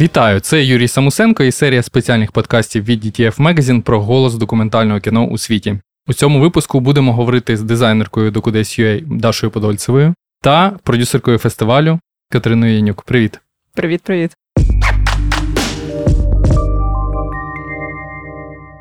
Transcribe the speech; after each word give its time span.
Вітаю! 0.00 0.40
Це 0.40 0.64
Юрій 0.64 0.88
Самусенко 0.88 1.42
і 1.44 1.52
серія 1.52 1.82
спеціальних 1.82 2.32
подкастів 2.32 2.84
від 2.84 3.04
DTF 3.04 3.36
Magazine 3.36 3.82
про 3.82 4.02
голос 4.02 4.34
документального 4.34 5.00
кіно 5.00 5.26
у 5.26 5.38
світі. 5.38 5.80
У 6.06 6.12
цьому 6.12 6.40
випуску 6.40 6.80
будемо 6.80 7.12
говорити 7.12 7.56
з 7.56 7.62
дизайнеркою 7.62 8.30
Докудесь.ua 8.30 9.18
Дашою 9.18 9.50
Подольцевою 9.50 10.14
та 10.42 10.70
продюсеркою 10.82 11.38
фестивалю 11.38 12.00
Катериною 12.30 12.74
Янюк. 12.76 13.02
Привіт! 13.02 13.40
Привіт, 13.74 14.02
привіт. 14.02 14.32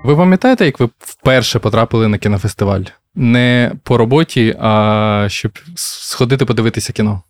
Ви 0.04 0.16
пам'ятаєте, 0.16 0.66
як 0.66 0.80
ви 0.80 0.90
вперше 1.00 1.60
потрапили 1.60 2.08
на 2.08 2.18
кінофестиваль? 2.18 2.84
Не 3.16 3.72
по 3.84 3.98
роботі, 3.98 4.56
а 4.60 5.26
щоб 5.30 5.60
сходити 5.76 6.46
подивитися 6.46 6.94
кіно? 6.94 7.22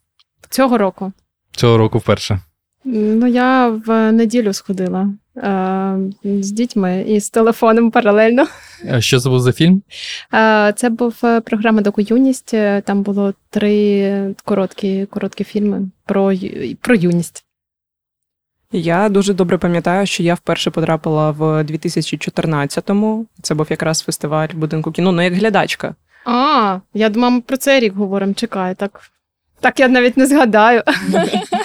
Цього 0.49 0.77
року. 0.77 1.13
Цього 1.51 1.77
року 1.77 1.97
вперше. 1.97 2.39
Ну, 2.85 3.27
я 3.27 3.69
в 3.69 4.11
неділю 4.11 4.53
сходила 4.53 5.09
е, 5.37 5.97
з 6.23 6.51
дітьми 6.51 7.05
і 7.07 7.19
з 7.19 7.29
телефоном 7.29 7.91
паралельно. 7.91 8.47
А 8.91 9.01
Що 9.01 9.19
це 9.19 9.29
був 9.29 9.39
за 9.39 9.53
фільм? 9.53 9.81
Е, 10.33 10.73
це 10.75 10.89
був 10.89 11.15
програма 11.45 11.81
Доку 11.81 12.01
юність. 12.01 12.55
Там 12.83 13.03
було 13.03 13.33
три 13.49 14.35
короткі 14.43 15.05
короткі 15.05 15.43
фільми 15.43 15.89
про, 16.05 16.33
про 16.81 16.95
юність. 16.95 17.45
Я 18.71 19.09
дуже 19.09 19.33
добре 19.33 19.57
пам'ятаю, 19.57 20.05
що 20.05 20.23
я 20.23 20.33
вперше 20.33 20.71
потрапила 20.71 21.31
в 21.31 21.41
2014-му. 21.41 23.25
Це 23.41 23.55
був 23.55 23.67
якраз 23.69 24.01
фестиваль 24.01 24.47
будинку 24.53 24.91
кіно, 24.91 25.11
ну 25.11 25.21
як 25.21 25.33
глядачка. 25.33 25.95
А, 26.25 26.79
я 26.93 27.09
думала, 27.09 27.29
ми 27.29 27.41
про 27.41 27.57
цей 27.57 27.79
рік 27.79 27.93
говоримо. 27.93 28.33
Чекай, 28.33 28.75
так. 28.75 29.01
Так 29.59 29.79
я 29.79 29.87
навіть 29.87 30.17
не 30.17 30.27
згадаю. 30.27 30.83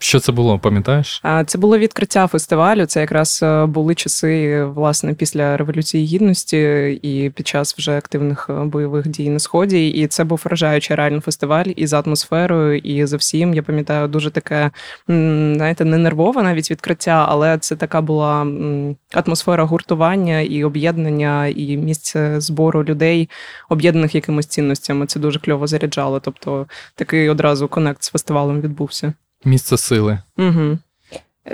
Що 0.00 0.20
це 0.20 0.32
було, 0.32 0.58
пам'ятаєш? 0.58 1.22
Це 1.46 1.58
було 1.58 1.78
відкриття 1.78 2.26
фестивалю. 2.26 2.86
Це 2.86 3.00
якраз 3.00 3.40
е, 3.42 3.66
були 3.66 3.94
часи, 3.94 4.64
власне, 4.64 5.14
після 5.14 5.56
Революції 5.56 6.06
Гідності 6.06 6.58
і 7.02 7.30
під 7.30 7.46
час 7.46 7.78
вже 7.78 7.98
активних 7.98 8.46
е, 8.50 8.52
бойових 8.52 9.08
дій 9.08 9.28
на 9.30 9.38
сході. 9.38 9.88
І 9.88 10.06
це 10.06 10.24
був 10.24 10.42
вражаючий 10.44 10.96
реально 10.96 11.20
фестиваль 11.20 11.64
і 11.76 11.86
за 11.86 12.00
атмосферою, 12.00 12.78
і 12.78 13.06
за 13.06 13.16
всім. 13.16 13.54
Я 13.54 13.62
пам'ятаю, 13.62 14.08
дуже 14.08 14.30
таке, 14.30 14.70
знаєте, 15.06 15.84
не 15.84 15.98
нервове 15.98 16.42
навіть 16.42 16.70
відкриття, 16.70 17.26
але 17.28 17.58
це 17.58 17.76
така 17.76 18.00
була 18.00 18.46
атмосфера 19.12 19.64
гуртування 19.64 20.40
і 20.40 20.64
об'єднання, 20.64 21.46
і 21.46 21.76
місце 21.76 22.40
збору 22.40 22.84
людей, 22.84 23.28
об'єднаних 23.68 24.14
якимись 24.14 24.46
цінностями. 24.46 25.06
Це 25.06 25.20
дуже 25.20 25.38
кльово 25.38 25.66
заряджало. 25.66 26.20
Тобто 26.20 26.66
такий 26.94 27.28
одразу 27.28 27.68
конект 27.68 28.02
з 28.02 28.10
фестивалем 28.10 28.60
відбувся. 28.60 29.12
Місце 29.44 29.76
сили. 29.76 30.18
Угу. 30.36 30.78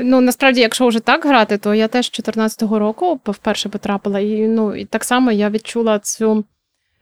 Ну, 0.02 0.20
насправді, 0.20 0.60
якщо 0.60 0.86
вже 0.86 1.00
так 1.00 1.24
грати, 1.24 1.58
то 1.58 1.74
я 1.74 1.88
теж 1.88 2.06
14-го 2.06 2.78
року 2.78 3.20
вперше 3.24 3.68
потрапила. 3.68 4.20
І 4.20 4.48
ну, 4.48 4.74
і 4.74 4.84
так 4.84 5.04
само 5.04 5.32
я 5.32 5.50
відчула 5.50 5.98
цю. 5.98 6.44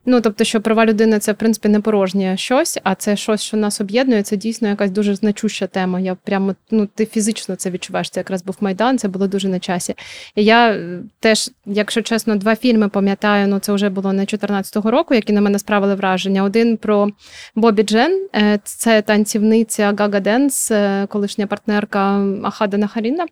Ну, 0.06 0.20
тобто, 0.20 0.45
що 0.45 0.61
права 0.61 0.86
людини 0.86 1.19
це 1.19 1.33
в 1.33 1.34
принципі 1.34 1.69
не 1.69 1.81
порожнє 1.81 2.36
щось, 2.36 2.78
а 2.83 2.95
це 2.95 3.17
щось, 3.17 3.42
що 3.42 3.56
нас 3.56 3.81
об'єднує. 3.81 4.22
Це 4.22 4.36
дійсно 4.36 4.69
якась 4.69 4.91
дуже 4.91 5.14
значуща 5.14 5.67
тема. 5.67 6.00
Я 6.00 6.14
прямо 6.14 6.55
ну 6.70 6.86
ти 6.86 7.06
фізично 7.06 7.56
це 7.56 7.70
відчуваєш. 7.70 8.11
Це 8.11 8.20
якраз 8.20 8.42
був 8.42 8.56
майдан, 8.61 8.98
це 8.98 9.09
було 9.09 9.27
дуже 9.27 9.48
на 9.48 9.59
часі. 9.59 9.94
І 10.34 10.44
я 10.44 10.70
е, 10.70 10.98
теж, 11.20 11.50
якщо 11.67 12.03
чесно, 12.03 12.36
два 12.36 12.56
фільми 12.56 12.89
пам'ятаю. 12.89 13.48
Ну 13.48 13.59
це 13.59 13.72
вже 13.72 13.89
було 13.89 14.12
не 14.12 14.25
14-го 14.25 14.91
року, 14.91 15.14
які 15.14 15.33
на 15.33 15.41
мене 15.41 15.59
справили 15.59 15.94
враження. 15.94 16.42
Один 16.42 16.77
про 16.77 17.09
Бобі 17.55 17.83
Джен, 17.83 18.28
е, 18.34 18.59
це 18.64 19.03
танцівниця 19.03 19.94
Gaga 19.98 20.20
Dance, 20.20 20.70
е, 20.70 21.06
колишня 21.11 21.47
партнерка 21.47 22.27
Ахада 22.43 22.77
Нахаріна. 22.77 23.27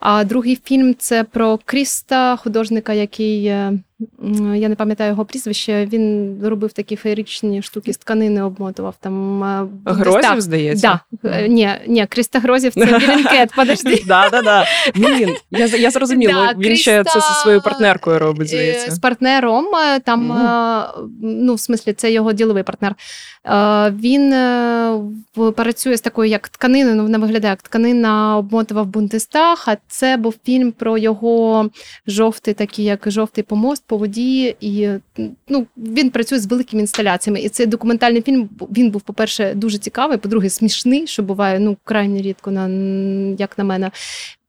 А 0.00 0.24
другий 0.24 0.56
фільм 0.64 0.94
це 0.98 1.24
про 1.24 1.58
Кріста, 1.64 2.36
художника, 2.36 2.92
який 2.92 3.54
я 4.54 4.68
не 4.68 4.74
пам'ятаю 4.74 5.10
його 5.10 5.24
прізвище. 5.24 5.86
Він 5.86 6.38
робив 6.44 6.72
такі 6.72 6.96
феєричні 6.96 7.62
штуки 7.62 7.92
з 7.92 7.98
тканини, 7.98 8.42
обмотував 8.42 8.94
там 9.00 9.42
Грозів, 9.84 10.20
так, 10.20 10.40
здається? 10.40 11.00
Да. 11.22 11.30
Е, 11.30 11.48
Ні, 11.48 11.70
ні, 11.86 12.06
Христо 12.06 12.38
Грозєв 12.38 12.74
це 12.74 12.86
Bellingcat, 12.98 13.52
подожди. 13.56 14.02
Да, 14.06 14.28
да, 14.30 14.42
да. 14.42 14.64
Блін, 14.94 15.36
я, 15.50 15.66
я 15.66 15.90
зрозуміла. 15.90 16.32
Да, 16.32 16.58
Він 16.58 16.76
ще 16.76 17.04
це 17.04 17.20
зі 17.20 17.42
своєю 17.42 17.62
партнеркою 17.62 18.18
робить, 18.18 18.42
Е, 18.42 18.48
здається. 18.48 18.90
З 18.90 18.98
партнером 18.98 19.66
е, 19.74 20.00
там, 20.00 20.26
ну, 21.22 21.54
в 21.54 21.60
смислі, 21.60 21.92
це 21.92 22.12
його 22.12 22.32
діловий 22.32 22.62
партнер. 22.62 22.94
Він 23.92 24.34
працює 25.56 25.96
з 25.96 26.00
такою, 26.00 26.30
як 26.30 26.48
тканиною, 26.48 26.96
ну, 26.96 27.02
вона 27.02 27.18
виглядає 27.18 27.52
як 27.52 27.62
тканина, 27.62 28.36
обмотував 28.36 28.86
Бундестаг, 28.86 29.64
а 29.66 29.76
це 29.88 30.16
був 30.16 30.34
фільм 30.44 30.72
про 30.72 30.98
його 30.98 31.70
жовтий, 32.06 32.54
такий, 32.54 32.84
як 32.84 33.00
жовтий 33.06 33.44
помост 33.44 33.84
по 33.92 33.98
воді. 33.98 34.56
І 34.60 34.88
ну, 35.48 35.66
він 35.76 36.10
працює 36.10 36.38
з 36.38 36.46
великими 36.46 36.80
інсталяціями. 36.80 37.40
І 37.40 37.48
цей 37.48 37.66
документальний 37.66 38.22
фільм 38.22 38.48
він 38.76 38.90
був, 38.90 39.02
по-перше, 39.02 39.54
дуже 39.54 39.78
цікавий, 39.78 40.18
по-друге, 40.18 40.50
смішний, 40.50 41.06
що 41.06 41.22
буває 41.22 41.60
ну, 41.60 41.76
крайне 41.84 42.22
рідко, 42.22 42.50
на, 42.50 42.68
як 43.38 43.58
на 43.58 43.64
мене. 43.64 43.90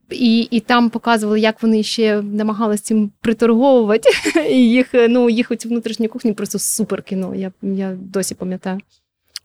І, 0.09 0.41
і 0.41 0.59
там 0.59 0.89
показували, 0.89 1.39
як 1.39 1.63
вони 1.63 1.83
ще 1.83 2.21
намагалися 2.21 2.83
цим 2.83 3.11
приторговувати. 3.21 4.09
І 4.49 4.69
їх, 4.69 4.87
ну, 4.93 5.29
їх 5.29 5.51
оці 5.51 5.67
внутрішні 5.67 6.07
кухні 6.07 6.33
просто 6.33 6.59
супер 6.59 7.03
кіно. 7.03 7.35
Я, 7.35 7.51
я 7.61 7.97
досі 8.01 8.35
пам'ятаю. 8.35 8.79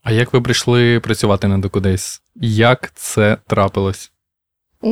А 0.03 0.11
як 0.11 0.33
ви 0.33 0.41
прийшли 0.41 0.99
працювати 0.99 1.47
на 1.47 1.57
Докудейс? 1.57 2.21
Як 2.41 2.91
це 2.95 3.37
трапилось? 3.47 4.11
У 4.81 4.89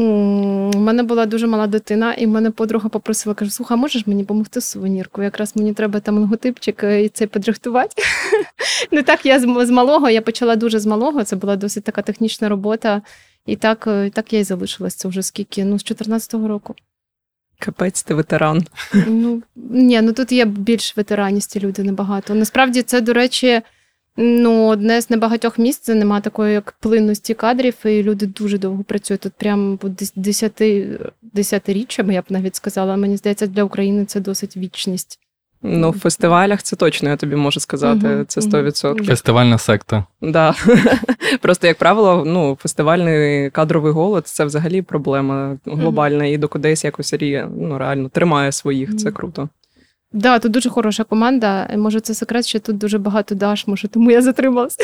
мене 0.77 1.03
була 1.03 1.25
дуже 1.25 1.47
мала 1.47 1.67
дитина, 1.67 2.13
і 2.13 2.27
мене 2.27 2.51
подруга 2.51 2.89
попросила, 2.89 3.35
каже: 3.35 3.51
слухай, 3.51 3.77
можеш 3.77 4.07
мені 4.07 4.21
допомогти 4.23 4.61
з 4.61 4.65
сувеніркою? 4.65 5.25
Якраз 5.25 5.55
мені 5.55 5.73
треба 5.73 5.99
там 5.99 6.17
логотипчик 6.17 6.83
е, 6.83 7.03
і 7.03 7.09
це 7.09 7.27
підрихтувати. 7.27 8.03
Ну 8.91 9.03
так, 9.03 9.25
я 9.25 9.39
з, 9.39 9.69
малого, 9.69 10.09
я 10.09 10.21
почала 10.21 10.55
дуже 10.55 10.79
з 10.79 10.85
малого. 10.85 11.23
Це 11.23 11.35
була 11.35 11.55
досить 11.55 11.83
така 11.83 12.01
технічна 12.01 12.49
робота. 12.49 13.01
І 13.45 13.55
так, 13.55 13.87
е, 13.87 14.09
так 14.09 14.33
я 14.33 14.39
і 14.39 14.43
залишилась. 14.43 14.95
Це 14.95 15.07
вже 15.07 15.23
скільки? 15.23 15.65
Ну, 15.65 15.79
з 15.79 15.85
14-го 15.85 16.47
року. 16.47 16.75
Капець, 17.59 18.03
ти 18.03 18.13
ветеран. 18.13 18.65
Ну 19.07 19.41
ні, 19.55 20.01
ну 20.01 20.13
тут 20.13 20.31
є 20.31 20.45
більш 20.45 20.97
ветераністі 20.97 21.59
люди 21.59 21.83
набагато. 21.83 22.35
Насправді, 22.35 22.81
це, 22.81 23.01
до 23.01 23.13
речі, 23.13 23.61
ну, 24.17 24.67
одне 24.67 25.01
з 25.01 25.09
небагатьох 25.09 25.59
місць, 25.59 25.87
де 25.87 25.95
немає 25.95 26.21
такої 26.21 26.53
як 26.53 26.71
плинності 26.79 27.33
кадрів, 27.33 27.75
і 27.85 28.03
люди 28.03 28.25
дуже 28.25 28.57
довго 28.57 28.83
працюють. 28.83 29.21
Тут 29.21 29.33
прям 29.33 29.77
по 29.77 29.89
десяти, 30.15 30.99
десятиріччями, 31.21 32.13
я 32.13 32.21
б 32.21 32.25
навіть 32.29 32.55
сказала. 32.55 32.97
Мені 32.97 33.17
здається, 33.17 33.47
для 33.47 33.63
України 33.63 34.05
це 34.05 34.19
досить 34.19 34.57
вічність. 34.57 35.19
Ну, 35.61 35.91
в 35.91 35.99
фестивалях 35.99 36.63
це 36.63 36.75
точно, 36.75 37.09
я 37.09 37.15
тобі 37.15 37.35
можу 37.35 37.59
сказати. 37.59 38.07
Мгм, 38.07 38.25
Це 38.27 38.41
мгм. 38.41 38.49
100%. 38.49 39.03
Фестивальна 39.05 39.57
секта. 39.57 40.05
Да. 40.21 40.55
Просто, 41.41 41.67
як 41.67 41.77
правило, 41.77 42.23
ну, 42.25 42.57
фестивальний 42.61 43.49
кадровий 43.49 43.91
голод 43.93 44.27
це 44.27 44.45
взагалі 44.45 44.81
проблема 44.81 45.57
глобальна, 45.65 46.25
і 46.25 46.37
до 46.37 46.47
кудись 46.47 46.83
якось 46.83 47.13
рі- 47.13 47.49
ну, 47.57 47.77
реально 47.77 48.09
тримає 48.09 48.51
своїх. 48.51 48.97
Це 48.97 49.11
круто. 49.11 49.49
Да, 50.17 50.39
тут 50.39 50.51
дуже 50.51 50.69
хороша 50.69 51.03
команда. 51.03 51.69
Може, 51.77 51.99
це 51.99 52.13
секрет, 52.13 52.47
що 52.47 52.59
тут 52.59 52.77
дуже 52.77 52.97
багато 52.97 53.35
Даш, 53.35 53.67
може, 53.67 53.87
тому 53.87 54.11
я 54.11 54.21
затрималася. 54.21 54.77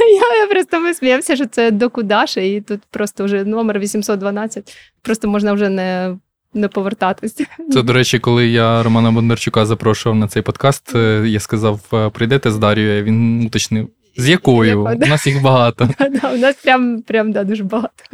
я, 0.00 0.40
я 0.40 0.46
просто 0.50 0.80
висміявся, 0.80 1.36
що 1.36 1.46
це 1.46 1.70
доку 1.70 2.02
Даша, 2.02 2.40
і 2.40 2.60
тут 2.60 2.80
просто 2.90 3.24
вже 3.24 3.44
номер 3.44 3.78
812. 3.78 4.76
Просто 5.02 5.28
можна 5.28 5.52
вже 5.52 5.68
не, 5.68 6.16
не 6.54 6.68
повертатись. 6.68 7.34
Це, 7.72 7.82
до 7.82 7.92
речі, 7.92 8.18
коли 8.18 8.48
я 8.48 8.82
Романа 8.82 9.10
Бондарчука 9.10 9.66
запрошував 9.66 10.18
на 10.18 10.28
цей 10.28 10.42
подкаст, 10.42 10.94
е, 10.94 11.24
я 11.26 11.40
сказав: 11.40 11.80
е, 11.92 12.10
прийдете 12.10 12.50
з 12.50 12.58
Дар'єю, 12.58 13.04
він 13.04 13.46
уточнив. 13.46 13.88
З 14.16 14.28
якою? 14.28 14.84
Да. 14.96 15.06
У 15.06 15.08
нас 15.08 15.26
їх 15.26 15.42
багато. 15.42 15.88
Да, 15.98 16.32
у 16.32 16.36
нас 16.36 16.56
прям, 16.56 17.02
прям 17.02 17.32
да, 17.32 17.44
дуже 17.44 17.64
багато. 17.64 18.04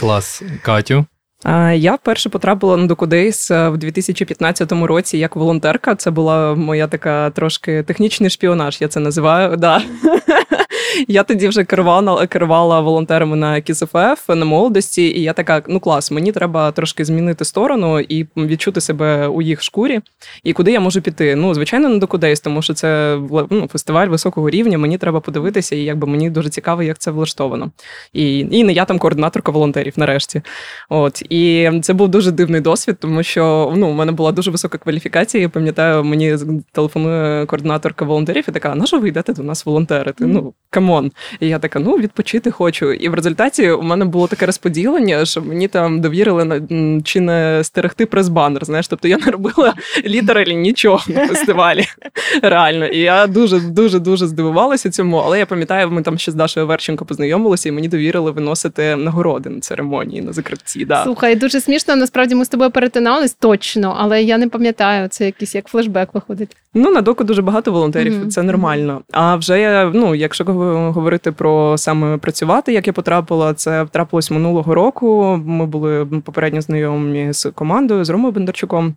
Клас. 0.00 0.42
Катю. 0.62 1.04
Я 1.74 1.94
вперше 1.94 2.28
потрапила 2.28 2.76
на 2.76 2.86
Докудейс 2.86 3.50
в 3.50 3.76
2015 3.76 4.72
році 4.72 5.18
як 5.18 5.36
волонтерка. 5.36 5.94
Це 5.94 6.10
була 6.10 6.54
моя 6.54 6.86
така 6.86 7.30
трошки 7.30 7.82
технічний 7.82 8.30
шпіонаж, 8.30 8.80
я 8.80 8.88
це 8.88 9.00
називаю. 9.00 9.56
Да. 9.60 9.82
Я 11.08 11.22
тоді 11.22 11.48
вже 11.48 11.64
керувала, 11.64 12.26
керувала 12.26 12.80
волонтерами 12.80 13.36
на 13.36 13.60
КІСФФ 13.60 14.28
на 14.28 14.44
молодості, 14.44 15.02
і 15.02 15.22
я 15.22 15.32
така: 15.32 15.62
ну 15.68 15.80
клас, 15.80 16.10
мені 16.10 16.32
треба 16.32 16.72
трошки 16.72 17.04
змінити 17.04 17.44
сторону 17.44 18.00
і 18.00 18.26
відчути 18.36 18.80
себе 18.80 19.26
у 19.26 19.42
їх 19.42 19.62
шкурі. 19.62 20.00
І 20.44 20.52
куди 20.52 20.72
я 20.72 20.80
можу 20.80 21.00
піти? 21.00 21.36
Ну, 21.36 21.54
звичайно, 21.54 21.88
не 21.88 21.98
до 21.98 22.06
кудись, 22.06 22.40
тому 22.40 22.62
що 22.62 22.74
це 22.74 23.18
ну, 23.50 23.68
фестиваль 23.72 24.06
високого 24.06 24.50
рівня. 24.50 24.78
Мені 24.78 24.98
треба 24.98 25.20
подивитися, 25.20 25.76
і 25.76 25.78
якби 25.78 26.06
мені 26.06 26.30
дуже 26.30 26.48
цікаво, 26.48 26.82
як 26.82 26.98
це 26.98 27.10
влаштовано. 27.10 27.70
І, 28.12 28.38
і 28.38 28.64
не 28.64 28.72
я 28.72 28.84
там 28.84 28.98
координаторка 28.98 29.52
волонтерів 29.52 29.92
нарешті. 29.96 30.42
От 30.88 31.22
і 31.30 31.70
це 31.82 31.92
був 31.92 32.08
дуже 32.08 32.30
дивний 32.30 32.60
досвід, 32.60 32.96
тому 33.00 33.22
що 33.22 33.72
ну, 33.76 33.88
у 33.88 33.92
мене 33.92 34.12
була 34.12 34.32
дуже 34.32 34.50
висока 34.50 34.78
кваліфікація. 34.78 35.42
Я 35.42 35.48
пам'ятаю, 35.48 36.04
мені 36.04 36.36
телефонує 36.72 37.46
координаторка 37.46 38.04
волонтерів 38.04 38.44
і 38.48 38.52
така: 38.52 38.74
нащо 38.74 39.00
ви 39.00 39.08
йдете 39.08 39.32
до 39.32 39.42
нас 39.42 39.66
волонтерити? 39.66 40.26
Ну 40.26 40.54
come 40.70 40.94
on. 40.94 41.12
І 41.40 41.48
я 41.48 41.58
така, 41.58 41.78
ну 41.78 41.96
відпочити 41.96 42.50
хочу. 42.50 42.92
І 42.92 43.08
в 43.08 43.14
результаті 43.14 43.70
у 43.70 43.82
мене 43.82 44.04
було 44.04 44.26
таке 44.26 44.46
розподілення, 44.46 45.24
що 45.24 45.42
мені 45.42 45.68
там 45.68 46.00
довірили 46.00 46.44
на 46.44 46.60
чи 47.02 47.20
не 47.20 47.60
стерегти 47.64 48.06
прес-банер. 48.06 48.64
Знаєш, 48.64 48.88
тобто 48.88 49.08
я 49.08 49.18
не 49.18 49.30
робила 49.30 49.74
літералі 50.06 50.56
нічого 50.56 51.00
на 51.08 51.26
фестивалі. 51.26 51.84
Реально. 52.42 52.86
І 52.86 52.98
я 52.98 53.26
дуже 53.26 53.60
дуже 53.60 53.98
дуже 53.98 54.26
здивувалася 54.26 54.90
цьому. 54.90 55.16
Але 55.16 55.38
я 55.38 55.46
пам'ятаю, 55.46 55.90
ми 55.90 56.02
там 56.02 56.18
ще 56.18 56.32
з 56.32 56.34
Дашою 56.34 56.66
Верченко 56.66 57.04
познайомилися, 57.04 57.68
і 57.68 57.72
мені 57.72 57.88
довірили 57.88 58.30
виносити 58.30 58.96
нагороди 58.96 59.50
на 59.50 59.60
церемонії 59.60 60.22
на 60.22 60.32
закритті. 60.32 60.84
Да. 60.84 61.04
Слухай, 61.20 61.36
дуже 61.36 61.60
смішно. 61.60 61.96
Насправді 61.96 62.34
ми 62.34 62.44
з 62.44 62.48
тобою 62.48 62.70
перетинались 62.70 63.34
точно, 63.34 63.96
але 63.98 64.22
я 64.22 64.38
не 64.38 64.48
пам'ятаю, 64.48 65.08
це 65.08 65.24
якийсь 65.24 65.54
як 65.54 65.66
флешбек 65.68 66.08
виходить. 66.14 66.56
Ну 66.74 66.90
на 66.90 67.00
доку 67.00 67.24
дуже 67.24 67.42
багато 67.42 67.72
волонтерів, 67.72 68.12
mm-hmm. 68.14 68.28
це 68.28 68.42
нормально. 68.42 69.02
А 69.12 69.36
вже 69.36 69.60
я 69.60 69.90
ну, 69.94 70.14
якщо 70.14 70.44
говорити 70.44 71.32
про 71.32 71.78
саме 71.78 72.18
працювати, 72.18 72.72
як 72.72 72.86
я 72.86 72.92
потрапила, 72.92 73.54
це 73.54 73.86
трапилось 73.92 74.30
минулого 74.30 74.74
року. 74.74 75.40
Ми 75.46 75.66
були 75.66 76.06
попередньо 76.24 76.60
знайомі 76.60 77.32
з 77.32 77.50
командою 77.50 78.04
з 78.04 78.10
Ромою 78.10 78.32
Бондарчуком. 78.32 78.94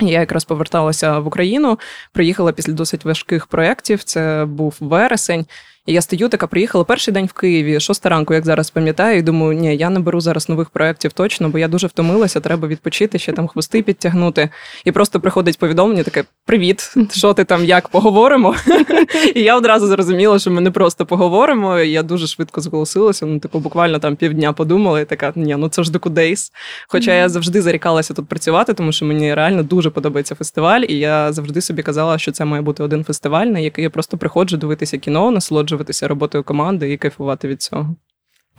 Я 0.00 0.20
якраз 0.20 0.44
поверталася 0.44 1.18
в 1.18 1.26
Україну, 1.26 1.78
приїхала 2.12 2.52
після 2.52 2.72
досить 2.72 3.04
важких 3.04 3.46
проєктів. 3.46 4.04
Це 4.04 4.44
був 4.48 4.76
вересень. 4.80 5.46
І 5.86 5.92
я 5.92 6.02
стою, 6.02 6.28
така 6.28 6.46
приїхала 6.46 6.84
перший 6.84 7.14
день 7.14 7.26
в 7.26 7.32
Києві, 7.32 7.80
шоста 7.80 8.08
ранку, 8.08 8.34
як 8.34 8.44
зараз 8.44 8.70
пам'ятаю, 8.70 9.18
і 9.18 9.22
думаю, 9.22 9.58
ні, 9.60 9.76
я 9.76 9.90
не 9.90 10.00
беру 10.00 10.20
зараз 10.20 10.48
нових 10.48 10.70
проєктів 10.70 11.12
точно, 11.12 11.48
бо 11.48 11.58
я 11.58 11.68
дуже 11.68 11.86
втомилася, 11.86 12.40
треба 12.40 12.68
відпочити, 12.68 13.18
ще 13.18 13.32
там 13.32 13.48
хвости 13.48 13.82
підтягнути. 13.82 14.50
І 14.84 14.92
просто 14.92 15.20
приходить 15.20 15.58
повідомлення, 15.58 16.02
таке: 16.02 16.24
Привіт, 16.46 16.94
що 17.10 17.34
ти 17.34 17.44
там, 17.44 17.64
як 17.64 17.88
поговоримо? 17.88 18.54
І 19.34 19.40
я 19.40 19.56
одразу 19.56 19.86
зрозуміла, 19.86 20.38
що 20.38 20.50
ми 20.50 20.60
не 20.60 20.70
просто 20.70 21.06
поговоримо. 21.06 21.78
І 21.78 21.90
Я 21.90 22.02
дуже 22.02 22.26
швидко 22.26 22.60
зголосилася. 22.60 23.26
Ну, 23.26 23.38
типу, 23.38 23.58
буквально 23.58 23.98
там 23.98 24.16
півдня 24.16 24.52
подумала, 24.52 25.00
і 25.00 25.04
така, 25.04 25.32
ні, 25.36 25.56
ну 25.58 25.68
це 25.68 25.82
ж 25.82 25.92
Докудейс. 25.92 26.52
Хоча 26.88 27.14
я 27.14 27.28
завжди 27.28 27.62
зарікалася 27.62 28.14
тут 28.14 28.28
працювати, 28.28 28.74
тому 28.74 28.92
що 28.92 29.04
мені 29.04 29.34
реально 29.34 29.62
дуже 29.62 29.90
подобається 29.90 30.34
фестиваль, 30.34 30.80
і 30.88 30.98
я 30.98 31.32
завжди 31.32 31.60
собі 31.60 31.82
казала, 31.82 32.18
що 32.18 32.32
це 32.32 32.44
має 32.44 32.62
бути 32.62 32.82
один 32.82 33.04
фестиваль, 33.04 33.46
на 33.46 33.58
який 33.58 33.84
я 33.84 33.90
просто 33.90 34.16
приходжу 34.16 34.56
дивитися 34.56 34.98
кіно, 34.98 35.30
насолоджуватися 35.30 35.71
насолоджуватися 35.72 36.08
роботою 36.08 36.44
команди 36.44 36.92
і 36.92 36.96
кайфувати 36.96 37.48
від 37.48 37.62
цього. 37.62 37.96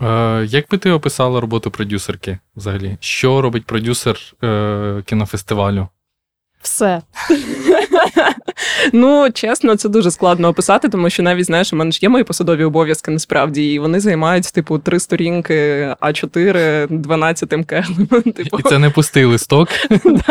Е, 0.01 0.45
Як 0.45 0.65
би 0.71 0.77
ти 0.77 0.91
описала 0.91 1.41
роботу 1.41 1.71
продюсерки 1.71 2.39
взагалі? 2.55 2.97
Що 2.99 3.41
робить 3.41 3.65
продюсер 3.65 4.17
е, 4.43 5.03
кінофестивалю? 5.05 5.87
Все. 6.63 7.01
Ну, 8.93 9.31
чесно, 9.33 9.75
це 9.75 9.89
дуже 9.89 10.11
складно 10.11 10.47
описати, 10.47 10.89
тому 10.89 11.09
що 11.09 11.23
навіть 11.23 11.45
знаєш, 11.45 11.73
у 11.73 11.75
мене 11.75 11.91
ж 11.91 11.99
є 12.01 12.09
мої 12.09 12.23
посадові 12.23 12.63
обов'язки 12.63 13.11
насправді, 13.11 13.73
і 13.73 13.79
вони 13.79 13.99
займають, 13.99 14.53
типу, 14.53 14.79
три 14.79 14.99
сторінки 14.99 15.53
А4 16.01 16.87
12 16.89 17.49
керлем. 17.67 18.07
Типу. 18.07 18.59
І 18.59 18.61
це 18.63 18.79
не 18.79 18.89
пустий 18.89 19.25
листок. 19.25 19.69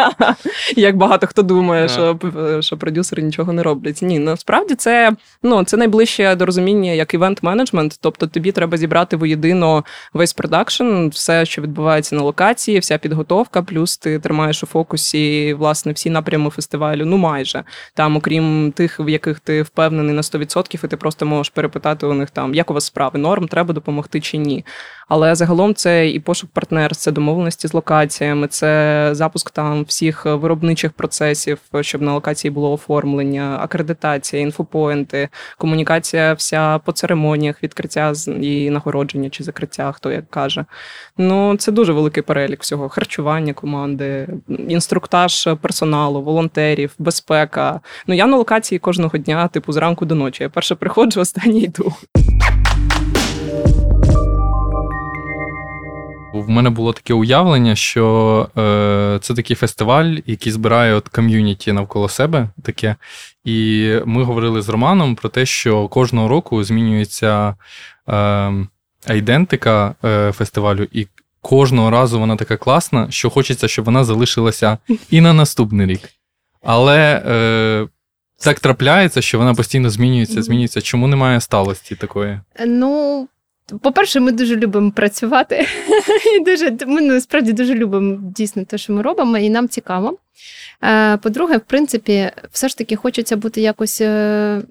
Як 0.76 0.96
багато 0.96 1.26
хто 1.26 1.42
думає, 1.42 1.88
що 1.88 2.18
що 2.60 2.76
продюсери 2.76 3.22
нічого 3.22 3.52
не 3.52 3.62
роблять. 3.62 4.02
Ні, 4.02 4.18
насправді 4.18 4.74
це 4.74 5.12
ну, 5.42 5.64
це 5.64 5.76
найближче 5.76 6.34
до 6.34 6.46
розуміння 6.46 6.92
як 6.92 7.14
івент-менеджмент. 7.14 7.98
Тобто 8.00 8.26
тобі 8.26 8.52
треба 8.52 8.76
зібрати 8.76 9.16
воєдино 9.16 9.84
весь 10.12 10.32
продакшн, 10.32 11.08
все, 11.08 11.44
що 11.44 11.62
відбувається 11.62 12.16
на 12.16 12.22
локації, 12.22 12.78
вся 12.78 12.98
підготовка, 12.98 13.62
плюс 13.62 13.98
ти 13.98 14.18
тримаєш 14.18 14.62
у 14.62 14.66
фокусі 14.66 15.54
власне 15.54 15.92
всі 15.92 16.10
напрями 16.22 16.50
фестивалю. 16.50 17.06
Ну 17.06 17.16
майже 17.16 17.64
там, 17.94 18.16
окрім 18.16 18.72
тих, 18.72 19.00
в 19.00 19.08
яких 19.08 19.40
ти 19.40 19.62
впевнений 19.62 20.14
на 20.14 20.22
100%, 20.22 20.84
і 20.84 20.88
ти 20.88 20.96
просто 20.96 21.26
можеш 21.26 21.50
перепитати 21.50 22.06
у 22.06 22.14
них 22.14 22.30
там, 22.30 22.54
як 22.54 22.70
у 22.70 22.74
вас 22.74 22.84
справи, 22.84 23.18
норм, 23.18 23.48
треба 23.48 23.74
допомогти 23.74 24.20
чи 24.20 24.38
ні. 24.38 24.64
Але 25.08 25.34
загалом 25.34 25.74
це 25.74 26.08
і 26.08 26.20
пошук 26.20 26.50
партнерств, 26.50 27.04
це 27.04 27.12
домовленості 27.12 27.68
з 27.68 27.74
локаціями, 27.74 28.46
це 28.48 29.08
запуск 29.12 29.50
там 29.50 29.84
всіх 29.84 30.24
виробничих 30.24 30.92
процесів, 30.92 31.58
щоб 31.80 32.02
на 32.02 32.12
локації 32.14 32.50
було 32.50 32.72
оформлення, 32.72 33.58
акредитація, 33.60 34.42
інфопоінти, 34.42 35.28
комунікація 35.58 36.32
вся 36.32 36.78
по 36.78 36.92
церемоніях, 36.92 37.62
відкриття 37.62 38.12
і 38.40 38.70
нагородження 38.70 39.30
чи 39.30 39.44
закриття, 39.44 39.92
хто 39.92 40.12
як 40.12 40.30
каже. 40.30 40.64
Ну 41.18 41.56
це 41.56 41.72
дуже 41.72 41.92
великий 41.92 42.22
перелік 42.22 42.62
всього: 42.62 42.88
харчування 42.88 43.52
команди, 43.52 44.28
інструктаж 44.68 45.48
персоналу, 45.60 46.11
волонтерів, 46.20 46.94
безпека. 46.98 47.80
Ну 48.06 48.14
я 48.14 48.26
на 48.26 48.36
локації 48.36 48.78
кожного 48.78 49.18
дня, 49.18 49.48
типу, 49.48 49.72
зранку 49.72 50.04
до 50.04 50.14
ночі. 50.14 50.42
Я 50.42 50.48
перше 50.48 50.74
приходжу, 50.74 51.20
останнє 51.20 51.58
йду. 51.58 51.92
В 56.32 56.48
мене 56.48 56.70
було 56.70 56.92
таке 56.92 57.14
уявлення, 57.14 57.74
що 57.76 58.48
е, 58.58 59.18
це 59.22 59.34
такий 59.34 59.56
фестиваль, 59.56 60.16
який 60.26 60.52
збирає 60.52 60.94
от 60.94 61.08
ком'юніті 61.08 61.72
навколо 61.72 62.08
себе. 62.08 62.48
таке. 62.62 62.96
І 63.44 63.90
ми 64.04 64.22
говорили 64.22 64.62
з 64.62 64.68
Романом 64.68 65.14
про 65.14 65.28
те, 65.28 65.46
що 65.46 65.88
кожного 65.88 66.28
року 66.28 66.64
змінюється 66.64 67.54
е, 68.08 68.52
айдентика 69.06 69.94
е, 70.04 70.32
фестивалю, 70.32 70.86
і 70.92 71.06
кожного 71.42 71.90
разу 71.90 72.20
вона 72.20 72.36
така 72.36 72.56
класна, 72.56 73.10
що 73.10 73.30
хочеться, 73.30 73.68
щоб 73.68 73.84
вона 73.84 74.04
залишилася 74.04 74.78
і 75.10 75.20
на 75.20 75.32
наступний 75.32 75.86
рік. 75.86 76.00
Але 76.62 77.22
е, 77.26 77.88
так 78.40 78.60
трапляється, 78.60 79.22
що 79.22 79.38
вона 79.38 79.54
постійно 79.54 79.90
змінюється, 79.90 80.42
змінюється. 80.42 80.80
Чому 80.80 81.06
немає 81.06 81.40
сталості 81.40 81.94
такої? 81.94 82.40
Ну. 82.66 83.28
По-перше, 83.80 84.20
ми 84.20 84.32
дуже 84.32 84.56
любимо 84.56 84.90
працювати. 84.90 85.66
і 86.36 86.44
дуже, 86.44 86.76
Ми 86.86 87.00
насправді 87.00 87.52
дуже 87.52 87.74
любимо 87.74 88.18
дійсно 88.36 88.64
те, 88.64 88.78
що 88.78 88.92
ми 88.92 89.02
робимо, 89.02 89.38
і 89.38 89.50
нам 89.50 89.68
цікаво. 89.68 90.18
Е, 90.84 91.16
по-друге, 91.16 91.56
в 91.56 91.60
принципі, 91.60 92.30
все 92.52 92.68
ж 92.68 92.78
таки 92.78 92.96
хочеться 92.96 93.36
бути 93.36 93.60
якось 93.60 94.00
е, 94.00 94.62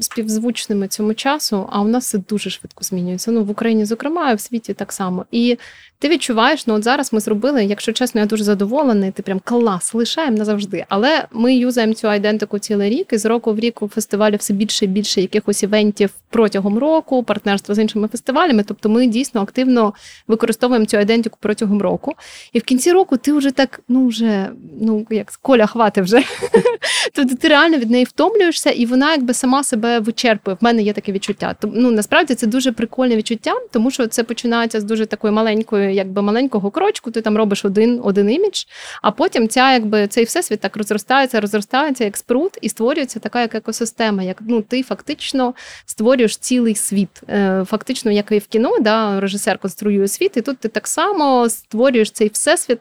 співзвучними 0.00 0.88
цьому 0.88 1.14
часу, 1.14 1.68
а 1.72 1.80
у 1.80 1.88
нас 1.88 2.06
це 2.06 2.18
дуже 2.18 2.50
швидко 2.50 2.84
змінюється. 2.84 3.30
Ну, 3.30 3.44
в 3.44 3.50
Україні, 3.50 3.84
зокрема, 3.84 4.32
і 4.32 4.34
в 4.34 4.40
світі 4.40 4.74
так 4.74 4.92
само. 4.92 5.26
І 5.30 5.58
ти 6.00 6.08
відчуваєш, 6.08 6.66
ну 6.66 6.74
от 6.74 6.84
зараз 6.84 7.12
ми 7.12 7.20
зробили, 7.20 7.64
якщо 7.64 7.92
чесно, 7.92 8.20
я 8.20 8.26
дуже 8.26 8.44
задоволений, 8.44 9.10
ти 9.10 9.22
прям 9.22 9.40
клас, 9.44 9.94
лишаємо 9.94 10.36
назавжди. 10.36 10.84
Але 10.88 11.24
ми 11.32 11.54
юзаємо 11.56 11.94
цю 11.94 12.08
айдентику 12.08 12.58
цілий 12.58 12.90
рік, 12.90 13.12
і 13.12 13.18
з 13.18 13.26
року 13.26 13.52
в 13.54 13.58
рік 13.58 13.82
у 13.82 13.88
фестивалі 13.88 14.36
все 14.36 14.54
більше 14.54 14.84
і 14.84 14.88
більше 14.88 15.20
якихось 15.20 15.62
івентів 15.62 16.10
протягом 16.30 16.78
року, 16.78 17.22
партнерство 17.22 17.74
з 17.74 17.78
іншими 17.78 18.08
фестивалями. 18.08 18.62
Тобто 18.62 18.88
ми 18.88 19.06
дійсно 19.06 19.40
активно 19.40 19.94
використовуємо 20.28 20.86
цю 20.86 20.96
айдентику 20.96 21.38
протягом 21.40 21.82
року. 21.82 22.14
І 22.52 22.58
в 22.58 22.62
кінці 22.62 22.92
року 22.92 23.16
ти 23.16 23.32
вже 23.32 23.50
так, 23.50 23.80
ну 23.88 24.06
вже 24.06 24.50
ну 24.80 25.06
як 25.10 25.32
коля 25.42 25.66
хвати 25.66 26.02
вже. 26.02 26.22
Тобто 27.14 27.36
ти 27.36 27.48
реально 27.48 27.76
від 27.76 27.90
неї 27.90 28.04
втомлюєшся, 28.04 28.70
і 28.70 28.86
вона 28.86 29.12
якби 29.12 29.34
сама 29.34 29.64
себе 29.64 30.00
вичерпує. 30.00 30.56
В 30.60 30.64
мене 30.64 30.82
є 30.82 30.92
таке 30.92 31.12
відчуття. 31.12 31.54
Ну 31.62 31.90
насправді 31.90 32.34
це 32.34 32.46
дуже 32.46 32.72
прикольне 32.72 33.16
відчуття, 33.16 33.52
тому 33.72 33.90
що 33.90 34.06
це 34.06 34.24
починається 34.24 34.80
з 34.80 34.84
дуже 34.84 35.06
такої 35.06 35.32
маленької 35.32 35.87
якби 35.94 36.22
маленького 36.22 36.70
крочку, 36.70 37.10
ти 37.10 37.20
там 37.20 37.36
робиш 37.36 37.64
один 37.64 38.00
один 38.04 38.30
імідж, 38.30 38.64
а 39.02 39.10
потім 39.10 39.48
ця, 39.48 39.72
якби 39.72 40.06
цей 40.06 40.24
всесвіт 40.24 40.60
так 40.60 40.76
розростається, 40.76 41.40
розростається 41.40 42.04
як 42.04 42.16
спрут, 42.16 42.58
і 42.60 42.68
створюється 42.68 43.20
така 43.20 43.40
як 43.40 43.54
екосистема. 43.54 44.22
Як 44.22 44.42
ну 44.48 44.62
ти 44.62 44.82
фактично 44.82 45.54
створюєш 45.86 46.36
цілий 46.36 46.74
світ. 46.74 47.22
Е, 47.28 47.64
фактично, 47.66 48.10
як 48.10 48.32
і 48.32 48.38
в 48.38 48.46
кіно, 48.46 48.78
да, 48.80 49.20
режисер 49.20 49.58
конструює 49.58 50.08
світ, 50.08 50.36
і 50.36 50.40
тут 50.40 50.58
ти 50.58 50.68
так 50.68 50.88
само 50.88 51.48
створюєш 51.48 52.10
цей 52.10 52.28
всесвіт 52.28 52.78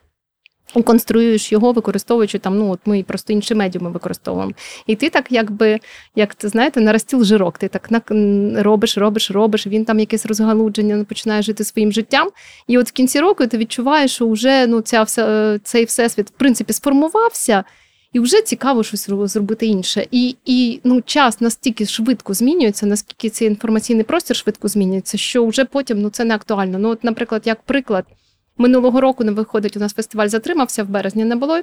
конструюєш 0.74 1.52
його, 1.52 1.72
використовуючи 1.72 2.40
там, 2.40 2.58
ну 2.58 2.72
от 2.72 2.80
ми 2.86 3.04
просто 3.04 3.34
інші 3.34 3.56
медіуми 3.56 3.90
використовуємо. 3.90 4.54
І 4.88 4.96
ти 4.96 5.10
так, 5.10 5.26
якби, 5.30 5.80
як 6.16 6.36
ти 6.36 6.48
знаєте, 6.50 6.82
на 6.82 6.98
жирок, 7.24 7.58
ти 7.58 7.68
так 7.68 7.88
робиш, 8.56 8.98
робиш, 8.98 9.32
робиш, 9.32 9.68
він 9.68 9.86
там 9.86 10.00
якесь 10.00 10.26
розгалудження 10.26 11.04
починає 11.04 11.42
жити 11.42 11.64
своїм 11.64 11.92
життям. 11.92 12.30
І 12.68 12.78
от 12.78 12.90
в 12.90 12.92
кінці 12.92 13.20
року 13.20 13.48
ти 13.48 13.58
відчуваєш, 13.58 14.12
що 14.12 14.30
вже 14.30 14.68
ну, 14.68 14.82
ця 14.82 15.04
вся, 15.04 15.60
цей 15.64 15.86
всесвіт 15.86 16.28
в 16.28 16.32
принципі 16.32 16.74
сформувався. 16.74 17.64
І 18.14 18.20
вже 18.20 18.42
цікаво 18.42 18.84
щось 18.84 19.10
зробити 19.10 19.66
інше. 19.66 20.08
І 20.12 20.36
і 20.46 20.80
ну, 20.84 21.02
час 21.02 21.42
настільки 21.42 21.86
швидко 21.86 22.34
змінюється, 22.34 22.86
наскільки 22.86 23.30
цей 23.30 23.48
інформаційний 23.48 24.04
простір 24.04 24.36
швидко 24.36 24.68
змінюється, 24.68 25.18
що 25.18 25.46
вже 25.46 25.66
потім 25.66 26.02
ну, 26.02 26.10
це 26.10 26.26
не 26.26 26.36
актуально. 26.36 26.80
Ну, 26.80 26.90
от, 26.90 27.04
наприклад, 27.04 27.42
як 27.46 27.62
приклад, 27.62 28.06
Минулого 28.58 29.02
року 29.02 29.24
не 29.24 29.32
виходить, 29.32 29.78
у 29.78 29.80
нас 29.80 29.94
фестиваль 29.94 30.28
затримався 30.28 30.84
в 30.84 30.90
березні, 30.90 31.26
не 31.26 31.36
було. 31.36 31.62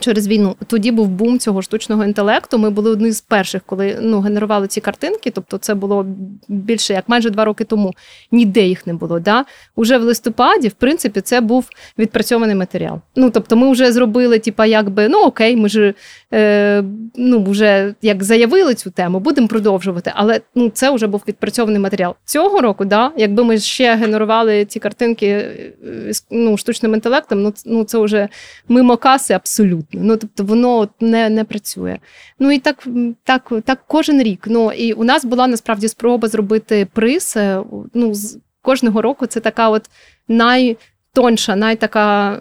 Через 0.00 0.28
війну 0.28 0.56
тоді 0.66 0.90
був 0.90 1.08
бум 1.08 1.38
цього 1.38 1.62
штучного 1.62 2.04
інтелекту. 2.04 2.58
Ми 2.58 2.70
були 2.70 2.90
одні 2.90 3.12
з 3.12 3.20
перших, 3.20 3.62
коли 3.66 3.98
ну 4.00 4.20
генерували 4.20 4.66
ці 4.66 4.80
картинки. 4.80 5.30
Тобто, 5.30 5.58
це 5.58 5.74
було 5.74 6.06
більше 6.48 6.92
як 6.92 7.08
майже 7.08 7.30
два 7.30 7.44
роки 7.44 7.64
тому. 7.64 7.94
Ніде 8.32 8.62
їх 8.62 8.86
не 8.86 8.94
було. 8.94 9.20
Да? 9.20 9.44
Уже 9.76 9.98
в 9.98 10.02
листопаді, 10.02 10.68
в 10.68 10.72
принципі, 10.72 11.20
це 11.20 11.40
був 11.40 11.68
відпрацьований 11.98 12.56
матеріал. 12.56 13.00
Ну 13.16 13.30
тобто, 13.30 13.56
ми 13.56 13.72
вже 13.72 13.92
зробили, 13.92 14.38
типа, 14.38 14.66
якби 14.66 15.08
ну 15.08 15.22
окей, 15.22 15.56
ми 15.56 15.68
ж 15.68 15.94
е, 16.32 16.84
ну 17.16 17.44
вже 17.44 17.94
як 18.02 18.24
заявили 18.24 18.74
цю 18.74 18.90
тему, 18.90 19.20
будемо 19.20 19.48
продовжувати. 19.48 20.12
Але 20.14 20.40
ну 20.54 20.70
це 20.70 20.90
вже 20.90 21.06
був 21.06 21.22
відпрацьований 21.28 21.80
матеріал 21.80 22.14
цього 22.24 22.60
року. 22.60 22.84
Да, 22.84 23.12
якби 23.16 23.44
ми 23.44 23.58
ще 23.58 23.94
генерували 23.94 24.64
ці 24.64 24.78
картинки 24.78 25.26
е, 25.26 26.12
ну, 26.30 26.56
штучним 26.56 26.94
інтелектом, 26.94 27.42
ну 27.42 27.52
ну 27.66 27.84
це 27.84 27.98
вже 27.98 28.28
мимо 28.68 28.96
каси 28.96 29.34
абсолютно 29.34 29.85
абсолютно. 29.86 30.08
Ну 30.08 30.16
тобто 30.16 30.44
воно 30.44 30.88
не 31.00 31.28
не 31.28 31.44
працює. 31.44 31.98
Ну 32.38 32.52
і 32.52 32.58
так 32.58 32.86
так, 33.24 33.52
так 33.64 33.84
кожен 33.86 34.22
рік. 34.22 34.44
Ну 34.46 34.72
і 34.72 34.92
у 34.92 35.04
нас 35.04 35.24
була 35.24 35.46
насправді 35.46 35.88
спроба 35.88 36.28
зробити 36.28 36.86
приз. 36.92 37.34
Е, 37.36 37.62
ну, 37.94 38.14
з 38.14 38.38
кожного 38.62 39.02
року 39.02 39.26
це 39.26 39.40
така 39.40 39.68
от 39.68 39.90
найтонша, 40.28 41.56
найтака. 41.56 42.40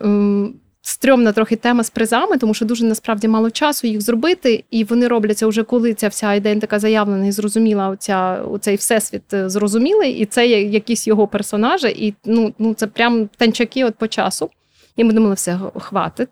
Стрьомна 0.87 1.31
трохи 1.31 1.55
тема 1.55 1.83
з 1.83 1.89
призами, 1.89 2.37
тому 2.37 2.53
що 2.53 2.65
дуже 2.65 2.85
насправді 2.85 3.27
мало 3.27 3.51
часу 3.51 3.87
їх 3.87 4.01
зробити, 4.01 4.63
і 4.71 4.83
вони 4.83 5.07
робляться 5.07 5.47
вже 5.47 5.63
коли 5.63 5.93
ця 5.93 6.07
вся 6.07 6.33
ідентика 6.33 6.79
заявлена 6.79 7.25
і 7.25 7.31
зрозуміла. 7.31 7.89
Оця 7.89 8.41
оцей 8.51 8.75
всесвіт 8.75 9.33
е, 9.33 9.49
зрозумілий, 9.49 10.11
і 10.11 10.25
це 10.25 10.47
якісь 10.47 11.07
його 11.07 11.27
персонажі, 11.27 11.87
і 11.87 12.13
ну 12.25 12.53
ну 12.59 12.73
це 12.73 12.87
прям 12.87 13.29
танчаки 13.37 13.85
от 13.85 13.95
по 13.95 14.07
часу. 14.07 14.49
І 14.95 15.03
ми 15.03 15.13
думали, 15.13 15.35
все 15.35 15.59
хватить 15.79 16.29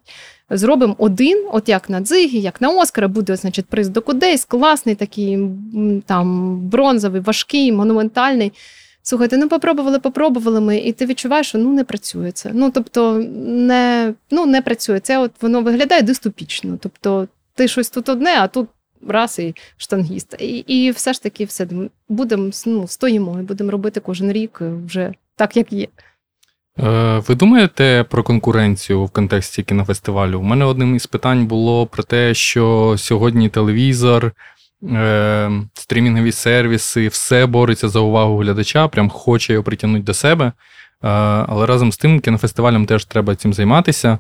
зробимо 0.50 0.96
один, 0.98 1.46
от 1.52 1.70
як 1.70 1.90
на 1.90 2.02
дзигі, 2.02 2.40
як 2.40 2.62
на 2.62 2.70
Оскара, 2.70 3.08
буде, 3.08 3.36
значить, 3.36 3.66
приз 3.66 3.90
до 3.90 4.02
кудейсь, 4.02 4.46
класний, 4.46 4.96
такий 4.96 5.40
там 6.06 6.58
бронзовий, 6.60 7.22
важкий, 7.22 7.72
монументальний. 7.72 8.52
Слухайте, 9.06 9.38
ну 9.38 9.50
попробували, 9.50 10.00
попробували 10.00 10.62
ми, 10.62 10.78
і 10.78 10.92
ти 10.92 11.06
відчуваєш, 11.06 11.48
що 11.48 11.58
ну 11.58 11.74
не 11.74 11.84
працює 11.84 12.32
це. 12.32 12.52
Ну 12.54 12.72
тобто, 12.72 13.14
не 13.46 14.14
ну, 14.32 14.46
не 14.46 14.62
працює. 14.62 15.00
Це 15.00 15.18
от 15.18 15.32
воно 15.42 15.62
виглядає 15.62 16.02
дистопічно. 16.02 16.78
Тобто, 16.82 17.28
ти 17.56 17.68
щось 17.68 17.90
тут 17.90 18.10
одне, 18.10 18.36
а 18.40 18.48
тут 18.48 18.68
раз 19.08 19.40
і 19.40 19.56
штангіст. 19.78 20.36
І 20.40 20.58
і 20.58 20.92
все 20.92 21.14
ж 21.14 21.24
таки, 21.24 21.46
все 21.46 21.68
будемо 22.10 22.50
ну, 22.66 22.88
стоїмо 22.88 23.40
і 23.40 23.44
будемо 23.44 23.72
робити 23.72 24.00
кожен 24.00 24.32
рік 24.32 24.62
вже 24.86 25.14
так, 25.36 25.58
як 25.58 25.74
є. 25.74 25.88
Е, 26.80 27.22
ви 27.28 27.36
думаєте 27.36 28.06
про 28.10 28.24
конкуренцію 28.24 29.06
в 29.06 29.10
контексті 29.10 29.64
кінофестивалю? 29.64 30.40
У 30.40 30.44
мене 30.44 30.66
одним 30.66 30.96
із 30.96 31.06
питань 31.06 31.46
було 31.46 31.88
про 31.88 32.04
те, 32.04 32.34
що 32.34 32.96
сьогодні 32.98 33.50
телевізор, 33.50 34.32
е, 34.84 35.52
стрімінгові 35.74 36.32
сервіси, 36.32 37.08
все 37.08 37.46
бореться 37.46 37.90
за 37.90 38.00
увагу 38.00 38.38
глядача, 38.38 38.88
прям 38.88 39.10
хоче 39.10 39.54
його 39.54 39.64
притягнути 39.64 40.04
до 40.04 40.14
себе. 40.14 40.46
Е, 40.46 40.54
але 41.48 41.66
разом 41.66 41.92
з 41.92 41.98
тим, 41.98 42.20
кінофестивалям 42.20 42.86
теж 42.86 43.06
треба 43.06 43.36
цим 43.36 43.54
займатися. 43.54 44.20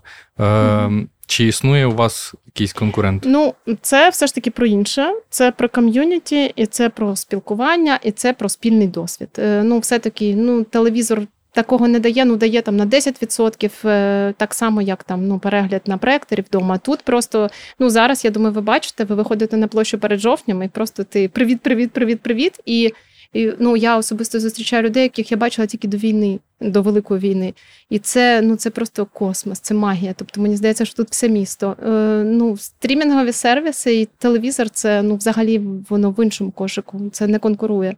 Чи 1.27 1.47
існує 1.47 1.85
у 1.85 1.91
вас 1.91 2.35
якийсь 2.45 2.73
конкурент? 2.73 3.23
Ну, 3.25 3.53
це 3.81 4.09
все 4.09 4.27
ж 4.27 4.35
таки 4.35 4.51
про 4.51 4.65
інше. 4.65 5.13
Це 5.29 5.51
про 5.51 5.69
ком'юніті, 5.69 6.53
і 6.55 6.65
це 6.65 6.89
про 6.89 7.15
спілкування, 7.15 7.99
і 8.03 8.11
це 8.11 8.33
про 8.33 8.49
спільний 8.49 8.87
досвід. 8.87 9.29
Ну, 9.39 9.79
все-таки, 9.79 10.35
ну, 10.35 10.63
телевізор 10.63 11.21
такого 11.53 11.87
не 11.87 11.99
дає, 11.99 12.25
ну 12.25 12.35
дає 12.35 12.61
там 12.61 12.77
на 12.77 12.85
10%, 12.85 13.87
е, 13.89 14.33
так 14.37 14.53
само, 14.53 14.81
як 14.81 15.03
там 15.03 15.27
ну, 15.27 15.39
перегляд 15.39 15.81
на 15.85 15.97
проекторі 15.97 16.43
вдома. 16.49 16.77
Тут 16.77 17.01
просто 17.01 17.49
ну 17.79 17.89
зараз, 17.89 18.25
я 18.25 18.31
думаю, 18.31 18.53
ви 18.53 18.61
бачите, 18.61 19.03
ви 19.03 19.15
виходите 19.15 19.57
на 19.57 19.67
площу 19.67 19.97
перед 19.97 20.19
жовтням, 20.19 20.63
і 20.63 20.67
просто 20.67 21.03
ти 21.03 21.29
привіт, 21.29 21.61
привіт, 21.61 21.91
привіт, 21.91 22.21
привіт. 22.21 22.59
І 22.65 22.93
і 23.33 23.51
ну 23.59 23.77
я 23.77 23.97
особисто 23.97 24.39
зустрічаю 24.39 24.83
людей, 24.83 25.03
яких 25.03 25.31
я 25.31 25.37
бачила 25.37 25.67
тільки 25.67 25.87
до 25.87 25.97
війни, 25.97 26.39
до 26.61 26.81
великої 26.81 27.19
війни. 27.19 27.53
І 27.89 27.99
це 27.99 28.41
ну 28.41 28.55
це 28.55 28.69
просто 28.69 29.05
космос, 29.05 29.59
це 29.59 29.73
магія. 29.73 30.13
Тобто 30.17 30.41
мені 30.41 30.55
здається, 30.55 30.85
що 30.85 30.95
тут 30.95 31.09
все 31.11 31.29
місто. 31.29 31.75
Е, 31.85 32.23
Ну, 32.23 32.57
стрімінгові 32.57 33.31
сервіси 33.31 33.95
і 33.95 34.05
телевізор 34.05 34.69
це 34.69 35.01
ну 35.01 35.15
взагалі 35.15 35.61
воно 35.89 36.11
в 36.11 36.23
іншому 36.23 36.51
кошику. 36.51 37.01
Це 37.11 37.27
не 37.27 37.39
конкурує. 37.39 37.95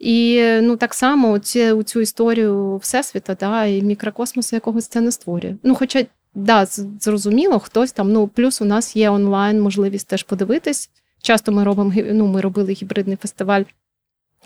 І 0.00 0.44
ну 0.62 0.76
так 0.76 0.94
само 0.94 1.38
ці, 1.38 1.72
у 1.72 1.82
цю 1.82 2.00
історію 2.00 2.76
Всесвіта, 2.76 3.34
да, 3.34 3.64
і 3.64 3.82
мікрокосмосу 3.82 4.56
якогось 4.56 4.86
це 4.86 5.00
не 5.00 5.12
створює. 5.12 5.56
Ну, 5.62 5.74
хоча, 5.74 6.04
да, 6.34 6.66
зрозуміло, 7.00 7.58
хтось 7.58 7.92
там, 7.92 8.12
ну, 8.12 8.28
плюс 8.28 8.62
у 8.62 8.64
нас 8.64 8.96
є 8.96 9.10
онлайн 9.10 9.60
можливість 9.60 10.08
теж 10.08 10.22
подивитись. 10.22 10.90
Часто 11.22 11.52
ми 11.52 11.64
робимо 11.64 11.92
ну, 12.12 12.26
ми 12.26 12.40
робили 12.40 12.72
гібридний 12.72 13.16
фестиваль 13.16 13.62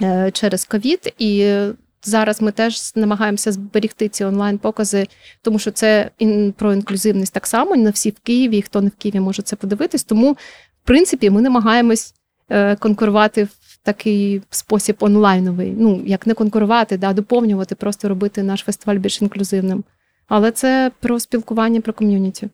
е, 0.03 0.31
через 0.31 0.65
ковід, 0.65 1.15
і 1.19 1.57
зараз 2.03 2.43
ми 2.43 2.53
теж 2.53 2.97
намагаємося 2.97 3.53
зберігти 3.53 4.09
ці 4.09 4.25
онлайн-покази, 4.25 5.07
тому 5.43 5.59
що 5.59 5.71
це 5.71 6.11
про 6.57 6.73
інклюзивність 6.73 7.35
так 7.35 7.47
само. 7.47 7.77
Не 7.77 7.91
всі 7.91 8.11
в 8.11 8.19
Києві, 8.21 8.63
хто 8.63 8.81
не 8.81 8.89
в 8.89 8.95
Києві 8.97 9.21
може 9.21 9.43
це 9.43 9.57
подивитись. 9.57 10.05
Тому, 10.05 10.33
в 10.33 10.87
принципі, 10.87 11.31
ми 11.31 11.43
намагаємось 11.43 12.15
е, 12.49 12.77
конкурувати 12.77 13.49
такий 13.85 14.43
спосіб 14.51 14.97
онлайновий. 15.01 15.75
Ну, 15.79 16.03
як 16.07 16.27
не 16.27 16.35
конкурувати, 16.35 16.99
да, 16.99 17.13
доповнювати, 17.13 17.75
просто 17.75 18.09
робити 18.09 18.43
наш 18.43 18.61
фестиваль 18.61 18.97
більш 18.97 19.23
інклюзивним. 19.23 19.85
Але 20.29 20.51
це 20.51 20.91
про 21.01 21.21
спілкування, 21.21 21.81
про 21.81 21.93
ком'юніті. 21.93 22.49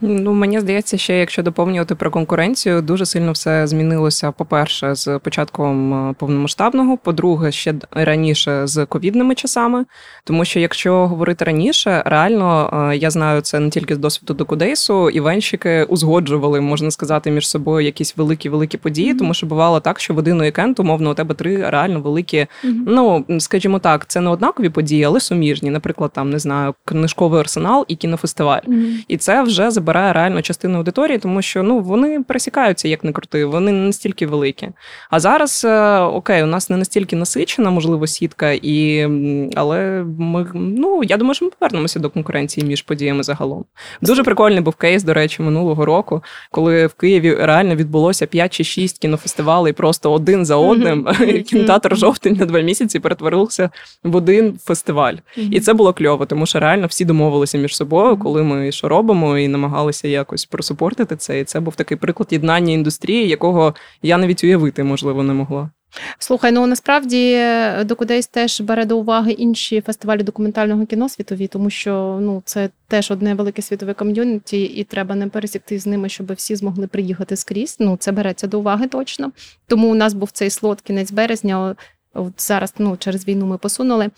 Ну, 0.00 0.32
мені 0.32 0.60
здається, 0.60 0.98
ще 0.98 1.18
якщо 1.18 1.42
доповнювати 1.42 1.94
про 1.94 2.10
конкуренцію, 2.10 2.82
дуже 2.82 3.06
сильно 3.06 3.32
все 3.32 3.66
змінилося. 3.66 4.32
По-перше, 4.32 4.94
з 4.94 5.18
початком 5.18 5.94
е, 6.10 6.14
повномасштабного, 6.18 6.96
по-друге, 6.96 7.52
ще 7.52 7.74
раніше 7.90 8.66
з 8.66 8.86
ковідними 8.86 9.34
часами. 9.34 9.84
Тому 10.24 10.44
що, 10.44 10.60
якщо 10.60 11.06
говорити 11.06 11.44
раніше, 11.44 12.02
реально 12.06 12.70
е, 12.92 12.96
я 12.96 13.10
знаю 13.10 13.40
це 13.40 13.60
не 13.60 13.70
тільки 13.70 13.94
з 13.94 13.98
досвіду 13.98 14.34
докудейсу, 14.34 15.10
івенщики 15.10 15.84
узгоджували, 15.84 16.60
можна 16.60 16.90
сказати, 16.90 17.30
між 17.30 17.48
собою 17.48 17.86
якісь 17.86 18.16
великі 18.16 18.48
великі 18.48 18.78
події, 18.78 19.12
mm-hmm. 19.12 19.18
тому 19.18 19.34
що 19.34 19.46
бувало 19.46 19.80
так, 19.80 20.00
що 20.00 20.14
в 20.14 20.18
один 20.18 20.40
уікенд, 20.40 20.80
умовно, 20.80 21.10
у 21.10 21.14
тебе 21.14 21.34
три 21.34 21.70
реально 21.70 22.00
великі. 22.00 22.38
Mm-hmm. 22.38 22.82
Ну 22.86 23.24
скажімо 23.38 23.78
так, 23.78 24.06
це 24.06 24.20
не 24.20 24.30
однакові 24.30 24.68
події, 24.68 25.04
але 25.04 25.20
суміжні. 25.20 25.70
Наприклад, 25.70 26.10
там 26.14 26.30
не 26.30 26.38
знаю, 26.38 26.74
книжковий 26.84 27.40
арсенал 27.40 27.84
і 27.88 27.96
кінофестиваль. 27.96 28.60
Mm-hmm. 28.66 29.04
І 29.08 29.16
це 29.16 29.42
вже 29.42 29.70
забирає 29.88 30.12
реально 30.12 30.42
частину 30.42 30.78
аудиторії, 30.78 31.18
тому 31.18 31.42
що 31.42 31.62
ну 31.62 31.80
вони 31.80 32.22
пересікаються 32.22 32.88
як 32.88 33.04
не 33.04 33.12
крути, 33.12 33.44
вони 33.44 33.72
не 33.72 33.86
настільки 33.86 34.26
великі. 34.26 34.68
А 35.10 35.20
зараз 35.20 35.64
е, 35.64 35.98
окей, 35.98 36.42
у 36.42 36.46
нас 36.46 36.70
не 36.70 36.76
настільки 36.76 37.16
насичена, 37.16 37.70
можливо, 37.70 38.06
сітка, 38.06 38.52
і 38.52 39.08
але 39.56 40.04
ми 40.18 40.46
ну 40.54 41.02
я 41.04 41.16
думаю, 41.16 41.34
що 41.34 41.44
ми 41.44 41.50
повернемося 41.58 42.00
до 42.00 42.10
конкуренції 42.10 42.66
між 42.66 42.82
подіями 42.82 43.22
загалом. 43.22 43.64
Дуже 44.02 44.22
прикольний 44.22 44.60
був 44.60 44.74
кейс, 44.74 45.02
до 45.02 45.14
речі, 45.14 45.42
минулого 45.42 45.84
року, 45.84 46.22
коли 46.50 46.86
в 46.86 46.94
Києві 46.94 47.34
реально 47.34 47.74
відбулося 47.76 48.26
5 48.26 48.52
чи 48.52 48.64
6 48.64 48.98
кінофестивалей 48.98 49.72
просто 49.72 50.12
один 50.12 50.44
за 50.44 50.56
одним. 50.56 51.08
Mm-hmm. 51.18 51.42
Кінотеатр 51.42 51.96
жовтень 51.96 52.36
на 52.40 52.46
два 52.46 52.60
місяці 52.60 52.98
перетворився 52.98 53.70
в 54.04 54.16
один 54.16 54.58
фестиваль. 54.64 55.14
Mm-hmm. 55.14 55.48
І 55.50 55.60
це 55.60 55.72
було 55.72 55.92
кльово, 55.92 56.26
тому 56.26 56.46
що 56.46 56.60
реально 56.60 56.86
всі 56.86 57.04
домовилися 57.04 57.58
між 57.58 57.76
собою, 57.76 58.16
коли 58.16 58.42
ми 58.42 58.72
що 58.72 58.88
робимо, 58.88 59.38
і 59.38 59.48
намагалися 59.48 59.77
намагалися 59.78 60.08
якось 60.08 60.44
просупортити 60.44 61.16
це. 61.16 61.40
І 61.40 61.44
це 61.44 61.60
був 61.60 61.76
такий 61.76 61.96
приклад 61.96 62.28
єднання 62.32 62.72
індустрії, 62.72 63.28
якого 63.28 63.74
я 64.02 64.18
навіть 64.18 64.44
уявити, 64.44 64.84
можливо, 64.84 65.22
не 65.22 65.34
могла. 65.34 65.70
Слухай, 66.18 66.52
ну 66.52 66.66
насправді 66.66 67.32
е, 67.36 67.84
Докудейс 67.84 68.26
теж 68.26 68.60
бере 68.60 68.84
до 68.84 68.98
уваги 68.98 69.32
інші 69.32 69.80
фестивалі 69.80 70.22
документального 70.22 70.86
кіно 70.86 71.08
світові, 71.08 71.46
тому 71.46 71.70
що 71.70 72.18
ну 72.20 72.42
це 72.44 72.70
теж 72.88 73.10
одне 73.10 73.34
велике 73.34 73.62
світове 73.62 73.94
ком'юніті, 73.94 74.62
і 74.62 74.84
треба 74.84 75.14
не 75.14 75.28
пересікти 75.28 75.78
з 75.78 75.86
ними, 75.86 76.08
щоб 76.08 76.32
всі 76.32 76.56
змогли 76.56 76.86
приїхати 76.86 77.36
скрізь. 77.36 77.76
Ну 77.80 77.96
це 77.96 78.12
береться 78.12 78.46
до 78.46 78.58
уваги 78.58 78.86
точно. 78.86 79.32
Тому 79.66 79.90
у 79.90 79.94
нас 79.94 80.14
був 80.14 80.30
цей 80.30 80.50
слот 80.50 80.80
кінець 80.80 81.12
березня. 81.12 81.76
От 82.14 82.32
зараз 82.36 82.74
ну 82.78 82.96
через 82.96 83.28
війну 83.28 83.46
ми 83.46 83.58
посунули. 83.58 84.10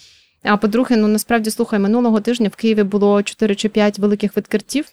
А 0.42 0.56
по-друге, 0.56 0.96
ну 0.96 1.08
насправді 1.08 1.50
слухай, 1.50 1.78
минулого 1.78 2.20
тижня 2.20 2.48
в 2.48 2.56
Києві 2.56 2.82
було 2.82 3.22
4 3.22 3.54
чи 3.54 3.68
5 3.68 3.98
великих 3.98 4.36
відкриттів 4.36 4.84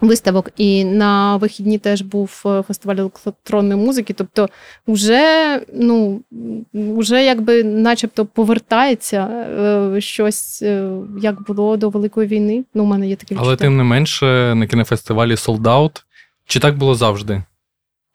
виставок. 0.00 0.50
І 0.56 0.84
на 0.84 1.36
вихідні 1.36 1.78
теж 1.78 2.02
був 2.02 2.42
е, 2.46 2.62
фестиваль 2.62 2.96
електронної 2.96 3.80
музики. 3.80 4.12
Тобто, 4.12 4.48
вже 4.88 5.60
ну 5.74 6.20
вже 6.74 7.24
якби 7.24 7.64
начебто 7.64 8.26
повертається 8.26 9.26
е, 9.26 10.00
щось, 10.00 10.62
е, 10.62 10.90
як 11.20 11.42
було 11.42 11.76
до 11.76 11.88
Великої 11.90 12.28
війни. 12.28 12.64
Ну, 12.74 12.82
у 12.82 12.86
мене 12.86 13.08
є 13.08 13.16
таке 13.16 13.34
відчуття. 13.34 13.48
Але 13.48 13.56
тим 13.56 13.76
не 13.76 13.84
менше 13.84 14.54
на 14.56 14.66
кінофестивалі 14.66 15.34
Sold 15.34 15.62
Out. 15.62 16.02
Чи 16.46 16.60
так 16.60 16.78
було 16.78 16.94
завжди? 16.94 17.42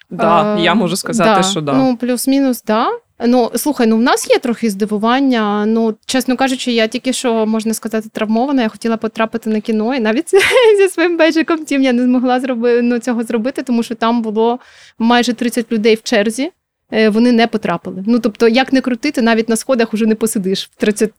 Да, 0.09 0.55
а, 0.55 0.59
Я 0.59 0.73
можу 0.73 0.95
сказати, 0.95 1.41
да. 1.41 1.43
що 1.43 1.61
да. 1.61 1.73
Ну, 1.73 1.97
плюс-мінус, 1.97 2.63
да. 2.63 2.91
Ну, 3.19 3.51
слухай, 3.55 3.87
ну 3.87 3.97
в 3.97 4.01
нас 4.01 4.29
є 4.29 4.39
трохи 4.39 4.69
здивування. 4.69 5.65
Ну, 5.65 5.95
чесно 6.05 6.37
кажучи, 6.37 6.71
я 6.71 6.87
тільки 6.87 7.13
що 7.13 7.45
можна 7.45 7.73
сказати 7.73 8.09
травмована. 8.11 8.61
Я 8.61 8.69
хотіла 8.69 8.97
потрапити 8.97 9.49
на 9.49 9.61
кіно, 9.61 9.95
і 9.95 9.99
навіть 9.99 10.29
зі 10.77 10.89
своїм 10.89 11.17
бейджиком 11.17 11.65
тім 11.65 11.83
я 11.83 11.93
не 11.93 12.03
змогла 12.03 12.39
зроби, 12.39 12.81
ну, 12.81 12.99
цього 12.99 13.23
зробити, 13.23 13.63
тому 13.63 13.83
що 13.83 13.95
там 13.95 14.21
було 14.21 14.59
майже 14.99 15.33
30 15.33 15.71
людей 15.71 15.95
в 15.95 16.03
черзі. 16.03 16.51
Е, 16.91 17.09
вони 17.09 17.31
не 17.31 17.47
потрапили. 17.47 18.03
Ну 18.07 18.19
тобто, 18.19 18.47
як 18.47 18.73
не 18.73 18.81
крутити, 18.81 19.21
навіть 19.21 19.49
на 19.49 19.55
сходах 19.55 19.93
уже 19.93 20.05
не 20.05 20.15
посидиш 20.15 20.65
в 20.65 20.75
30 20.75 21.11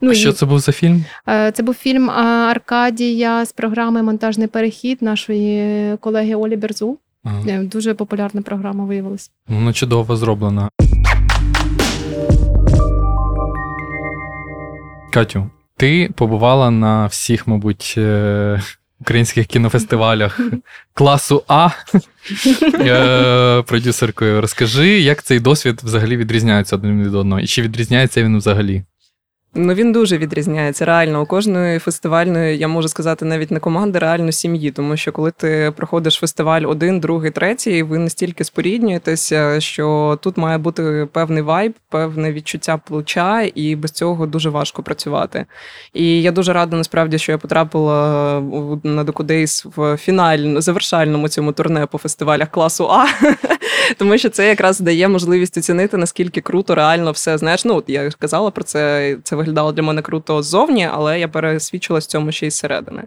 Ну, 0.00 0.10
а 0.10 0.14
Що 0.14 0.32
це 0.32 0.46
був 0.46 0.58
за 0.58 0.72
фільм? 0.72 1.04
Е, 1.28 1.52
це 1.52 1.62
був 1.62 1.74
фільм 1.74 2.10
Аркадія 2.10 3.44
з 3.44 3.52
програми 3.52 4.02
Монтажний 4.02 4.46
перехід 4.46 5.02
нашої 5.02 5.96
колеги 5.96 6.34
Олі 6.34 6.56
Берзу. 6.56 6.98
Ага. 7.24 7.42
Е, 7.46 7.62
дуже 7.62 7.94
популярна 7.94 8.42
програма 8.42 8.84
виявилася. 8.84 9.30
Ну, 9.48 9.72
чудово 9.72 10.16
зроблена. 10.16 10.68
Катю, 15.12 15.50
ти 15.76 16.10
побувала 16.16 16.70
на 16.70 17.06
всіх, 17.06 17.46
мабуть, 17.46 17.94
е, 17.98 18.62
українських 19.00 19.46
кінофестивалях 19.46 20.40
класу 20.94 21.42
А 21.48 21.68
продюсеркою. 23.66 24.40
Розкажи, 24.40 25.00
як 25.00 25.22
цей 25.22 25.40
досвід 25.40 25.80
взагалі 25.84 26.16
відрізняється 26.16 26.76
один 26.76 27.02
від 27.02 27.14
одного, 27.14 27.40
і 27.40 27.46
чи 27.46 27.62
відрізняється 27.62 28.22
він 28.22 28.36
взагалі? 28.38 28.84
Ну 29.54 29.74
він 29.74 29.92
дуже 29.92 30.18
відрізняється. 30.18 30.84
Реально, 30.84 31.22
у 31.22 31.26
кожної 31.26 31.78
фестивальної, 31.78 32.58
я 32.58 32.68
можу 32.68 32.88
сказати, 32.88 33.24
навіть 33.24 33.50
не 33.50 33.60
команди, 33.60 33.98
реально 33.98 34.32
сім'ї. 34.32 34.70
Тому 34.70 34.96
що 34.96 35.12
коли 35.12 35.30
ти 35.30 35.72
проходиш 35.76 36.14
фестиваль 36.14 36.62
один, 36.62 37.00
другий, 37.00 37.30
третій, 37.30 37.82
ви 37.82 37.98
настільки 37.98 38.44
споріднюєтеся, 38.44 39.60
що 39.60 40.18
тут 40.22 40.36
має 40.36 40.58
бути 40.58 41.08
певний 41.12 41.42
вайб, 41.42 41.74
певне 41.88 42.32
відчуття 42.32 42.80
плеча, 42.88 43.50
і 43.54 43.76
без 43.76 43.90
цього 43.90 44.26
дуже 44.26 44.50
важко 44.50 44.82
працювати. 44.82 45.46
І 45.92 46.22
я 46.22 46.32
дуже 46.32 46.52
рада, 46.52 46.76
насправді, 46.76 47.18
що 47.18 47.32
я 47.32 47.38
потрапила 47.38 48.40
на 48.82 49.04
Докудейс 49.04 49.66
в 49.76 49.96
фінальному 49.96 50.60
завершальному 50.60 51.28
цьому 51.28 51.52
турне 51.52 51.86
по 51.86 51.98
фестивалях 51.98 52.48
класу 52.50 52.88
А. 52.90 53.06
Тому 53.96 54.18
що 54.18 54.28
це 54.28 54.48
якраз 54.48 54.80
дає 54.80 55.08
можливість 55.08 55.58
оцінити, 55.58 55.96
наскільки 55.96 56.40
круто 56.40 56.74
реально 56.74 57.12
все. 57.12 57.38
Знаєш, 57.38 57.64
ну 57.64 57.82
я 57.86 58.10
казала 58.18 58.50
про 58.50 58.64
це. 58.64 59.16
Це 59.22 59.36
виглядало 59.36 59.72
для 59.72 59.82
мене 59.82 60.02
круто 60.02 60.42
ззовні, 60.42 60.88
але 60.92 61.20
я 61.20 61.28
пересвідчилась 61.28 62.06
цьому 62.06 62.32
ще 62.32 62.46
й 62.46 62.50
зсередини. 62.50 63.02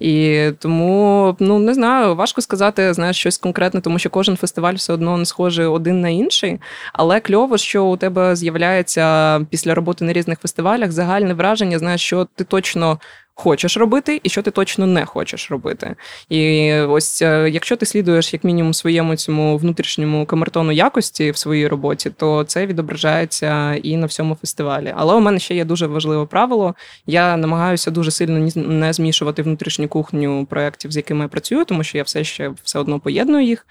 І 0.00 0.44
тому, 0.58 1.36
ну 1.40 1.58
не 1.58 1.74
знаю, 1.74 2.14
важко 2.14 2.40
сказати 2.40 2.94
знаєш, 2.94 3.16
щось 3.16 3.38
конкретне, 3.38 3.80
тому 3.80 3.98
що 3.98 4.10
кожен 4.10 4.36
фестиваль 4.36 4.74
все 4.74 4.92
одно 4.92 5.16
не 5.16 5.24
схожий 5.24 5.66
один 5.66 6.00
на 6.00 6.08
інший. 6.08 6.60
Але 6.92 7.20
кльово, 7.20 7.58
що 7.58 7.84
у 7.84 7.96
тебе 7.96 8.36
з'являється 8.36 9.40
після 9.50 9.74
роботи 9.74 10.04
на 10.04 10.12
різних 10.12 10.40
фестивалях 10.40 10.92
загальне 10.92 11.34
враження, 11.34 11.78
знаєш, 11.78 12.00
що 12.00 12.26
ти 12.34 12.44
точно 12.44 12.98
хочеш 13.34 13.76
робити, 13.76 14.20
і 14.22 14.28
що 14.28 14.42
ти 14.42 14.50
точно 14.50 14.86
не 14.86 15.06
хочеш 15.06 15.50
робити. 15.50 15.94
І 16.28 16.72
ось 16.72 17.22
е, 17.22 17.50
якщо 17.50 17.76
ти 17.76 17.86
слідуєш 17.86 18.32
як 18.32 18.44
мінімум 18.44 18.74
своєму 18.74 19.16
цьому 19.16 19.58
внутрішньому 19.58 20.26
камертону 20.26 20.72
якості 20.72 21.30
в 21.30 21.36
своїй 21.36 21.68
роботі, 21.68 22.10
то 22.10 22.44
це 22.44 22.66
відображається 22.66 23.74
і 23.74 23.96
на 23.96 24.06
всьому 24.06 24.34
фестивалі. 24.34 24.94
Але 24.96 25.14
у 25.14 25.20
мене 25.20 25.38
ще 25.38 25.54
є 25.54 25.64
дуже 25.64 25.86
важливе 25.86 26.26
правило. 26.26 26.74
Я 27.06 27.36
намагаюся 27.36 27.90
дуже 27.90 28.10
сильно 28.10 28.48
не 28.56 28.92
змішувати 28.92 29.42
внутрішню 29.42 29.88
кухню 29.88 30.46
проєктів, 30.50 30.92
з 30.92 30.96
якими 30.96 31.22
я 31.22 31.28
працюю, 31.28 31.64
тому 31.64 31.84
що 31.84 31.98
я 31.98 32.04
все 32.04 32.24
ще 32.24 32.52
все 32.64 32.78
одно 32.78 33.00
поєдную 33.00 33.46
їх. 33.46 33.66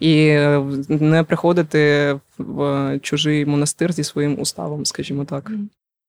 І 0.00 0.38
не 0.88 1.24
приходити 1.28 2.14
в 2.38 2.98
чужий 3.02 3.46
монастир 3.46 3.92
зі 3.92 4.04
своїм 4.04 4.40
уставом, 4.40 4.86
скажімо 4.86 5.24
так. 5.24 5.50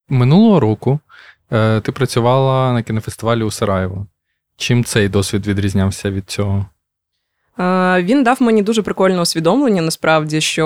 Минулого 0.10 0.60
року 0.60 1.00
Е, 1.10 1.15
ти 1.50 1.92
працювала 1.92 2.74
на 2.74 2.84
кінофестивалі 2.84 3.44
у 3.44 3.52
Сараєво. 3.52 4.08
Чим 4.58 4.84
цей 4.84 5.10
досвід 5.10 5.48
відрізнявся 5.48 6.12
від 6.12 6.30
цього? 6.30 6.66
Е, 7.60 8.04
він 8.04 8.24
дав 8.24 8.42
мені 8.42 8.62
дуже 8.62 8.82
прикольне 8.82 9.22
усвідомлення, 9.22 9.82
насправді, 9.82 10.42
що, 10.42 10.66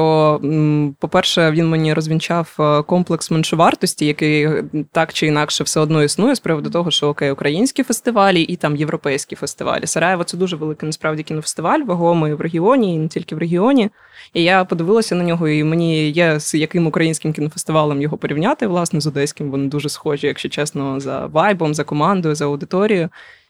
по-перше, 1.00 1.52
він 1.52 1.70
мені 1.70 1.94
розвінчав 1.94 2.56
е, 2.60 2.84
комплекс 2.84 3.32
меншовартості, 3.32 4.06
який 4.06 4.50
так 4.92 5.14
чи 5.14 5.28
інакше 5.28 5.64
все 5.64 5.80
одно 5.80 6.04
існує 6.04 6.36
з 6.36 6.40
приводу 6.40 6.70
того, 6.70 6.92
що 6.92 7.08
окей, 7.08 7.32
українські 7.32 7.84
фестивалі 7.84 8.42
і 8.42 8.56
там 8.56 8.76
європейські 8.76 9.36
фестивалі. 9.36 9.88
Сараєво 9.88 10.24
це 10.24 10.38
дуже 10.38 10.56
великий 10.56 10.88
насправді 10.88 11.24
кінофестиваль, 11.24 11.80
вагомий 11.80 12.34
в 12.34 12.42
регіоні, 12.42 12.96
і 12.96 12.98
не 12.98 13.08
тільки 13.08 13.36
в 13.36 13.38
регіоні. 13.38 13.90
І 14.34 14.44
я 14.44 14.66
подивилася 14.66 15.16
на 15.16 15.24
нього, 15.24 15.48
і 15.48 15.64
мені 15.64 16.10
є 16.10 16.40
з 16.40 16.54
яким 16.54 16.88
українським 16.88 17.34
кінофестивалем 17.34 18.02
його 18.02 18.18
порівняти, 18.18 18.68
власне, 18.68 19.02
з 19.02 19.08
одеським. 19.08 19.52
Вони 19.52 19.68
дуже 19.68 19.90
схожі, 19.90 20.28
якщо 20.28 20.50
чесно, 20.50 21.00
за 21.00 21.26
вайбом, 21.26 21.74
за 21.74 21.84
командою, 21.84 22.36
за 22.36 22.46
аудиторією. 22.46 23.10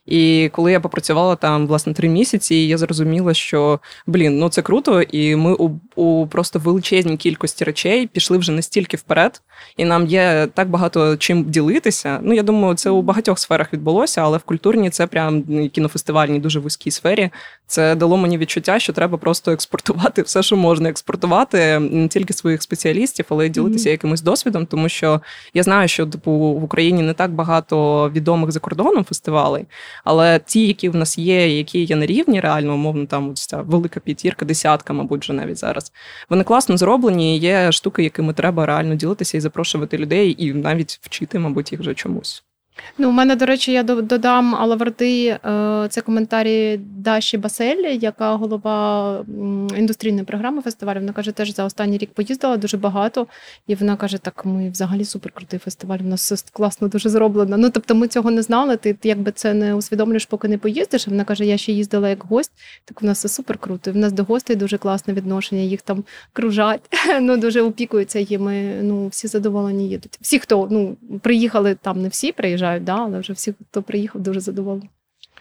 І 0.10 0.50
коли 0.52 0.72
я 0.72 0.80
попрацювала 0.80 1.36
там 1.36 1.68
власне 1.68 1.94
три 1.94 2.10
місяці, 2.10 2.56
я 2.56 2.78
зрозуміла, 2.78 3.34
що 3.34 3.80
блін, 4.08 4.40
ну 4.40 4.50
це 4.50 4.62
круто, 4.62 5.02
і 5.02 5.36
ми 5.36 5.54
у, 5.54 5.72
у 5.96 6.28
просто 6.28 6.60
величезній 6.60 7.18
кількості 7.18 7.64
речей 7.64 8.08
пішли 8.08 8.38
вже 8.38 8.52
настільки 8.52 8.98
вперед, 8.98 9.42
і 9.78 9.86
нам 9.86 10.08
є 10.08 10.48
так 10.54 10.70
багато 10.70 11.18
чим 11.18 11.44
ділитися. 11.44 12.20
Ну 12.24 12.34
я 12.34 12.44
думаю, 12.44 12.76
це 12.76 12.90
у 12.90 13.02
багатьох 13.02 13.40
сферах 13.40 13.74
відбулося, 13.74 14.22
але 14.22 14.38
в 14.38 14.44
культурній 14.44 14.90
це 14.90 15.08
прям 15.08 15.44
ну, 15.48 15.70
кінофестивальній 15.70 16.40
дуже 16.40 16.60
вузькій 16.60 16.92
сфері. 16.92 17.30
Це 17.70 17.96
дало 17.96 18.18
мені 18.18 18.38
відчуття, 18.38 18.80
що 18.80 18.94
треба 18.94 19.18
просто 19.18 19.52
експортувати 19.52 20.22
все, 20.22 20.44
що 20.44 20.56
можна 20.56 20.90
експортувати, 20.90 21.80
не 21.80 22.08
тільки 22.08 22.34
своїх 22.34 22.64
спеціалістів, 22.64 23.26
але 23.30 23.46
й 23.46 23.50
ділитися 23.50 23.90
mm-hmm. 23.90 23.92
якимось 23.92 24.22
досвідом, 24.22 24.66
тому 24.66 24.90
що 24.90 25.22
я 25.54 25.64
знаю, 25.64 25.88
що 25.88 26.06
типу 26.06 26.32
в 26.32 26.64
Україні 26.64 27.02
не 27.02 27.14
так 27.14 27.32
багато 27.32 28.10
відомих 28.10 28.52
за 28.52 28.60
кордоном 28.60 29.04
фестивалей. 29.04 29.66
Але 30.04 30.40
ті, 30.46 30.68
які 30.68 30.90
в 30.90 30.96
нас 30.96 31.18
є, 31.18 31.58
які 31.58 31.84
є 31.84 31.96
на 31.96 32.06
рівні, 32.06 32.40
реально, 32.40 32.74
умовно, 32.74 33.06
там 33.06 33.30
ось 33.30 33.46
ця 33.46 33.62
велика 33.62 34.00
п'ятірка, 34.00 34.46
десятка, 34.46 34.94
мабуть, 34.94 35.22
вже 35.22 35.34
навіть 35.34 35.58
зараз. 35.58 35.92
Вони 36.30 36.44
класно 36.44 36.78
зроблені. 36.78 37.40
Є 37.40 37.72
штуки, 37.72 38.04
якими 38.04 38.34
треба 38.34 38.66
реально 38.66 38.96
ділитися 38.96 39.38
і 39.38 39.42
запрошувати 39.42 39.98
людей, 39.98 40.36
і 40.46 40.54
навіть 40.54 41.00
вчити, 41.02 41.40
мабуть, 41.40 41.72
їх 41.72 41.82
вже 41.82 41.94
чомусь. 41.94 42.44
Ну, 42.98 43.10
у 43.10 43.12
мене, 43.12 43.36
до 43.36 43.46
речі, 43.46 43.72
я 43.72 43.84
додам 43.84 44.56
Алаверди, 44.56 45.28
е, 45.28 45.88
це 45.90 46.02
коментарі 46.02 46.80
Даші 46.98 47.38
Басель, 47.38 47.98
яка 48.02 48.36
голова 48.36 49.26
індустрійної 49.78 50.24
програми 50.24 50.62
фестивалю. 50.62 51.00
Вона 51.00 51.14
каже, 51.14 51.32
теж 51.32 51.56
за 51.56 51.64
останній 51.64 51.98
рік 51.98 52.14
поїздила 52.14 52.58
дуже 52.58 52.78
багато. 52.78 53.28
І 53.68 53.76
вона 53.76 53.96
каже: 53.96 54.18
так, 54.18 54.46
ми 54.46 54.70
взагалі 54.70 55.06
суперкрутий 55.06 55.60
фестиваль, 55.60 56.00
у 56.00 56.08
нас 56.08 56.32
все 56.32 56.46
класно 56.54 56.88
дуже 56.88 57.10
зроблено. 57.10 57.58
Ну, 57.58 57.70
тобто, 57.70 57.96
ми 57.96 58.08
цього 58.08 58.32
не 58.32 58.42
знали. 58.42 58.78
Ти 58.78 58.98
якби 59.04 59.32
це 59.32 59.54
не 59.54 59.76
усвідомлюєш, 59.76 60.26
поки 60.26 60.48
не 60.48 60.58
поїздиш. 60.58 61.08
вона 61.08 61.24
каже, 61.24 61.46
я 61.46 61.58
ще 61.58 61.72
їздила 61.72 62.10
як 62.10 62.24
гость, 62.24 62.52
так 62.86 63.02
у 63.02 63.06
нас 63.06 63.18
все 63.18 63.30
супер 63.30 63.58
круто. 63.58 63.92
В 63.92 63.96
нас 63.96 64.14
до 64.14 64.24
гостей 64.24 64.56
дуже 64.56 64.78
класне 64.78 65.14
відношення, 65.14 65.62
їх 65.62 65.82
там 65.82 66.04
кружать, 66.34 66.82
ну 67.22 67.38
дуже 67.38 67.62
опікуються 67.62 68.20
їми. 68.20 68.80
Ну, 68.82 69.08
всі 69.08 69.28
задоволені 69.28 69.90
їдуть. 69.90 70.18
Всі, 70.22 70.40
хто 70.40 70.68
ну 70.72 70.98
приїхали 71.22 71.76
там, 71.82 72.02
не 72.02 72.08
всі 72.08 72.32
приїжджають 72.32 72.69
приїжджають, 72.70 72.84
да, 72.84 72.96
але 72.96 73.20
вже 73.20 73.34
всі, 73.34 73.54
хто 73.70 73.82
приїхав, 73.82 74.22
дуже 74.22 74.40
задоволені. 74.40 74.90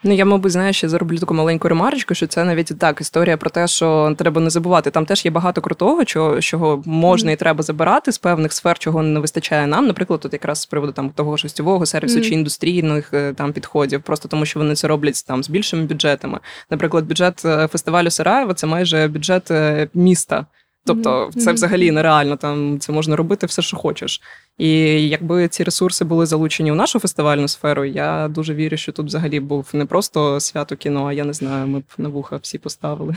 Ну, 0.02 0.14
я, 0.14 0.24
мабуть, 0.24 0.52
знаю, 0.52 0.72
ще 0.72 0.88
зароблю 0.88 1.18
таку 1.18 1.34
маленьку 1.34 1.68
ремарочку, 1.68 2.14
що 2.14 2.26
це 2.26 2.44
навіть 2.44 2.78
так 2.78 3.00
історія 3.00 3.36
про 3.36 3.50
те, 3.50 3.66
що 3.66 4.14
треба 4.18 4.40
не 4.40 4.50
забувати. 4.50 4.90
Там 4.90 5.06
теж 5.06 5.24
є 5.24 5.30
багато 5.30 5.60
крутого, 5.60 6.04
чого 6.04 6.40
чого 6.40 6.82
можна 6.86 7.32
і 7.32 7.36
треба 7.36 7.62
забирати 7.62 8.12
з 8.12 8.18
певних 8.18 8.52
сфер, 8.52 8.78
чого 8.78 9.02
не 9.02 9.20
вистачає 9.20 9.66
нам. 9.66 9.86
Наприклад, 9.86 10.20
тут 10.20 10.32
якраз 10.32 10.60
з 10.60 10.66
приводу 10.66 10.92
там 10.92 11.10
того 11.10 11.36
шостьового 11.36 11.86
сервісу 11.86 12.18
mm. 12.18 12.22
чи 12.22 12.34
індустрійних 12.34 13.14
е, 13.14 13.32
там 13.32 13.52
підходів, 13.52 14.02
просто 14.02 14.28
тому 14.28 14.46
що 14.46 14.60
вони 14.60 14.74
це 14.74 14.88
роблять 14.88 15.24
там 15.26 15.42
з 15.42 15.50
більшими 15.50 15.82
бюджетами. 15.82 16.38
Наприклад, 16.70 17.06
бюджет 17.06 17.44
е, 17.44 17.66
фестивалю 17.66 18.10
Сараєва 18.10 18.54
це 18.54 18.66
майже 18.66 19.08
бюджет 19.08 19.50
е, 19.50 19.88
міста. 19.94 20.46
Тобто, 20.88 21.30
це 21.40 21.52
взагалі 21.52 21.90
нереально. 21.90 22.36
Там 22.36 22.78
це 22.78 22.92
можна 22.92 23.16
робити 23.16 23.46
все, 23.46 23.62
що 23.62 23.76
хочеш. 23.76 24.20
І 24.58 24.68
якби 25.08 25.48
ці 25.48 25.64
ресурси 25.64 26.04
були 26.04 26.26
залучені 26.26 26.72
у 26.72 26.74
нашу 26.74 26.98
фестивальну 26.98 27.48
сферу, 27.48 27.84
я 27.84 28.28
дуже 28.28 28.54
вірю, 28.54 28.76
що 28.76 28.92
тут 28.92 29.06
взагалі 29.06 29.40
був 29.40 29.70
не 29.72 29.84
просто 29.84 30.40
свято 30.40 30.76
кіно, 30.76 31.06
а 31.06 31.12
я 31.12 31.24
не 31.24 31.32
знаю, 31.32 31.66
ми 31.66 31.78
б 31.78 31.84
на 31.98 32.08
вуха 32.08 32.36
всі 32.36 32.58
поставили. 32.58 33.16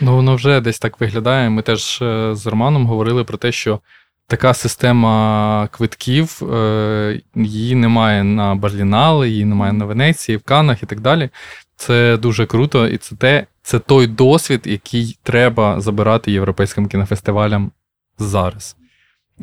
Ну 0.00 0.16
воно 0.16 0.34
вже 0.34 0.60
десь 0.60 0.78
так 0.78 1.00
виглядає. 1.00 1.50
Ми 1.50 1.62
теж 1.62 2.02
е, 2.02 2.34
з 2.34 2.46
Романом 2.46 2.86
говорили 2.86 3.24
про 3.24 3.38
те, 3.38 3.52
що. 3.52 3.80
Така 4.26 4.54
система 4.54 5.68
квитків, 5.72 6.42
е, 6.52 7.20
її 7.34 7.74
немає 7.74 8.24
на 8.24 8.54
Барлінали, 8.54 9.30
її 9.30 9.44
немає 9.44 9.72
на 9.72 9.84
Венеції, 9.84 10.38
в 10.38 10.42
Канах 10.42 10.82
і 10.82 10.86
так 10.86 11.00
далі. 11.00 11.30
Це 11.76 12.16
дуже 12.16 12.46
круто, 12.46 12.88
і 12.88 12.98
це 12.98 13.16
те, 13.16 13.46
це 13.62 13.78
той 13.78 14.06
досвід, 14.06 14.60
який 14.64 15.18
треба 15.22 15.80
забирати 15.80 16.32
європейським 16.32 16.88
кінофестивалям 16.88 17.70
зараз. 18.18 18.76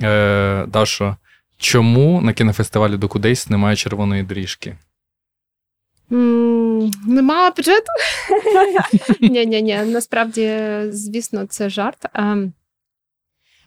Е, 0.03 0.65
Дашо, 0.67 1.15
чому 1.57 2.21
на 2.21 2.33
кінофестивалі 2.33 2.97
Докудейс 2.97 3.49
немає 3.49 3.75
червоної 3.75 4.23
доріжки? 4.23 4.77
Mm, 6.11 6.91
нема 7.07 7.51
бюджету? 7.51 7.91
Ні, 9.21 9.45
ні, 9.45 9.61
ні. 9.61 9.77
Насправді, 9.85 10.59
звісно, 10.89 11.45
це 11.45 11.69
жарт. 11.69 12.05
Ем, 12.13 12.53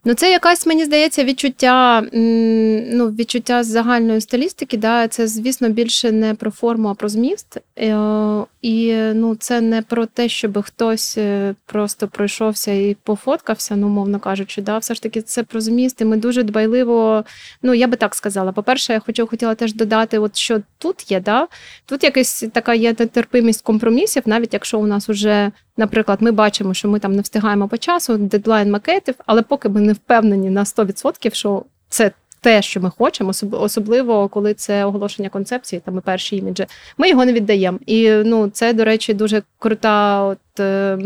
Ну, 0.04 0.14
це 0.14 0.32
якась, 0.32 0.66
мені 0.66 0.84
здається, 0.84 1.24
відчуття 1.24 2.02
ну, 2.92 3.08
відчуття 3.08 3.62
загальної 3.62 4.20
стилістики. 4.20 4.76
Да? 4.76 5.08
Це, 5.08 5.26
звісно, 5.26 5.68
більше 5.68 6.12
не 6.12 6.34
про 6.34 6.50
форму, 6.50 6.88
а 6.88 6.94
про 6.94 7.08
зміст. 7.08 7.58
Е, 7.78 7.96
і 8.62 8.94
ну, 8.94 9.36
це 9.36 9.60
не 9.60 9.82
про 9.82 10.06
те, 10.06 10.28
щоб 10.28 10.62
хтось 10.62 11.18
е, 11.18 11.54
просто 11.66 12.08
пройшовся 12.08 12.72
і 12.72 12.96
пофоткався, 13.02 13.76
ну, 13.76 13.88
мовно 13.88 14.20
кажучи. 14.20 14.62
Да? 14.62 14.78
Все 14.78 14.94
ж 14.94 15.02
таки, 15.02 15.22
це 15.22 15.42
про 15.42 15.60
зміст. 15.60 16.00
І 16.00 16.04
ми 16.04 16.16
дуже 16.16 16.42
дбайливо, 16.42 17.24
ну 17.62 17.74
я 17.74 17.86
би 17.86 17.96
так 17.96 18.14
сказала. 18.14 18.52
По-перше, 18.52 18.92
я 18.92 19.00
хочу, 19.00 19.26
хотіла 19.26 19.54
теж 19.54 19.74
додати, 19.74 20.18
от 20.18 20.36
що 20.36 20.60
тут 20.78 21.10
є. 21.10 21.20
Да? 21.20 21.48
Тут 21.86 22.04
якась 22.04 22.44
така 22.52 22.74
є 22.74 22.94
нетерпимість 22.98 23.62
компромісів, 23.62 24.22
навіть 24.26 24.52
якщо 24.52 24.78
у 24.78 24.86
нас 24.86 25.08
уже, 25.08 25.50
наприклад, 25.76 26.22
ми 26.22 26.32
бачимо, 26.32 26.74
що 26.74 26.88
ми 26.88 26.98
там 26.98 27.12
не 27.12 27.22
встигаємо 27.22 27.68
по 27.68 27.78
часу, 27.78 28.16
дедлайн 28.16 28.70
макетів, 28.70 29.14
але 29.26 29.42
поки 29.42 29.68
ми 29.68 29.80
не 29.80 29.92
впевнені 29.92 30.50
на 30.50 30.64
100%, 30.64 31.34
що 31.34 31.64
це 31.88 32.10
те, 32.42 32.62
що 32.62 32.80
ми 32.80 32.90
хочемо, 32.90 33.32
особливо 33.52 34.28
коли 34.28 34.54
це 34.54 34.84
оголошення 34.84 35.28
концепції, 35.28 35.82
там 35.84 35.98
і 35.98 36.00
перші 36.00 36.36
іміджі, 36.36 36.66
ми 36.98 37.08
його 37.08 37.24
не 37.24 37.32
віддаємо. 37.32 37.78
І 37.86 38.10
ну, 38.10 38.48
це, 38.48 38.72
до 38.72 38.84
речі, 38.84 39.14
дуже 39.14 39.42
крута, 39.58 40.22
от 40.22 40.60
е, 40.60 40.98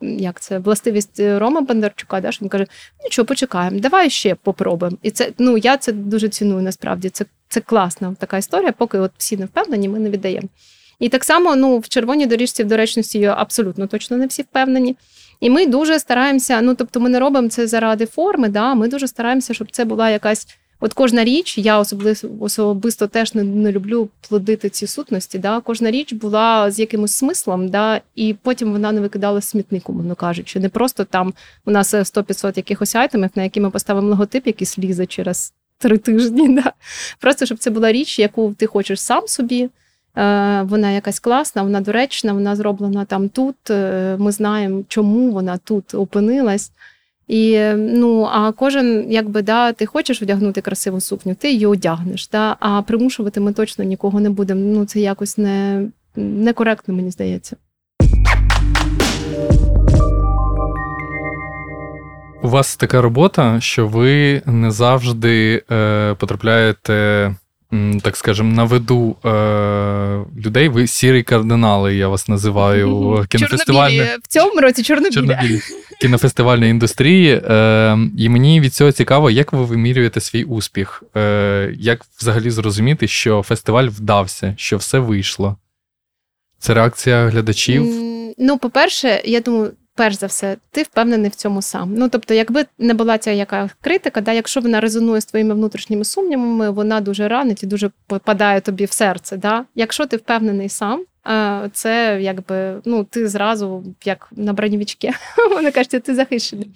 як 0.00 0.40
це 0.40 0.58
властивість 0.58 1.20
Рома 1.20 1.60
Бондарчука, 1.60 2.20
да, 2.20 2.32
що 2.32 2.42
він 2.42 2.48
каже: 2.48 2.66
нічого, 3.04 3.26
почекаємо, 3.26 3.78
давай 3.78 4.10
ще 4.10 4.34
попробуємо. 4.34 4.98
І 5.02 5.10
це 5.10 5.32
ну 5.38 5.56
я 5.56 5.76
це 5.76 5.92
дуже 5.92 6.28
ціную 6.28 6.62
насправді. 6.62 7.08
Це 7.08 7.24
це 7.48 7.60
класна 7.60 8.14
така 8.18 8.36
історія, 8.36 8.72
поки 8.72 8.98
от 8.98 9.12
всі 9.18 9.36
не 9.36 9.46
впевнені, 9.46 9.88
ми 9.88 9.98
не 9.98 10.10
віддаємо. 10.10 10.48
І 10.98 11.08
так 11.08 11.24
само 11.24 11.56
ну, 11.56 11.78
в 11.78 11.88
червоній 11.88 12.26
доріжці 12.26 12.64
в 12.64 12.68
доречності 12.68 13.24
абсолютно 13.24 13.86
точно 13.86 14.16
не 14.16 14.26
всі 14.26 14.42
впевнені. 14.42 14.96
І 15.40 15.50
ми 15.50 15.66
дуже 15.66 15.98
стараємося, 15.98 16.60
ну 16.60 16.74
тобто, 16.74 17.00
ми 17.00 17.08
не 17.08 17.18
робимо 17.18 17.48
це 17.48 17.66
заради 17.66 18.06
форми, 18.06 18.48
да, 18.48 18.74
ми 18.74 18.88
дуже 18.88 19.08
стараємося, 19.08 19.54
щоб 19.54 19.70
це 19.70 19.84
була 19.84 20.10
якась. 20.10 20.46
От 20.80 20.92
кожна 20.92 21.24
річ, 21.24 21.58
я 21.58 21.78
особисто 21.78 22.30
особисто 22.40 23.06
теж 23.06 23.34
не, 23.34 23.42
не 23.42 23.72
люблю 23.72 24.08
плодити 24.28 24.68
ці 24.68 24.86
сутності. 24.86 25.38
Да? 25.38 25.60
Кожна 25.60 25.90
річ 25.90 26.12
була 26.12 26.70
з 26.70 26.78
якимось 26.78 27.12
смислом, 27.12 27.68
да? 27.68 28.00
і 28.14 28.34
потім 28.42 28.72
вона 28.72 28.92
не 28.92 29.00
викидала 29.00 29.40
смітнику, 29.40 29.92
мовно 29.92 30.14
кажучи. 30.14 30.60
Не 30.60 30.68
просто 30.68 31.04
там 31.04 31.34
у 31.66 31.70
нас 31.70 31.94
100-500 31.94 32.56
якихось 32.56 32.94
айтемів, 32.94 33.30
на 33.34 33.42
які 33.42 33.60
ми 33.60 33.70
поставимо 33.70 34.08
логотип, 34.08 34.46
який 34.46 34.66
слізе 34.66 35.06
через 35.06 35.52
три 35.78 35.98
тижні. 35.98 36.48
Да? 36.54 36.72
Просто 37.20 37.46
щоб 37.46 37.58
це 37.58 37.70
була 37.70 37.92
річ, 37.92 38.18
яку 38.18 38.54
ти 38.58 38.66
хочеш 38.66 39.00
сам 39.00 39.26
собі. 39.26 39.68
Е, 40.16 40.62
вона 40.62 40.90
якась 40.90 41.20
класна, 41.20 41.62
вона 41.62 41.80
доречна, 41.80 42.32
вона 42.32 42.56
зроблена 42.56 43.04
там 43.04 43.28
тут. 43.28 43.70
Е, 43.70 44.16
ми 44.18 44.32
знаємо, 44.32 44.82
чому 44.88 45.30
вона 45.30 45.58
тут 45.58 45.94
опинилась. 45.94 46.72
І 47.28 47.60
ну, 47.76 48.28
а 48.32 48.52
кожен, 48.52 49.06
якби 49.08 49.42
да, 49.42 49.72
ти 49.72 49.86
хочеш 49.86 50.22
одягнути 50.22 50.60
красиву 50.60 51.00
сукню, 51.00 51.34
ти 51.34 51.52
її 51.52 51.66
одягнеш. 51.66 52.28
Да? 52.28 52.56
А 52.60 52.82
примушувати 52.82 53.40
ми 53.40 53.52
точно 53.52 53.84
нікого 53.84 54.20
не 54.20 54.30
будемо. 54.30 54.60
Ну, 54.60 54.84
це 54.84 55.00
якось 55.00 55.38
не 55.38 55.86
некоректно, 56.16 56.94
мені 56.94 57.10
здається. 57.10 57.56
У 62.42 62.48
вас 62.48 62.76
така 62.76 63.00
робота, 63.00 63.60
що 63.60 63.86
ви 63.86 64.42
не 64.46 64.70
завжди 64.70 65.62
е, 65.70 66.14
потрапляєте 66.14 67.34
так 68.02 68.16
скажем, 68.16 68.52
на 68.52 68.64
виду 68.64 69.16
е, 69.24 69.30
людей. 70.46 70.68
Ви 70.68 70.86
сірі 70.86 71.22
кардинали, 71.22 71.96
я 71.96 72.08
вас 72.08 72.28
називаю 72.28 73.24
кінофестивальне... 73.28 74.18
В 74.22 74.26
цьому 74.28 74.60
році 74.60 74.82
чорнобілі. 74.82 75.14
чорнобілі. 75.14 75.60
кінофестивальної 76.00 76.70
індустрії. 76.70 77.42
Е, 77.44 77.98
І 78.18 78.28
мені 78.28 78.60
від 78.60 78.74
цього 78.74 78.92
цікаво, 78.92 79.30
як 79.30 79.52
ви 79.52 79.64
вимірюєте 79.64 80.20
свій 80.20 80.44
успіх, 80.44 81.02
Е, 81.16 81.74
як 81.78 82.04
взагалі 82.20 82.50
зрозуміти, 82.50 83.08
що 83.08 83.42
фестиваль 83.42 83.88
вдався, 83.88 84.54
що 84.58 84.76
все 84.76 84.98
вийшло. 84.98 85.56
Це 86.58 86.74
реакція 86.74 87.28
глядачів? 87.28 87.84
Ну, 88.38 88.58
по-перше, 88.58 89.22
я 89.24 89.40
думаю, 89.40 89.72
перш 89.94 90.18
за 90.18 90.26
все, 90.26 90.56
ти 90.70 90.82
впевнений 90.82 91.30
в 91.30 91.34
цьому 91.34 91.62
сам. 91.62 91.94
Ну 91.94 92.08
тобто, 92.08 92.34
якби 92.34 92.64
не 92.78 92.94
була 92.94 93.18
ця 93.18 93.30
яка 93.30 93.70
критика, 93.80 94.20
да, 94.20 94.32
якщо 94.32 94.60
вона 94.60 94.80
резонує 94.80 95.20
з 95.20 95.24
твоїми 95.24 95.54
внутрішніми 95.54 96.04
сумнівами, 96.04 96.70
вона 96.70 97.00
дуже 97.00 97.28
ранить 97.28 97.62
і 97.62 97.66
дуже 97.66 97.90
попадає 98.06 98.60
тобі 98.60 98.84
в 98.84 98.92
серце. 98.92 99.36
Да? 99.36 99.64
Якщо 99.74 100.06
ти 100.06 100.16
впевнений 100.16 100.68
сам. 100.68 101.04
Це 101.72 102.18
якби 102.20 102.80
ну 102.84 103.04
ти 103.04 103.28
зразу 103.28 103.84
як 104.04 104.28
на 104.32 104.52
бронівічки, 104.52 105.12
вони 105.50 105.70
кажуть, 105.70 106.02
ти 106.02 106.14
захищений. 106.14 106.70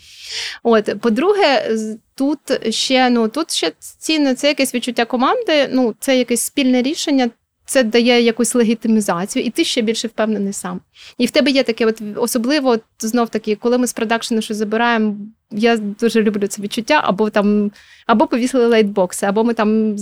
От, 0.63 1.01
по-друге, 1.01 1.77
тут 2.15 2.39
ще 2.75 3.11
ну 3.11 3.29
тут 3.29 3.51
ще 3.51 3.73
цінно 3.99 4.35
це 4.35 4.49
якесь 4.49 4.75
відчуття 4.75 5.05
команди. 5.05 5.69
Ну 5.73 5.95
це 6.01 6.19
якесь 6.19 6.43
спільне 6.43 6.83
рішення 6.83 7.31
це 7.69 7.83
дає 7.83 8.23
якусь 8.23 8.55
легітимізацію, 8.55 9.45
і 9.45 9.51
ти 9.51 9.65
ще 9.65 9.83
більше 9.83 10.09
впевнений 10.09 10.53
сам. 10.53 10.81
І 11.19 11.27
в 11.27 11.31
тебе 11.31 11.51
є 11.51 11.63
таке, 11.63 11.87
от 11.87 12.03
особливо 12.17 12.69
от, 12.69 12.83
знов 12.99 13.29
таки, 13.29 13.57
коли 13.57 13.79
ми 13.79 13.87
з 13.87 13.93
продакшену 13.93 14.43
щось 14.43 14.57
забираємо. 14.57 15.17
Я 15.51 15.77
дуже 15.77 16.23
люблю 16.23 16.47
це 16.47 16.63
відчуття, 16.63 17.01
або 17.05 17.31
там 17.31 17.71
або 18.07 18.27
повісили 18.27 18.67
лейтбокси, 18.67 19.27
або 19.27 19.45
ми 19.45 19.55
там 19.55 19.95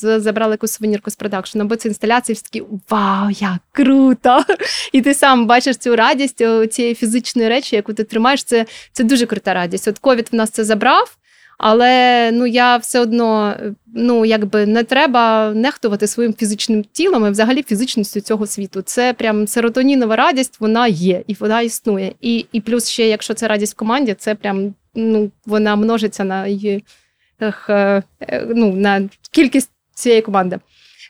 забрали 0.00 0.52
якусь 0.52 0.72
сувенірку 0.72 1.10
з 1.10 1.16
продакшену, 1.16 1.64
або 1.64 1.76
це 1.76 1.88
інсталяції 1.88 2.34
всі 2.34 2.42
такі 2.42 2.64
Вау, 2.90 3.30
як 3.30 3.58
круто! 3.72 4.44
І 4.92 5.02
ти 5.02 5.14
сам 5.14 5.46
бачиш 5.46 5.76
цю 5.76 5.96
радість 5.96 6.42
цієї 6.70 6.94
фізичної 6.94 7.48
речі, 7.48 7.76
яку 7.76 7.92
ти 7.92 8.04
тримаєш. 8.04 8.44
Це 8.44 8.66
це 8.92 9.04
дуже 9.04 9.26
крута 9.26 9.54
радість. 9.54 9.88
От 9.88 9.98
ковід 9.98 10.28
в 10.32 10.34
нас 10.34 10.50
це 10.50 10.64
забрав. 10.64 11.16
Але 11.58 12.30
ну 12.32 12.46
я 12.46 12.76
все 12.76 13.00
одно 13.00 13.54
ну 13.94 14.24
якби 14.24 14.66
не 14.66 14.84
треба 14.84 15.52
нехтувати 15.54 16.06
своїм 16.06 16.34
фізичним 16.34 16.84
тілом 16.92 17.26
і 17.26 17.30
взагалі 17.30 17.62
фізичністю 17.62 18.20
цього 18.20 18.46
світу. 18.46 18.82
Це 18.82 19.12
прям 19.12 19.46
серотонінова 19.46 20.16
радість, 20.16 20.60
вона 20.60 20.86
є 20.86 21.22
і 21.26 21.36
вона 21.40 21.60
існує. 21.60 22.14
І 22.20 22.46
і 22.52 22.60
плюс 22.60 22.88
ще, 22.88 23.08
якщо 23.08 23.34
це 23.34 23.48
радість 23.48 23.72
в 23.72 23.76
команді, 23.76 24.14
це 24.14 24.34
прям 24.34 24.74
ну 24.94 25.30
вона 25.46 25.76
множиться 25.76 26.24
на 26.24 26.46
її 26.46 26.84
е, 27.70 28.02
ну, 28.48 28.72
на 28.72 29.08
кількість 29.30 29.70
цієї 29.94 30.22
команди. 30.22 30.58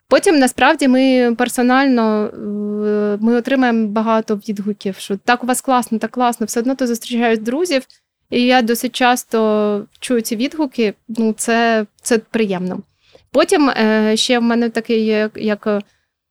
Потім 0.08 0.38
насправді 0.38 0.88
ми 0.88 1.34
персонально 1.38 2.26
е, 2.26 3.18
ми 3.20 3.34
отримаємо 3.34 3.86
багато 3.86 4.36
відгуків, 4.48 4.96
що 4.96 5.16
так 5.16 5.44
у 5.44 5.46
вас 5.46 5.60
класно, 5.60 5.98
так 5.98 6.10
класно, 6.10 6.46
все 6.46 6.60
одно 6.60 6.74
ти 6.74 6.86
зустрічаєш 6.86 7.38
друзів. 7.38 7.82
І 8.32 8.42
я 8.42 8.62
досить 8.62 8.96
часто 8.96 9.84
чую 10.00 10.20
ці 10.20 10.36
відгуки, 10.36 10.94
ну 11.08 11.32
це 11.32 11.86
це 12.02 12.18
приємно. 12.18 12.80
Потім 13.30 13.70
е, 13.70 14.12
ще 14.16 14.38
в 14.38 14.42
мене 14.42 14.70
такий, 14.70 15.06
як, 15.06 15.32
як 15.36 15.82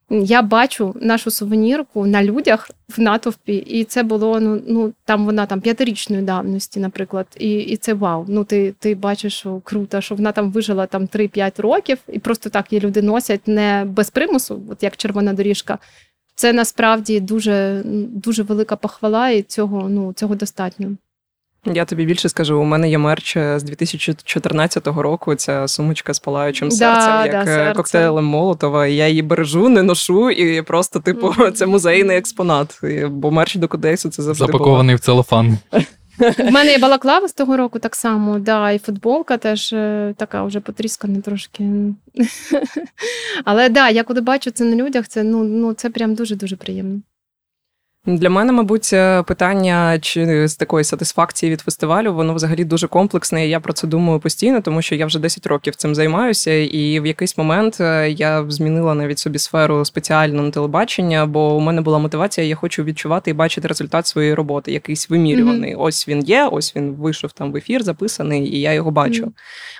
я 0.10 0.42
бачу 0.42 0.96
нашу 1.02 1.32
сувенірку 1.32 2.06
на 2.06 2.24
людях 2.24 2.70
в 2.98 3.02
натовпі, 3.02 3.56
і 3.56 3.84
це 3.84 4.04
було 4.04 4.40
ну 4.40 4.62
ну 4.68 4.94
там 5.06 5.26
вона 5.26 5.46
там 5.46 5.62
п'ятирічної 5.62 6.22
давності, 6.22 6.80
наприклад. 6.80 7.28
І 7.40 7.52
і 7.54 7.78
це 7.78 7.94
вау. 7.94 8.26
Ну 8.28 8.44
ти 8.44 8.74
ти 8.80 8.96
бачиш, 8.96 9.34
що 9.34 9.62
круто, 9.64 10.02
що 10.02 10.16
вона 10.16 10.32
там 10.32 10.52
вижила 10.52 10.86
там 10.86 11.06
3-5 11.06 11.62
років, 11.62 11.98
і 12.08 12.20
просто 12.20 12.50
так 12.50 12.74
її 12.74 12.86
люди 12.86 13.02
носять 13.02 13.48
не 13.48 13.86
без 13.88 14.10
примусу, 14.10 14.62
от 14.70 14.84
як 14.84 14.98
червона 14.98 15.34
доріжка. 15.34 15.78
Це 16.36 16.54
насправді 16.54 17.20
дуже 17.20 17.82
дуже 18.10 18.44
велика 18.44 18.76
похвала, 18.76 19.30
і 19.30 19.42
цього 19.42 19.90
ну 19.90 20.14
цього 20.14 20.36
достатньо. 20.36 20.98
Я 21.66 21.86
тобі 21.86 22.06
більше 22.06 22.30
скажу, 22.30 22.60
у 22.60 22.64
мене 22.64 22.90
є 22.90 22.98
мерч 22.98 23.38
е, 23.38 23.60
з 23.60 23.64
2014 23.64 24.88
року. 24.88 25.36
Ця 25.36 25.68
сумочка 25.68 26.14
з 26.14 26.20
палаючим 26.20 26.70
да, 26.70 26.76
серцем, 26.76 27.34
як 27.36 27.46
да, 27.46 27.70
е, 27.70 27.74
коктейлем 27.74 28.26
Молотова. 28.26 28.88
Я 28.88 29.08
її 29.08 29.22
бережу, 29.22 29.70
не 29.70 29.84
ношу, 29.84 30.32
і 30.32 30.62
просто, 30.62 31.00
типу, 31.00 31.28
mm-hmm. 31.28 31.52
це 31.52 31.66
музейний 31.66 32.18
експонат. 32.18 32.80
Бо 33.10 33.32
мерч 33.32 33.56
до 33.56 33.68
Кодексу 33.68 34.10
це 34.10 34.24
завжди 34.24 34.46
запакований 34.46 34.96
було. 34.96 34.98
в 34.98 35.00
целофан. 35.00 35.58
У 36.40 36.52
мене 36.52 36.72
є 36.72 36.78
балаклава 36.78 37.28
з 37.28 37.34
того 37.34 37.58
року 37.58 37.80
так 37.80 37.96
само, 37.96 38.40
да, 38.40 38.72
і 38.72 38.80
футболка 38.80 39.38
теж 39.38 39.74
е, 39.74 40.14
така 40.18 40.44
вже 40.44 40.60
потріскана 40.60 41.22
трошки. 41.22 41.64
Але 43.46 43.70
да, 43.70 43.90
я 43.90 44.04
коли 44.04 44.22
бачу 44.22 44.52
це 44.52 44.64
на 44.64 44.76
людях, 44.76 45.08
це 45.08 45.24
ну, 45.24 45.44
ну 45.44 45.74
це 45.74 45.90
прям 45.90 46.16
дуже 46.16 46.36
дуже 46.36 46.56
приємно. 46.56 47.02
Для 48.06 48.30
мене, 48.30 48.52
мабуть, 48.52 48.90
е, 48.94 49.24
питання 49.24 50.00
чи 50.00 50.48
з 50.48 50.56
такої 50.56 50.84
сатисфакції 50.84 51.52
від 51.52 51.62
фестивалю, 51.62 52.14
воно 52.14 52.34
взагалі 52.34 52.64
дуже 52.64 52.88
комплексне. 52.88 53.46
і 53.46 53.50
Я 53.50 53.60
про 53.60 53.74
це 53.74 53.88
думаю 53.88 54.20
постійно, 54.20 54.62
тому 54.62 54.82
що 54.82 54.96
я 54.96 55.06
вже 55.06 55.20
10 55.20 55.48
років 55.48 55.76
цим 55.76 55.96
займаюся, 55.96 56.52
і 56.52 57.00
в 57.00 57.06
якийсь 57.06 57.38
момент 57.38 57.78
е, 57.82 58.10
я 58.10 58.46
змінила 58.50 58.94
навіть 58.94 59.20
собі 59.20 59.40
сферу 59.40 59.86
спеціально 59.86 60.44
на 60.44 60.52
телебачення, 60.52 61.26
бо 61.26 61.56
у 61.56 61.60
мене 61.60 61.82
була 61.82 62.00
мотивація, 62.00 62.48
я 62.48 62.56
хочу 62.56 62.84
відчувати 62.84 63.32
і 63.32 63.34
бачити 63.34 63.68
результат 63.68 64.08
своєї 64.08 64.34
роботи, 64.34 64.72
якийсь 64.72 65.10
вимірюваний. 65.10 65.76
Mm-hmm. 65.76 65.82
Ось 65.82 66.08
він 66.08 66.20
є, 66.20 66.50
ось 66.52 66.76
він 66.76 66.92
вийшов 66.92 67.32
там 67.32 67.52
в 67.52 67.56
ефір, 67.56 67.84
записаний, 67.84 68.56
і 68.56 68.62
я 68.62 68.74
його 68.74 68.92
бачу. 68.92 69.34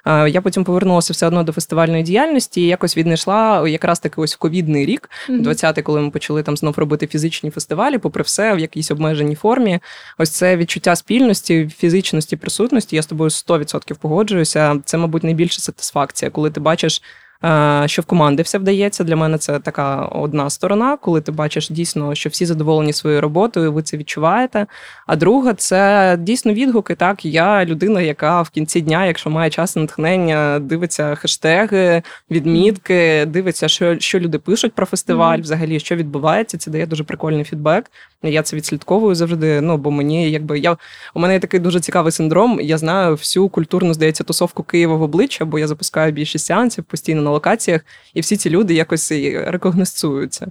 Mm-hmm. 0.06 0.28
Я 0.28 0.42
потім 0.42 0.64
повернулася 0.64 1.14
все 1.14 1.28
одно 1.28 1.44
до 1.44 1.52
фестивальної 1.52 2.04
діяльності 2.04 2.62
і 2.62 2.68
якось 2.68 2.98
віднайшла 2.98 3.68
якраз 3.68 4.00
таки 4.00 4.22
ось 4.22 4.36
в 4.36 4.38
ковідний 4.38 4.86
рік, 4.86 5.10
mm-hmm. 5.30 5.44
20-й, 5.44 5.82
коли 5.82 6.02
ми 6.02 6.10
почали 6.10 6.44
там 6.44 6.58
знов 6.58 6.74
робити 6.78 7.08
фізичні 7.08 7.50
фестивалі 7.50 7.98
попри 8.12 8.24
все, 8.24 8.56
в 8.56 8.60
якійсь 8.60 8.92
обмеженій 8.92 9.36
формі. 9.36 9.80
Ось 10.18 10.30
це 10.30 10.58
відчуття 10.58 10.96
спільності, 10.96 11.70
фізичності, 11.78 12.36
присутності. 12.36 12.96
Я 12.96 13.02
з 13.02 13.06
тобою 13.06 13.30
100% 13.30 13.96
погоджуюся. 14.00 14.80
Це, 14.86 14.98
мабуть, 14.98 15.24
найбільша 15.24 15.62
сатисфакція, 15.62 16.32
коли 16.32 16.52
ти 16.52 16.60
бачиш. 16.60 17.02
Е, 17.44 17.84
що 17.86 18.02
в 18.02 18.06
команди 18.06 18.44
все 18.44 18.58
вдається. 18.58 19.04
Для 19.04 19.16
мене 19.16 19.38
це 19.38 19.60
така 19.60 20.06
одна 20.06 20.50
сторона, 20.50 20.98
коли 20.98 21.22
ти 21.22 21.32
бачиш 21.32 21.70
дійсно, 21.70 22.16
що 22.16 22.30
всі 22.30 22.46
задоволені 22.46 22.94
своєю 22.94 23.22
роботою, 23.22 23.74
ви 23.74 23.84
це 23.84 23.98
відчуваєте. 23.98 24.66
А 25.08 25.16
друга 25.16 25.54
це 25.54 26.18
дійсно 26.20 26.54
відгуки. 26.54 26.96
Так, 26.96 27.26
я 27.26 27.66
людина, 27.66 28.02
яка 28.02 28.42
в 28.42 28.50
кінці 28.50 28.82
дня, 28.82 29.06
якщо 29.06 29.30
має 29.30 29.50
час 29.50 29.76
натхнення, 29.76 30.60
дивиться 30.60 31.16
хештеги, 31.16 32.04
відмітки, 32.32 33.26
дивиться, 33.26 33.68
що 33.68 34.00
що 34.00 34.20
люди 34.20 34.40
пишуть 34.40 34.74
про 34.74 34.86
фестиваль, 34.86 35.38
mm-hmm. 35.38 35.42
взагалі 35.42 35.80
що 35.80 35.96
відбувається. 35.96 36.58
Це 36.58 36.72
дає 36.72 36.86
дуже 36.86 37.04
прикольний 37.04 37.44
фідбек. 37.44 37.92
Я 38.24 38.42
це 38.42 38.56
відслідковую 38.56 39.16
завжди. 39.16 39.62
Ну 39.62 39.78
бо 39.78 39.92
мені, 39.92 40.32
якби 40.32 40.60
я 40.60 40.78
у 41.14 41.20
мене 41.20 41.34
є 41.34 41.40
такий 41.40 41.60
дуже 41.60 41.80
цікавий 41.80 42.12
синдром. 42.12 42.60
Я 42.62 42.78
знаю 42.78 43.16
всю 43.16 43.50
культурну, 43.50 43.94
здається, 43.94 44.24
тусовку 44.24 44.64
Києва 44.64 44.96
в 44.96 45.02
обличчя, 45.02 45.46
бо 45.46 45.60
я 45.60 45.68
запускаю 45.68 46.12
більшість 46.12 46.46
сеансів 46.46 46.84
постійно 46.84 47.31
на 47.32 47.34
локаціях, 47.34 47.82
і 48.14 48.22
всі 48.22 48.38
ці 48.38 48.50
люди 48.50 48.74
якось 48.74 49.12
рекогносцуються. 49.48 50.48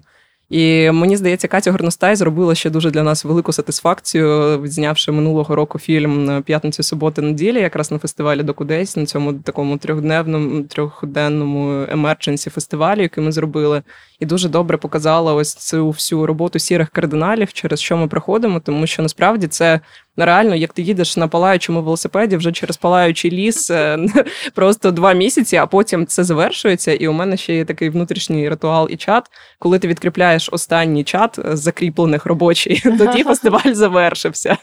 І 0.51 0.91
мені 0.91 1.17
здається, 1.17 1.49
Катя 1.49 1.71
Горностай 1.71 2.17
зробила 2.17 2.55
ще 2.55 2.71
дуже 2.71 2.91
для 2.91 3.03
нас 3.03 3.25
велику 3.25 3.53
сатисфакцію, 3.53 4.61
відзнявши 4.63 5.13
минулого 5.13 5.55
року 5.57 5.79
фільм 5.79 6.43
п'ятницю, 6.43 6.83
суботи, 6.83 7.23
неділі, 7.23 7.61
якраз 7.61 7.93
на 7.93 7.99
фестивалі 7.99 8.43
Докудесь, 8.43 8.97
на 8.97 9.07
цьому 9.07 9.33
такому 9.33 9.79
трьохдневному 9.79 10.63
трьохденному 10.63 11.87
емердженсі 11.89 12.51
фестивалі, 12.51 13.03
який 13.03 13.25
ми 13.25 13.33
зробили, 13.33 13.83
і 14.21 14.27
дуже 14.27 14.49
добре 14.49 14.77
показала 14.77 15.35
ось 15.35 15.55
цю 15.55 15.89
всю 15.89 16.27
роботу 16.27 16.59
сірих 16.59 16.91
кардиналів, 16.91 17.53
через 17.53 17.81
що 17.81 17.97
ми 17.97 18.09
проходимо, 18.09 18.61
тому 18.61 18.87
що 18.87 19.03
насправді 19.03 19.47
це 19.47 19.81
реально, 20.17 20.55
як 20.55 20.73
ти 20.73 20.83
їдеш 20.83 21.17
на 21.17 21.29
палаючому 21.29 21.83
велосипеді 21.83 22.37
вже 22.37 22.53
через 22.53 22.77
палаючий 22.77 23.31
ліс 23.31 23.71
е, 23.71 23.99
просто 24.55 24.91
два 24.91 25.13
місяці, 25.13 25.57
а 25.57 25.67
потім 25.67 26.07
це 26.07 26.25
завершується. 26.25 26.93
І 26.93 27.09
у 27.09 27.13
мене 27.13 27.37
ще 27.37 27.55
є 27.55 27.65
такий 27.65 27.91
внутрішній 27.91 28.49
ритуал 28.49 28.89
і 28.91 28.97
чат. 28.97 29.25
Коли 29.59 29.79
ти 29.79 29.89
відкріпляєш 29.89 30.40
останній 30.53 31.05
чат 31.05 31.39
закріплених 31.45 32.27
робочий, 32.27 32.81
тоді 32.99 33.23
фестиваль 33.23 33.73
завершився. 33.73 34.57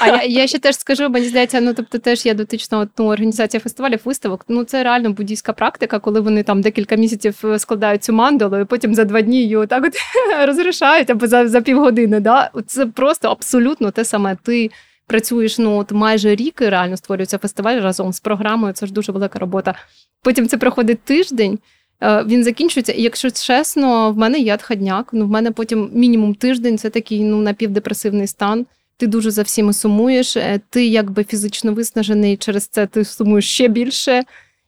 А 0.00 0.06
я 0.06 0.22
я 0.22 0.46
ще 0.46 0.58
теж 0.58 0.78
скажу, 0.78 1.08
мені 1.08 1.26
здається, 1.26 1.60
ну 1.60 1.74
тобто 1.74 1.98
теж 1.98 2.26
є 2.26 2.34
дотична 2.34 2.88
ну, 2.98 3.06
організація 3.06 3.60
фестивалів, 3.60 4.00
виставок. 4.04 4.44
Ну 4.48 4.64
це 4.64 4.84
реально 4.84 5.10
буддійська 5.10 5.52
практика, 5.52 5.98
коли 5.98 6.20
вони 6.20 6.42
там 6.42 6.60
декілька 6.60 6.96
місяців 6.96 7.38
е, 7.44 7.58
складають 7.58 8.04
цю 8.04 8.12
мандалу, 8.12 8.58
і 8.58 8.64
потім 8.64 8.94
за 8.94 9.04
два 9.04 9.20
дні 9.20 9.36
її 9.36 9.56
отак 9.56 9.84
от 9.84 9.94
розрішають 10.46 11.10
або 11.10 11.26
за 11.26 11.48
за 11.48 11.60
півгодини. 11.60 12.20
Да? 12.20 12.50
Це 12.66 12.86
просто 12.86 13.28
абсолютно 13.28 13.90
те 13.90 14.04
саме. 14.04 14.36
Ти 14.42 14.70
працюєш 15.06 15.58
ну 15.58 15.78
от 15.78 15.92
майже 15.92 16.34
рік 16.34 16.58
і 16.62 16.68
реально 16.68 16.96
створюється 16.96 17.38
фестиваль 17.38 17.80
разом 17.80 18.12
з 18.12 18.20
програмою. 18.20 18.72
Це 18.72 18.86
ж 18.86 18.92
дуже 18.92 19.12
велика 19.12 19.38
робота. 19.38 19.74
Потім 20.22 20.48
це 20.48 20.56
проходить 20.56 21.00
тиждень. 21.00 21.58
Е, 22.00 22.24
він 22.24 22.44
закінчується, 22.44 22.92
і 22.92 23.02
якщо 23.02 23.30
чесно, 23.30 24.12
в 24.12 24.16
мене 24.16 24.38
є 24.38 24.54
отходняк. 24.54 25.08
Ну 25.12 25.26
в 25.26 25.30
мене 25.30 25.50
потім 25.50 25.90
мінімум 25.92 26.34
тиждень. 26.34 26.78
Це 26.78 26.90
такий 26.90 27.20
ну 27.20 27.36
напівдепресивний 27.40 28.26
стан. 28.26 28.66
Ти 28.96 29.06
дуже 29.06 29.30
за 29.30 29.42
всіми 29.42 29.72
сумуєш. 29.72 30.36
Е, 30.36 30.60
ти 30.70 30.86
якби 30.86 31.24
фізично 31.24 31.72
виснажений, 31.72 32.36
через 32.36 32.66
це 32.66 32.86
ти 32.86 33.04
сумуєш 33.04 33.50
ще 33.50 33.68
більше, 33.68 34.22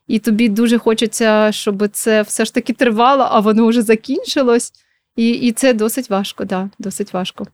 і 0.06 0.18
тобі 0.18 0.48
дуже 0.48 0.78
хочеться, 0.78 1.52
щоб 1.52 1.88
це 1.88 2.22
все 2.22 2.44
ж 2.44 2.54
таки 2.54 2.72
тривало, 2.72 3.28
а 3.30 3.40
воно 3.40 3.66
вже 3.66 3.82
закінчилось. 3.82 4.72
І 5.16 5.28
і 5.30 5.52
це 5.52 5.72
досить 5.72 6.10
важко, 6.10 6.44
да, 6.44 6.70
досить 6.78 7.12
важко. 7.12 7.46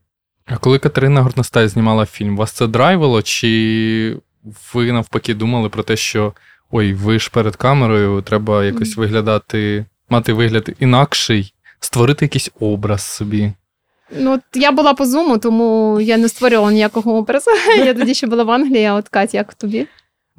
А 0.47 0.57
коли 0.57 0.79
Катерина 0.79 1.23
Горностай 1.23 1.69
знімала 1.69 2.07
фільм, 2.07 2.37
вас 2.37 2.53
це 2.53 2.67
драйвило? 2.67 3.23
Чи 3.23 4.17
ви 4.75 4.93
навпаки 4.93 5.35
думали 5.35 5.69
про 5.69 5.83
те, 5.83 5.97
що 5.97 6.33
ой, 6.71 6.95
ви 6.95 7.19
ж 7.19 7.31
перед 7.31 7.57
камерою, 7.57 8.23
треба 8.23 8.65
якось 8.65 8.97
виглядати, 8.97 9.85
мати 10.09 10.33
вигляд 10.33 10.71
інакший, 10.81 11.55
створити 11.81 12.25
якийсь 12.25 12.51
образ 12.61 13.03
собі? 13.03 13.53
Ну, 14.19 14.33
от 14.33 14.41
я 14.55 14.73
була 14.73 14.95
по 14.95 15.07
зуму, 15.07 15.39
тому 15.39 15.99
я 16.01 16.17
не 16.17 16.29
створювала 16.29 16.73
ніякого 16.73 17.15
образу. 17.17 17.51
Я 17.77 17.95
тоді 17.95 18.15
ще 18.15 18.27
була 18.27 18.45
в 18.45 18.51
Англії, 18.51 18.85
а 18.85 18.95
от 18.95 19.09
Катя, 19.09 19.39
як 19.39 19.55
тобі? 19.55 19.87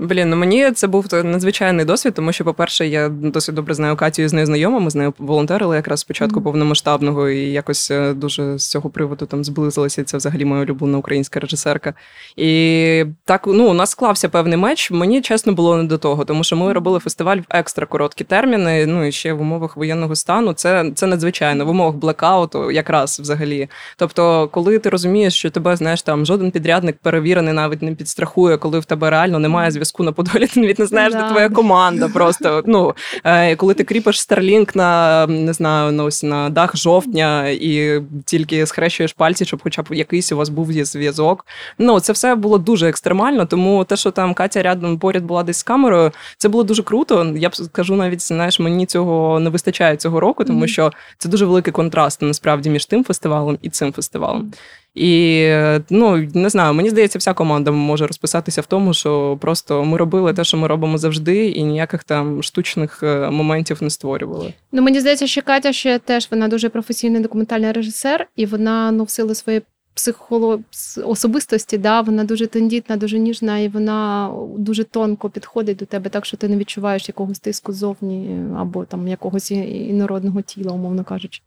Блін, 0.01 0.29
ну 0.29 0.35
мені 0.35 0.71
це 0.71 0.87
був 0.87 1.05
надзвичайний 1.13 1.85
досвід, 1.85 2.13
тому 2.13 2.31
що, 2.31 2.43
по-перше, 2.43 2.87
я 2.87 3.09
досить 3.09 3.55
добре 3.55 3.73
знаю 3.73 3.95
Катю 3.95 4.27
з 4.27 4.33
нею 4.33 4.45
знайома. 4.45 4.79
Ми 4.79 4.89
з 4.89 4.95
нею 4.95 5.13
волонтерили 5.17 5.75
якраз 5.75 5.99
спочатку 5.99 6.39
mm-hmm. 6.39 6.43
повномасштабного, 6.43 7.29
і 7.29 7.51
якось 7.51 7.91
е, 7.91 8.13
дуже 8.13 8.59
з 8.59 8.69
цього 8.69 8.89
приводу 8.89 9.25
там 9.25 9.43
зблизилася. 9.43 10.03
Це 10.03 10.17
взагалі 10.17 10.45
моя 10.45 10.61
улюблена 10.61 10.97
українська 10.97 11.39
режисерка. 11.39 11.93
І 12.35 13.05
так 13.25 13.43
ну 13.47 13.69
у 13.69 13.73
нас 13.73 13.89
склався 13.89 14.29
певний 14.29 14.57
меч. 14.57 14.91
Мені 14.91 15.21
чесно 15.21 15.53
було 15.53 15.77
не 15.77 15.83
до 15.83 15.97
того, 15.97 16.25
тому 16.25 16.43
що 16.43 16.55
ми 16.55 16.73
робили 16.73 16.99
фестиваль 16.99 17.37
в 17.37 17.45
екстра 17.49 17.85
короткі 17.85 18.23
терміни. 18.23 18.85
Ну 18.85 19.05
і 19.05 19.11
ще 19.11 19.33
в 19.33 19.41
умовах 19.41 19.77
воєнного 19.77 20.15
стану. 20.15 20.53
Це 20.53 20.91
це 20.95 21.07
надзвичайно 21.07 21.65
в 21.65 21.69
умовах 21.69 21.95
блекауту, 21.95 22.71
якраз 22.71 23.19
взагалі. 23.19 23.69
Тобто, 23.97 24.47
коли 24.47 24.79
ти 24.79 24.89
розумієш, 24.89 25.33
що 25.33 25.49
тебе 25.49 25.75
знаєш 25.75 26.01
там 26.01 26.25
жоден 26.25 26.51
підрядник 26.51 26.97
перевірений, 26.97 27.53
навіть 27.53 27.81
не 27.81 27.95
підстрахує, 27.95 28.57
коли 28.57 28.79
в 28.79 28.85
тебе 28.85 29.09
реально 29.09 29.39
немає 29.39 29.71
зв'язку 29.71 29.90
зв'язку 29.91 30.03
на 30.03 30.11
Подолі, 30.11 30.47
ти 30.47 30.59
навіть 30.59 30.79
не 30.79 30.85
знаєш, 30.85 31.13
де 31.13 31.29
твоя 31.29 31.49
команда. 31.49 32.07
Просто 32.07 32.63
ну 32.65 32.95
е, 33.23 33.55
коли 33.55 33.73
ти 33.73 33.83
кріпиш 33.83 34.17
Starlink 34.17 34.77
на 34.77 35.27
не 35.27 35.53
знаю, 35.53 35.91
ну, 35.91 36.03
ось 36.05 36.23
на 36.23 36.49
дах 36.49 36.77
жовтня 36.77 37.49
і 37.49 38.01
тільки 38.25 38.65
схрещуєш 38.65 39.13
пальці, 39.13 39.45
щоб, 39.45 39.61
хоча 39.63 39.81
б 39.81 39.85
якийсь 39.91 40.31
у 40.31 40.37
вас 40.37 40.49
був 40.49 40.71
зв'язок. 40.71 41.45
Ну 41.77 41.99
це 41.99 42.13
все 42.13 42.35
було 42.35 42.57
дуже 42.57 42.89
екстремально. 42.89 43.45
Тому 43.45 43.83
те, 43.83 43.95
що 43.95 44.11
там 44.11 44.33
Катя 44.33 44.61
рядом 44.61 44.99
поряд 44.99 45.23
була 45.23 45.43
десь 45.43 45.57
з 45.57 45.63
камерою, 45.63 46.11
це 46.37 46.49
було 46.49 46.63
дуже 46.63 46.83
круто. 46.83 47.33
Я 47.35 47.49
б 47.49 47.55
скажу 47.55 47.95
навіть, 47.95 48.21
знаєш, 48.21 48.59
мені 48.59 48.85
цього 48.85 49.39
не 49.39 49.49
вистачає 49.49 49.97
цього 49.97 50.19
року, 50.19 50.43
тому 50.43 50.67
що 50.67 50.91
це 51.17 51.29
дуже 51.29 51.45
великий 51.45 51.73
контраст 51.73 52.21
насправді 52.21 52.69
між 52.69 52.85
тим 52.85 53.03
фестивалем 53.03 53.57
і 53.61 53.69
цим 53.69 53.93
фестивалем. 53.93 54.51
І 54.95 55.47
ну 55.89 56.17
не 56.33 56.49
знаю, 56.49 56.73
мені 56.73 56.89
здається, 56.89 57.19
вся 57.19 57.33
команда 57.33 57.71
може 57.71 58.07
розписатися 58.07 58.61
в 58.61 58.65
тому, 58.65 58.93
що 58.93 59.37
просто 59.41 59.83
ми 59.83 59.97
робили 59.97 60.33
те, 60.33 60.43
що 60.43 60.57
ми 60.57 60.67
робимо 60.67 60.97
завжди, 60.97 61.47
і 61.47 61.63
ніяких 61.63 62.03
там 62.03 62.43
штучних 62.43 63.03
е, 63.03 63.29
моментів 63.29 63.83
не 63.83 63.89
створювали. 63.89 64.53
Ну 64.71 64.81
мені 64.81 64.99
здається, 64.99 65.27
що 65.27 65.41
Катя 65.41 65.73
ще 65.73 65.99
теж 65.99 66.27
вона 66.31 66.47
дуже 66.47 66.69
професійний 66.69 67.21
документальний 67.21 67.71
режисер, 67.71 68.27
і 68.35 68.45
вона 68.45 68.91
ну 68.91 69.03
в 69.03 69.09
силу 69.09 69.35
своєї 69.35 69.61
психоло... 69.93 70.59
особистості, 71.05 71.77
да, 71.77 72.01
вона 72.01 72.23
дуже 72.23 72.47
тендітна, 72.47 72.97
дуже 72.97 73.19
ніжна, 73.19 73.59
і 73.59 73.67
вона 73.67 74.31
дуже 74.57 74.83
тонко 74.83 75.29
підходить 75.29 75.77
до 75.77 75.85
тебе, 75.85 76.09
так 76.09 76.25
що 76.25 76.37
ти 76.37 76.47
не 76.47 76.57
відчуваєш 76.57 77.07
якогось 77.07 77.39
тиску 77.39 77.73
зовні 77.73 78.39
або 78.57 78.85
там 78.85 79.07
якогось 79.07 79.51
інородного 79.51 80.41
тіла, 80.41 80.73
умовно 80.73 81.03
кажучи. 81.03 81.41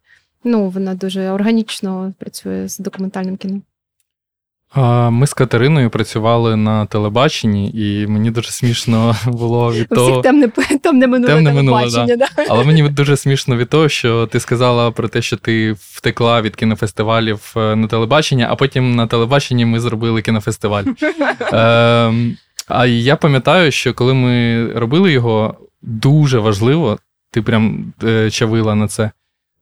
Ну, 0.44 0.68
вона 0.68 0.94
дуже 0.94 1.30
органічно 1.30 2.12
працює 2.18 2.68
з 2.68 2.78
документальним 2.78 3.36
кіно. 3.36 3.60
Ми 5.10 5.26
з 5.26 5.34
Катериною 5.34 5.90
працювали 5.90 6.56
на 6.56 6.86
телебаченні, 6.86 7.70
і 7.74 8.06
мені 8.06 8.30
дуже 8.30 8.50
смішно 8.50 9.16
було 9.26 9.72
від 9.72 9.88
того... 9.88 10.10
Всіх 10.10 10.22
темне, 10.22 10.48
темне 10.82 11.06
минуле 11.06 11.34
темне 11.34 11.50
телебачення. 11.50 12.06
Минуле, 12.06 12.16
да. 12.16 12.44
Але 12.48 12.64
мені 12.64 12.88
дуже 12.88 13.16
смішно 13.16 13.56
від 13.56 13.68
того, 13.68 13.88
що 13.88 14.26
ти 14.26 14.40
сказала 14.40 14.90
про 14.90 15.08
те, 15.08 15.22
що 15.22 15.36
ти 15.36 15.72
втекла 15.72 16.42
від 16.42 16.56
кінофестивалів 16.56 17.54
е, 17.56 17.76
на 17.76 17.86
телебачення, 17.86 18.46
а 18.50 18.56
потім 18.56 18.96
на 18.96 19.06
телебаченні 19.06 19.66
ми 19.66 19.80
зробили 19.80 20.22
кінофестиваль. 20.22 20.84
Ем, 21.52 22.36
а 22.68 22.86
я 22.86 23.16
пам'ятаю, 23.16 23.70
що 23.70 23.94
коли 23.94 24.14
ми 24.14 24.66
робили 24.74 25.12
його, 25.12 25.56
дуже 25.82 26.38
важливо, 26.38 26.98
ти 27.30 27.42
прям 27.42 27.92
е, 28.04 28.30
чавила 28.30 28.74
на 28.74 28.88
це. 28.88 29.10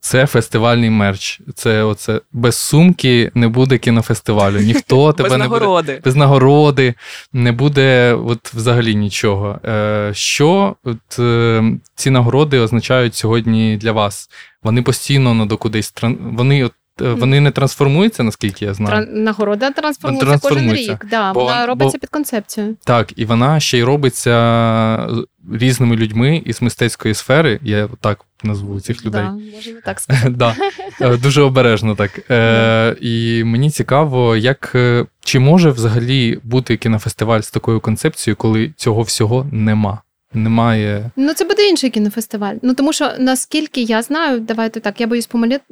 Це 0.05 0.27
фестивальний 0.27 0.91
мерч. 0.91 1.41
Це 1.55 1.83
оце 1.83 2.21
без 2.33 2.57
сумки 2.57 3.31
не 3.35 3.49
буде 3.49 3.79
кінофестивалю. 3.79 4.61
Ніхто 4.61 5.13
тебе 5.13 5.29
без 5.29 5.39
не 5.39 5.45
нагороди. 5.45 5.93
буде 5.93 6.01
без 6.05 6.17
нагороди, 6.17 6.95
не 7.33 7.53
буде 7.53 8.13
от 8.13 8.55
взагалі 8.55 8.95
нічого. 8.95 9.59
Е, 9.65 10.11
Що 10.15 10.77
от, 10.85 11.19
е, 11.19 11.63
ці 11.95 12.11
нагороди 12.11 12.59
означають 12.59 13.15
сьогодні 13.15 13.77
для 13.77 13.93
вас? 13.93 14.31
Вони 14.63 14.83
постійно 14.83 15.35
на 15.35 15.47
кудись 15.57 15.95
вони 16.21 16.65
от 16.65 16.73
вони 17.03 17.41
не 17.41 17.51
трансформуються, 17.51 18.23
наскільки 18.23 18.65
я 18.65 18.75
знаю. 18.75 19.09
Нагорода 19.11 19.71
трансформується, 19.71 20.27
трансформується. 20.27 20.77
кожен 20.77 20.95
рік. 20.95 21.07
Да, 21.11 21.33
бо, 21.33 21.45
Вона 21.45 21.67
робиться 21.67 21.99
бо, 21.99 22.01
під 22.01 22.11
концепцію. 22.11 22.77
Так, 22.85 23.13
і 23.17 23.25
вона 23.25 23.61
ще 23.61 23.79
й 23.79 23.83
робиться 23.83 25.09
різними 25.53 25.97
людьми 25.97 26.43
із 26.45 26.63
мистецької 26.63 27.15
сфери. 27.15 27.61
Я 27.63 27.89
так 28.01 28.21
назву 28.43 28.81
цих 28.81 29.07
людей. 29.07 29.23
Да, 29.23 29.31
можемо 29.57 29.79
так 29.85 30.01
сказати. 30.01 30.31
да, 30.37 30.57
е, 31.01 31.17
Дуже 31.17 31.43
обережно 31.43 31.95
так. 31.95 32.31
Е, 32.31 32.97
І 33.01 33.45
мені 33.45 33.71
цікаво, 33.71 34.37
як 34.37 34.73
е, 34.75 35.07
чи 35.25 35.39
може 35.39 35.71
взагалі 35.71 36.39
бути 36.43 36.77
кінофестиваль 36.77 37.41
з 37.41 37.51
такою 37.51 37.81
концепцією, 37.81 38.37
коли 38.37 38.73
цього 38.77 39.03
всього 39.03 39.47
нема? 39.53 39.99
Немає. 40.35 41.11
Ну, 41.17 41.35
це 41.35 41.45
буде 41.45 41.69
інший 41.69 41.91
кінофестиваль. 41.91 42.55
Ну 42.63 42.75
тому 42.75 42.93
що 42.93 43.11
наскільки 43.19 43.83
я 43.83 44.03
знаю, 44.03 44.41
давайте 44.41 44.81
так, 44.81 45.01
я 45.01 45.07
боюсь 45.07 45.29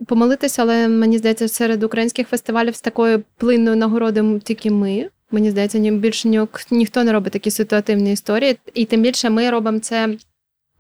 помилитися, 0.06 0.62
але 0.62 0.88
мені 0.88 1.18
здається, 1.18 1.48
серед 1.48 1.82
українських 1.82 2.28
фестивалів 2.28 2.76
з 2.76 2.80
такою 2.80 3.22
плинною 3.36 3.76
нагородою 3.76 4.40
тільки 4.40 4.70
ми. 4.70 5.08
Мені 5.30 5.50
здається, 5.50 5.78
ні 5.78 5.90
більше 5.90 6.28
ні, 6.28 6.40
ніхто 6.70 7.04
не 7.04 7.12
робить 7.12 7.32
такі 7.32 7.50
ситуативні 7.50 8.12
історії, 8.12 8.58
і 8.74 8.84
тим 8.84 9.02
більше 9.02 9.30
ми 9.30 9.50
робимо 9.50 9.78
це. 9.78 10.08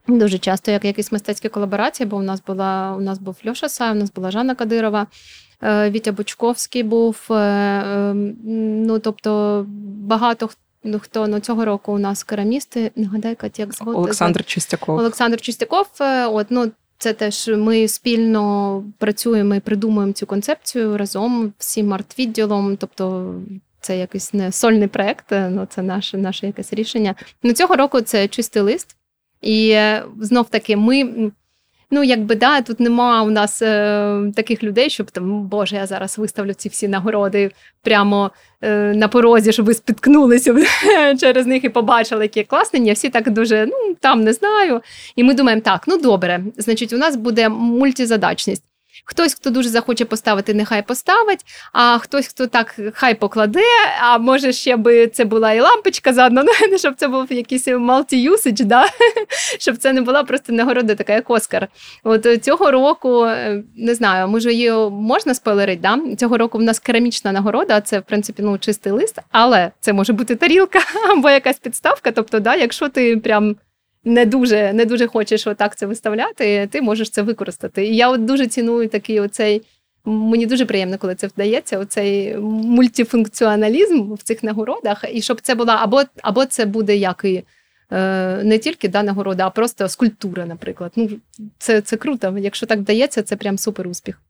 Дуже 0.08 0.38
часто, 0.38 0.70
як 0.70 0.84
якісь 0.84 1.12
мистецькі 1.12 1.48
колаборації, 1.48 2.06
бо 2.06 2.16
у 2.16 2.22
нас 2.22 2.42
була 2.46 2.94
у 2.96 3.00
нас 3.00 3.18
був 3.18 3.36
Льоша 3.46 3.68
Сай, 3.68 3.92
у 3.92 3.94
нас 3.94 4.12
була 4.12 4.30
Жанна 4.30 4.54
Кадирова, 4.54 5.06
е, 5.62 5.90
Вітя 5.90 6.12
Бучковський 6.12 6.82
був. 6.82 7.26
Е, 7.30 7.34
ем, 7.34 8.36
ну 8.86 8.98
тобто 8.98 9.64
багато 10.08 10.46
хто. 10.46 10.60
Ну, 10.84 10.98
хто 10.98 11.26
ну 11.26 11.40
цього 11.40 11.64
року 11.64 11.92
у 11.92 11.98
нас 11.98 12.24
керамісти, 12.24 12.90
нагадай, 12.96 13.34
Кать, 13.34 13.58
як 13.58 13.74
звати? 13.74 13.98
Олександр 13.98 14.44
Чистяков. 14.44 14.98
Олександр 14.98 15.40
Чистяков. 15.40 15.86
Е, 16.00 16.26
от 16.26 16.46
ну 16.50 16.70
це 16.98 17.12
теж 17.12 17.48
ми 17.48 17.88
спільно 17.88 18.84
працюємо 18.98 19.54
і 19.54 19.60
придумуємо 19.60 20.12
цю 20.12 20.26
концепцію 20.26 20.96
разом 20.96 21.52
всім 21.58 21.92
арт-відділом. 21.92 22.76
Тобто 22.76 23.34
це 23.80 23.98
якийсь 23.98 24.34
не 24.34 24.52
сольний 24.52 24.88
проект, 24.88 25.32
е, 25.32 25.50
ну 25.50 25.66
це 25.70 25.82
наше 25.82 26.18
наше 26.18 26.46
якесь 26.46 26.72
рішення. 26.72 27.14
Ну 27.42 27.52
цього 27.52 27.76
року 27.76 28.00
це 28.00 28.28
чистий 28.28 28.62
лист, 28.62 28.96
і 29.40 29.70
е, 29.70 30.04
знов 30.20 30.48
таки 30.48 30.76
ми 30.76 31.30
Ну, 31.90 32.02
якби 32.02 32.34
да, 32.34 32.62
тут 32.62 32.80
нема 32.80 33.22
у 33.22 33.30
нас 33.30 33.62
е, 33.62 34.32
таких 34.36 34.62
людей, 34.62 34.90
щоб 34.90 35.10
там, 35.10 35.42
Боже, 35.42 35.76
я 35.76 35.86
зараз 35.86 36.18
виставлю 36.18 36.52
ці 36.54 36.68
всі 36.68 36.88
нагороди 36.88 37.50
прямо 37.82 38.30
е, 38.62 38.94
на 38.94 39.08
порозі, 39.08 39.52
щоб 39.52 39.66
ви 39.66 39.74
спіткнулися 39.74 40.54
через 41.20 41.46
них 41.46 41.64
і 41.64 41.68
побачили, 41.68 42.24
які 42.24 42.44
класні. 42.44 42.80
Ні, 42.80 42.92
всі 42.92 43.08
так 43.08 43.30
дуже, 43.30 43.66
ну 43.66 43.94
там 44.00 44.20
не 44.24 44.32
знаю. 44.32 44.80
І 45.16 45.24
ми 45.24 45.34
думаємо, 45.34 45.62
так, 45.62 45.84
ну 45.86 45.98
добре, 45.98 46.40
значить, 46.56 46.92
у 46.92 46.98
нас 46.98 47.16
буде 47.16 47.48
мультизадачність. 47.48 48.64
Хтось, 49.10 49.34
хто 49.34 49.50
дуже 49.50 49.68
захоче 49.68 50.04
поставити, 50.04 50.54
нехай 50.54 50.82
поставить, 50.82 51.40
а 51.72 51.98
хтось, 51.98 52.26
хто 52.26 52.46
так 52.46 52.80
хай 52.94 53.14
покладе, 53.14 53.62
а 54.00 54.18
може 54.18 54.52
ще 54.52 54.76
би 54.76 55.06
це 55.06 55.24
була 55.24 55.52
і 55.52 55.60
лампочка 55.60 56.12
заодно, 56.12 56.44
ну, 56.70 56.78
щоб 56.78 56.94
це 56.96 57.08
був 57.08 57.32
якийсь 57.32 57.68
multi-usage, 57.68 58.64
да? 58.64 58.86
щоб 59.58 59.76
це 59.76 59.92
не 59.92 60.00
була 60.00 60.24
просто 60.24 60.52
нагорода, 60.52 60.94
така 60.94 61.12
як 61.12 61.30
Оскар. 61.30 61.68
От 62.04 62.26
е, 62.26 62.38
цього 62.38 62.70
року, 62.70 63.24
е, 63.24 63.62
не 63.76 63.94
знаю, 63.94 64.28
може 64.28 64.52
її 64.52 64.72
можна 64.90 65.34
спойлерити, 65.34 65.80
да? 65.82 66.16
Цього 66.16 66.38
року 66.38 66.58
в 66.58 66.62
нас 66.62 66.78
керамічна 66.78 67.32
нагорода, 67.32 67.80
це 67.80 67.98
в 67.98 68.02
принципі 68.02 68.42
ну, 68.42 68.58
чистий 68.58 68.92
лист, 68.92 69.18
але 69.30 69.70
це 69.80 69.92
може 69.92 70.12
бути 70.12 70.34
тарілка 70.34 70.78
або 71.10 71.30
якась 71.30 71.58
підставка. 71.58 72.12
Тобто, 72.12 72.40
да, 72.40 72.54
якщо 72.54 72.88
ти 72.88 73.16
прям 73.16 73.56
не 74.04 74.26
дуже 74.26 74.72
не 74.72 74.84
дуже 74.84 75.06
хочеш 75.06 75.46
отак 75.46 75.76
це 75.76 75.86
виставляти, 75.86 76.68
ти 76.72 76.82
можеш 76.82 77.10
це 77.10 77.22
використати. 77.22 77.86
І 77.86 77.96
я 77.96 78.10
от 78.10 78.24
дуже 78.24 78.46
ціную 78.46 78.88
такий 78.88 79.20
оцей. 79.20 79.62
Мені 80.04 80.46
дуже 80.46 80.66
приємно, 80.66 80.98
коли 80.98 81.14
це 81.14 81.26
вдається. 81.26 81.78
Оцей 81.78 82.36
мультифункціоналізм 82.38 84.12
в 84.14 84.22
цих 84.22 84.42
нагородах, 84.42 85.04
і 85.12 85.22
щоб 85.22 85.40
це 85.40 85.54
була 85.54 85.78
або 85.82 86.02
або 86.22 86.44
це 86.44 86.64
буде 86.66 86.96
як 86.96 87.20
і 87.24 87.44
е, 87.92 88.44
не 88.44 88.58
тільки 88.58 88.88
да, 88.88 89.02
нагорода, 89.02 89.46
а 89.46 89.50
просто 89.50 89.88
скульптура, 89.88 90.46
наприклад. 90.46 90.92
Ну 90.96 91.08
це 91.58 91.80
це 91.80 91.96
круто. 91.96 92.38
Якщо 92.38 92.66
так 92.66 92.78
вдається, 92.78 93.22
це 93.22 93.36
прям 93.36 93.58
супер 93.58 93.88
успіх. 93.88 94.20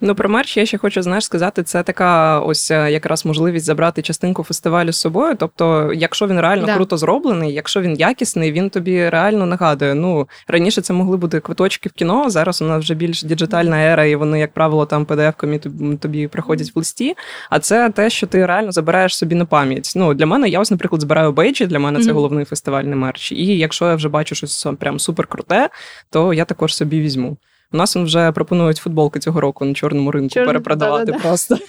Ну, 0.00 0.14
про 0.14 0.28
мерч 0.28 0.56
я 0.56 0.66
ще 0.66 0.78
хочу 0.78 1.02
знаєш 1.02 1.24
сказати, 1.24 1.62
це 1.62 1.82
така 1.82 2.40
ось 2.40 2.70
е, 2.70 2.90
якраз 2.90 3.26
можливість 3.26 3.66
забрати 3.66 4.02
частинку 4.02 4.42
фестивалю 4.42 4.92
з 4.92 5.00
собою. 5.00 5.36
Тобто, 5.38 5.92
якщо 5.94 6.26
він 6.26 6.40
реально 6.40 6.66
да. 6.66 6.74
круто 6.74 6.96
зроблений, 6.96 7.52
якщо 7.52 7.80
він 7.80 7.96
якісний, 7.96 8.52
він 8.52 8.70
тобі 8.70 9.08
реально 9.08 9.46
нагадує. 9.46 9.94
Ну 9.94 10.28
раніше 10.48 10.80
це 10.80 10.92
могли 10.92 11.16
бути 11.16 11.40
квиточки 11.40 11.88
в 11.88 11.92
кіно. 11.92 12.30
Зараз 12.30 12.62
у 12.62 12.64
нас 12.64 12.82
вже 12.82 12.94
більш 12.94 13.22
діджитальна 13.22 13.76
ера, 13.76 14.04
і 14.04 14.16
вони, 14.16 14.40
як 14.40 14.52
правило, 14.52 14.86
там 14.86 15.04
PDF-камі 15.04 15.58
тобі 15.96 16.28
приходять 16.28 16.74
в 16.74 16.78
листі. 16.78 17.14
А 17.50 17.58
це 17.58 17.90
те, 17.90 18.10
що 18.10 18.26
ти 18.26 18.46
реально 18.46 18.72
забираєш 18.72 19.16
собі 19.16 19.34
на 19.34 19.44
пам'ять. 19.44 19.92
Ну 19.96 20.14
для 20.14 20.26
мене 20.26 20.48
я 20.48 20.60
ось, 20.60 20.70
наприклад, 20.70 21.00
збираю 21.00 21.32
бейджі. 21.32 21.66
Для 21.66 21.78
мене 21.78 22.00
це 22.00 22.10
mm-hmm. 22.10 22.14
головний 22.14 22.44
фестивальний 22.44 22.94
мерч. 22.94 23.32
І 23.32 23.58
якщо 23.58 23.88
я 23.88 23.94
вже 23.94 24.08
бачу 24.08 24.34
щось 24.34 24.66
прям 24.78 24.98
супер 24.98 25.26
круте, 25.26 25.68
то 26.10 26.34
я 26.34 26.44
також 26.44 26.76
собі 26.76 27.00
візьму. 27.00 27.36
У 27.72 27.76
нас 27.76 27.96
вже 27.96 28.32
пропонують 28.32 28.76
футболки 28.76 29.20
цього 29.20 29.40
року 29.40 29.64
на 29.64 29.74
чорному 29.74 30.10
ринку 30.10 30.28
Чорно, 30.28 30.46
перепродавати 30.46 31.04
да, 31.04 31.12
да, 31.12 31.18
просто. 31.18 31.58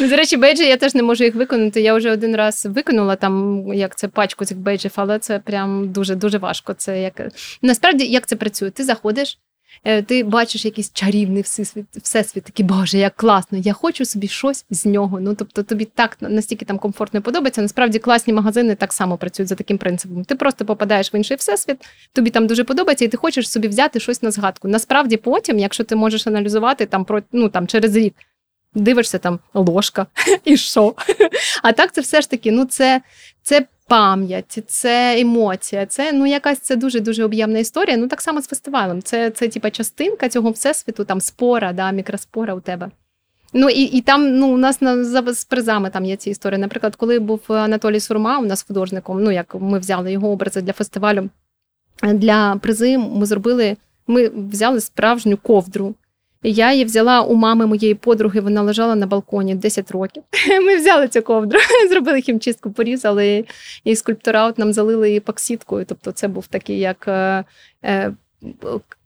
Ну, 0.00 0.08
До 0.08 0.16
речі, 0.16 0.36
бейджі 0.36 0.66
я 0.66 0.76
теж 0.76 0.94
не 0.94 1.02
можу 1.02 1.24
їх 1.24 1.34
виконати. 1.34 1.80
Я 1.80 1.94
вже 1.94 2.12
один 2.12 2.36
раз 2.36 2.66
виконала 2.70 3.16
там, 3.16 3.64
як 3.74 3.96
це 3.96 4.08
пачку 4.08 4.44
цих 4.44 4.58
бейджів, 4.58 4.92
але 4.94 5.18
це 5.18 5.38
прям 5.38 5.88
дуже 5.88 6.14
дуже 6.14 6.38
важко. 6.38 6.74
Це 6.74 7.02
як 7.02 7.22
насправді 7.62 8.04
як 8.04 8.26
це 8.26 8.36
працює? 8.36 8.70
Ти 8.70 8.84
заходиш. 8.84 9.38
Е, 9.84 10.02
ти 10.02 10.24
бачиш 10.24 10.64
якийсь 10.64 10.92
чарівний 10.92 11.42
всесвіт, 11.42 11.86
всесвіт, 12.02 12.44
такий, 12.44 12.66
Боже, 12.66 12.98
як 12.98 13.16
класно, 13.16 13.58
я 13.58 13.72
хочу 13.72 14.04
собі 14.04 14.28
щось 14.28 14.64
з 14.70 14.86
нього. 14.86 15.20
Ну, 15.20 15.34
тобто 15.34 15.62
тобі 15.62 15.84
так 15.84 16.16
настільки 16.20 16.64
там 16.64 16.78
комфортно 16.78 17.22
подобається. 17.22 17.62
Насправді 17.62 17.98
класні 17.98 18.32
магазини 18.32 18.74
так 18.74 18.92
само 18.92 19.16
працюють 19.16 19.48
за 19.48 19.54
таким 19.54 19.78
принципом. 19.78 20.24
Ти 20.24 20.34
просто 20.34 20.64
попадаєш 20.64 21.14
в 21.14 21.16
інший 21.16 21.36
всесвіт, 21.36 21.76
тобі 22.12 22.30
там 22.30 22.46
дуже 22.46 22.64
подобається, 22.64 23.04
і 23.04 23.08
ти 23.08 23.16
хочеш 23.16 23.50
собі 23.50 23.68
взяти 23.68 24.00
щось 24.00 24.22
на 24.22 24.30
згадку. 24.30 24.68
Насправді, 24.68 25.16
потім, 25.16 25.58
якщо 25.58 25.84
ти 25.84 25.96
можеш 25.96 26.26
аналізувати 26.26 26.86
там 26.86 27.04
про 27.04 27.22
ну 27.32 27.48
там 27.48 27.66
через 27.66 27.96
рік. 27.96 28.14
Дивишся 28.74 29.18
там 29.18 29.38
ложка 29.54 30.06
і 30.44 30.56
що. 30.56 30.94
А 31.62 31.72
так 31.72 31.92
це 31.92 32.00
все 32.00 32.20
ж 32.20 32.30
таки, 32.30 32.52
ну 32.52 32.64
це 32.64 33.00
це 33.42 33.66
пам'ять, 33.90 34.58
це 34.66 35.20
емоція, 35.20 35.86
це 35.86 36.12
ну 36.12 36.26
якась 36.26 36.58
це 36.58 36.76
дуже-дуже 36.76 37.24
об'ємна 37.24 37.58
історія. 37.58 37.96
Ну 37.96 38.08
так 38.08 38.20
само 38.20 38.42
з 38.42 38.46
фестивалем. 38.46 39.02
Це 39.02 39.30
це 39.30 39.48
типа 39.48 39.70
частинка 39.70 40.28
цього 40.28 40.50
всесвіту, 40.50 41.04
там 41.04 41.20
спора, 41.20 41.72
да, 41.72 41.90
мікроспора 41.90 42.54
у 42.54 42.60
тебе. 42.60 42.90
Ну 43.52 43.68
і 43.68 43.82
і 43.82 44.00
там 44.00 44.38
ну, 44.38 44.54
у 44.54 44.56
нас 44.56 44.80
на 44.80 45.04
з 45.32 45.44
призами 45.44 45.90
там 45.90 46.04
є 46.04 46.16
ці 46.16 46.30
історії. 46.30 46.60
Наприклад, 46.60 46.96
коли 46.96 47.18
був 47.18 47.40
Анатолій 47.48 48.00
Сурма, 48.00 48.38
у 48.38 48.44
нас 48.44 48.62
художником, 48.62 49.24
ну 49.24 49.30
як 49.30 49.54
ми 49.54 49.78
взяли 49.78 50.12
його 50.12 50.28
образи 50.28 50.60
для 50.60 50.72
фестивалю 50.72 51.28
для 52.02 52.56
призи, 52.62 52.98
ми 52.98 53.26
зробили, 53.26 53.76
ми 54.06 54.28
взяли 54.28 54.80
справжню 54.80 55.36
ковдру. 55.36 55.94
Я 56.42 56.72
її 56.72 56.84
взяла 56.84 57.20
у 57.20 57.34
мами 57.34 57.66
моєї 57.66 57.94
подруги, 57.94 58.40
вона 58.40 58.62
лежала 58.62 58.94
на 58.94 59.06
балконі 59.06 59.54
10 59.54 59.90
років. 59.90 60.22
Ми 60.62 60.76
взяли 60.76 61.08
цю 61.08 61.22
ковдру, 61.22 61.58
зробили 61.90 62.20
хімчистку, 62.20 62.70
порізали, 62.70 63.44
і 63.84 63.96
скульптура 63.96 64.46
от 64.46 64.58
нам 64.58 64.72
залили 64.72 65.16
епоксидкою. 65.16 65.84
Тобто, 65.84 66.12
це 66.12 66.28
був 66.28 66.46
такий 66.46 66.78
як 66.78 67.08
е, 67.08 67.44
е, 67.84 68.12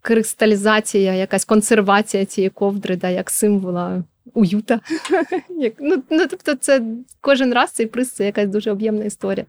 кристалізація, 0.03 1.14
якась 1.14 1.44
консервація 1.44 2.25
цієї 2.25 2.51
ковдри, 2.51 2.97
да, 2.97 3.09
як 3.09 3.31
символа 3.31 4.05
уюта. 4.35 4.81
ну, 5.81 6.03
ну, 6.11 6.27
Тобто, 6.31 6.55
це 6.55 6.83
кожен 7.20 7.55
раз 7.55 7.70
цей 7.70 7.87
приз 7.87 8.11
це 8.11 8.27
якась 8.27 8.49
дуже 8.49 8.70
об'ємна 8.70 9.05
історія. 9.05 9.47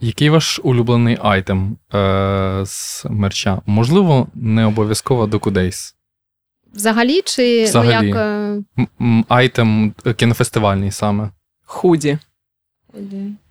Який 0.00 0.30
ваш 0.30 0.60
улюблений 0.62 1.18
item 1.20 1.76
е- 1.94 2.62
з 2.66 3.04
мерча? 3.10 3.62
Можливо, 3.66 4.28
не 4.34 4.64
обов'язково 4.64 5.26
до 5.26 5.40
Кудейс? 5.40 5.95
Взагалі, 6.76 7.22
чи 7.24 7.64
Взагалі. 7.64 8.12
ну 8.14 8.86
як. 8.86 9.24
Item 9.28 9.94
кінофестивальний 10.16 10.90
саме. 10.90 11.30
Худі. 11.64 12.18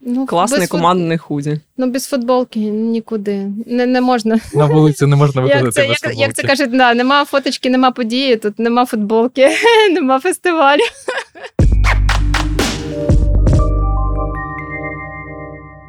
Ну, 0.01 0.25
Класний 0.25 0.59
без 0.59 0.69
командний 0.69 1.17
худі. 1.17 1.59
Ну, 1.77 1.91
без 1.91 2.05
футболки 2.05 2.59
нікуди. 2.59 3.51
Не 3.65 3.85
не 3.85 4.01
можна. 4.01 4.39
На 4.53 4.65
вулиці 4.65 5.05
не 5.05 5.15
можна 5.15 5.41
виходити. 5.41 5.65
Як 5.65 5.73
це 5.73 6.07
без 6.07 6.11
як, 6.11 6.19
як 6.27 6.35
це 6.35 6.43
кажуть, 6.43 6.77
да, 6.77 6.93
нема 6.93 7.25
фоточки, 7.25 7.69
нема 7.69 7.91
події, 7.91 8.35
тут 8.35 8.59
нема 8.59 8.85
футболки, 8.85 9.49
нема 9.91 10.19
фестивалю. 10.19 10.81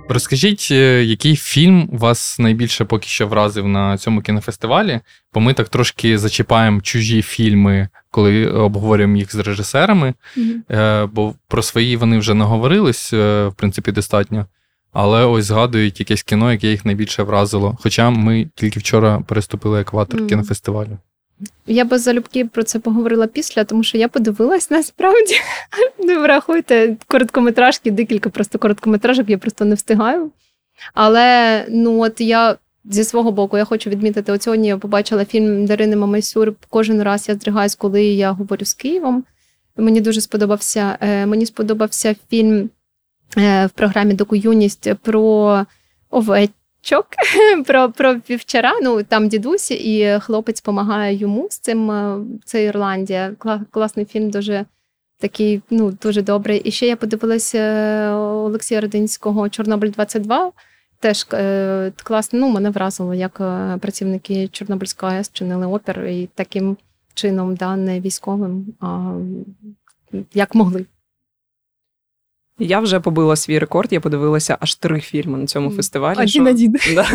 Розкажіть, 0.09 0.69
е, 0.71 1.05
який 1.05 1.37
фільм 1.37 1.89
вас 1.93 2.39
найбільше 2.39 2.85
поки 2.85 3.09
що 3.09 3.27
вразив 3.27 3.69
на 3.69 3.99
цьому 3.99 4.21
кінофестивалі? 4.21 5.01
Бо 5.35 5.41
ми 5.41 5.55
так 5.55 5.69
трошки 5.69 6.19
зачіпаємо 6.19 6.81
чужі 6.81 7.23
фільми, 7.23 7.89
коли 8.11 8.47
обговорюємо 8.47 9.17
їх 9.17 9.33
з 9.33 9.39
режисерами. 9.39 10.15
Mm-hmm. 10.37 11.09
Бо 11.13 11.35
про 11.49 11.63
свої 11.63 11.97
вони 11.97 12.19
вже 12.19 12.35
наговорились, 12.35 13.13
е, 13.13 13.47
в 13.47 13.55
принципі, 13.55 13.93
достатньо. 13.93 14.47
Але 14.93 15.25
ось 15.25 15.45
згадують 15.45 16.01
якесь 16.01 16.23
кіно, 16.23 16.53
яке 16.53 16.71
їх 16.71 16.85
найбільше 16.85 17.23
вразило. 17.23 17.79
Хоча 17.81 18.11
ми 18.11 18.49
тільки 18.55 18.81
вчора 18.81 19.21
переступили 19.21 19.81
екватор 19.81 20.21
mm-hmm. 20.21 20.29
кінофестивалю. 20.29 20.99
Я 21.67 21.85
би 21.85 21.99
залюбки 21.99 22.45
про 22.45 22.63
це 22.63 22.79
поговорила 22.79 23.27
після, 23.27 23.65
тому 23.65 23.83
що 23.83 23.99
я 23.99 24.09
подивилась 24.09 24.71
насправді. 24.71 25.35
Не 25.99 26.19
врахуйте 26.19 26.97
короткометражки, 27.07 27.91
декілька 27.91 28.31
просто 28.31 28.59
короткометражок, 28.59 29.31
я 29.31 29.39
просто 29.39 29.65
не 29.65 29.75
встигаю. 29.75 30.31
Але 30.95 31.65
ну 31.69 32.01
от 32.01 32.21
я 32.21 32.57
зі 32.85 33.05
свого 33.05 33.33
боку 33.33 33.59
я 33.59 33.65
хочу 33.65 33.91
відмітити: 33.91 34.33
от 34.33 34.43
сьогодні 34.43 34.69
я 34.69 34.79
побачила 34.79 35.25
фільм 35.25 35.67
Дарини 35.67 35.97
Мамайсюр. 35.97 36.55
Кожен 36.69 37.03
раз 37.03 37.29
я 37.29 37.35
здригаюсь, 37.35 37.75
коли 37.75 38.05
я 38.05 38.33
говорю 38.33 38.65
з 38.65 38.75
Києвом. 38.75 39.25
Мені 39.77 40.01
дуже 40.01 40.21
сподобався. 40.21 40.99
Е, 41.01 41.27
мені 41.27 41.47
сподобався 41.47 42.17
фільм 42.31 42.71
е, 43.39 43.67
в 43.67 43.71
програмі 43.71 44.15
Доку 44.15 44.37
Юність 44.37 44.95
про 45.03 45.67
овець 46.11 46.51
флешбачок 46.87 47.07
про 47.67 47.93
про 47.93 48.21
півчара. 48.21 48.73
Ну 48.83 49.03
там 49.03 49.29
дідусь 49.29 49.71
і 49.71 50.19
хлопець 50.21 50.63
допомагає 50.63 51.17
йому 51.17 51.49
з 51.51 51.59
цим. 51.59 51.91
Е, 51.91 52.19
це 52.45 52.65
Ірландія. 52.65 53.35
Класний 53.71 54.07
фільм, 54.07 54.31
дуже 54.31 54.65
такий, 55.19 55.63
ну 55.71 55.91
дуже 56.03 56.23
добрий. 56.23 56.59
І 56.59 56.71
ще 56.71 56.87
я 56.87 56.97
подивилася 56.97 57.59
е, 57.59 58.11
Олексія 58.15 58.81
Родинського 58.81 59.49
Чорнобиль 59.49 59.91
22 59.91 60.53
Теж 61.01 61.27
е, 61.33 61.93
класно, 62.05 62.39
ну 62.39 62.49
мене 62.49 62.71
вразило, 62.71 63.15
як 63.15 63.41
е, 63.41 63.79
працівники 63.81 64.49
Чорнобильської 64.49 65.13
АЕС 65.13 65.31
чинили 65.33 65.67
опір 65.67 66.05
і 66.05 66.29
таким 66.35 66.77
чином, 67.15 67.55
да, 67.55 67.77
не 67.77 68.01
військовим, 68.01 68.75
а 68.81 69.13
як 70.35 70.55
могли. 70.55 70.87
Я 72.59 72.81
вже 72.81 73.01
побила 73.01 73.37
свій 73.37 73.59
рекорд, 73.59 73.93
я 73.93 74.01
подивилася 74.01 74.59
аж 74.61 74.75
три 74.75 75.01
фільми 75.01 75.39
на 75.39 75.47
цьому 75.47 75.71
фестивалі. 75.71 76.17
Один 76.17 76.29
що... 76.29 76.43
один. 76.43 76.75
Да. 76.95 77.07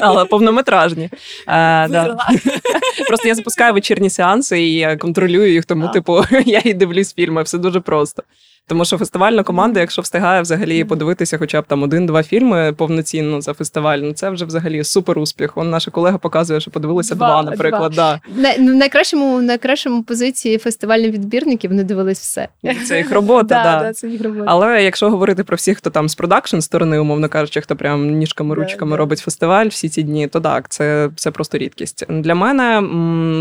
Але 0.00 0.24
повнометражні. 0.24 1.10
А, 1.46 1.86
да. 1.90 2.16
Просто 3.08 3.28
я 3.28 3.34
запускаю 3.34 3.74
вечірні 3.74 4.10
сеанси 4.10 4.68
і 4.68 4.96
контролюю 4.96 5.52
їх, 5.52 5.64
тому, 5.64 5.88
типу, 5.88 6.24
я 6.46 6.62
і 6.64 6.74
дивлюсь 6.74 7.14
фільми, 7.14 7.42
все 7.42 7.58
дуже 7.58 7.80
просто. 7.80 8.22
Тому 8.66 8.84
що 8.84 8.98
фестивальна 8.98 9.42
команда, 9.42 9.80
якщо 9.80 10.02
встигає 10.02 10.42
взагалі 10.42 10.84
подивитися, 10.84 11.38
хоча 11.38 11.60
б 11.60 11.64
там 11.66 11.82
один-два 11.82 12.22
фільми 12.22 12.72
повноцінно 12.72 13.40
за 13.40 13.52
фестиваль, 13.52 13.98
ну 13.98 14.12
це 14.12 14.30
вже 14.30 14.44
взагалі 14.44 14.84
супер 14.84 15.18
успіх. 15.18 15.56
Он 15.56 15.70
наша 15.70 15.90
колега 15.90 16.18
показує, 16.18 16.60
що 16.60 16.70
подивилися 16.70 17.14
два, 17.14 17.42
два 17.42 17.50
наприклад. 17.50 17.92
Два. 17.92 18.20
Да. 18.28 18.42
На, 18.42 18.54
ну, 18.58 18.72
в 18.72 18.76
найкращому 18.76 19.40
найкращому 19.40 20.02
позиції 20.02 20.58
фестивальних 20.58 21.12
відбірників 21.12 21.70
вони 21.70 21.84
дивились 21.84 22.20
все. 22.20 22.48
Це 22.88 22.98
їх 22.98 23.12
робота, 23.12 23.44
да, 23.64 23.80
да. 23.82 23.92
це 23.92 24.08
їх 24.08 24.22
робота. 24.22 24.44
Але 24.46 24.84
якщо 24.84 25.10
говорити 25.10 25.44
про 25.44 25.56
всіх, 25.56 25.78
хто 25.78 25.90
там 25.90 26.08
з 26.08 26.14
продакшн 26.14 26.58
сторони, 26.58 26.98
умовно 26.98 27.28
кажучи, 27.28 27.60
хто 27.60 27.76
прям 27.76 28.10
ніжками 28.10 28.54
ручками 28.54 28.96
робить 28.96 29.18
фестиваль 29.18 29.66
всі 29.66 29.88
ці 29.88 30.02
дні, 30.02 30.28
то 30.28 30.40
так, 30.40 30.68
це 30.68 31.10
це 31.16 31.30
просто 31.30 31.58
рідкість. 31.58 32.04
Для 32.08 32.34
мене 32.34 32.80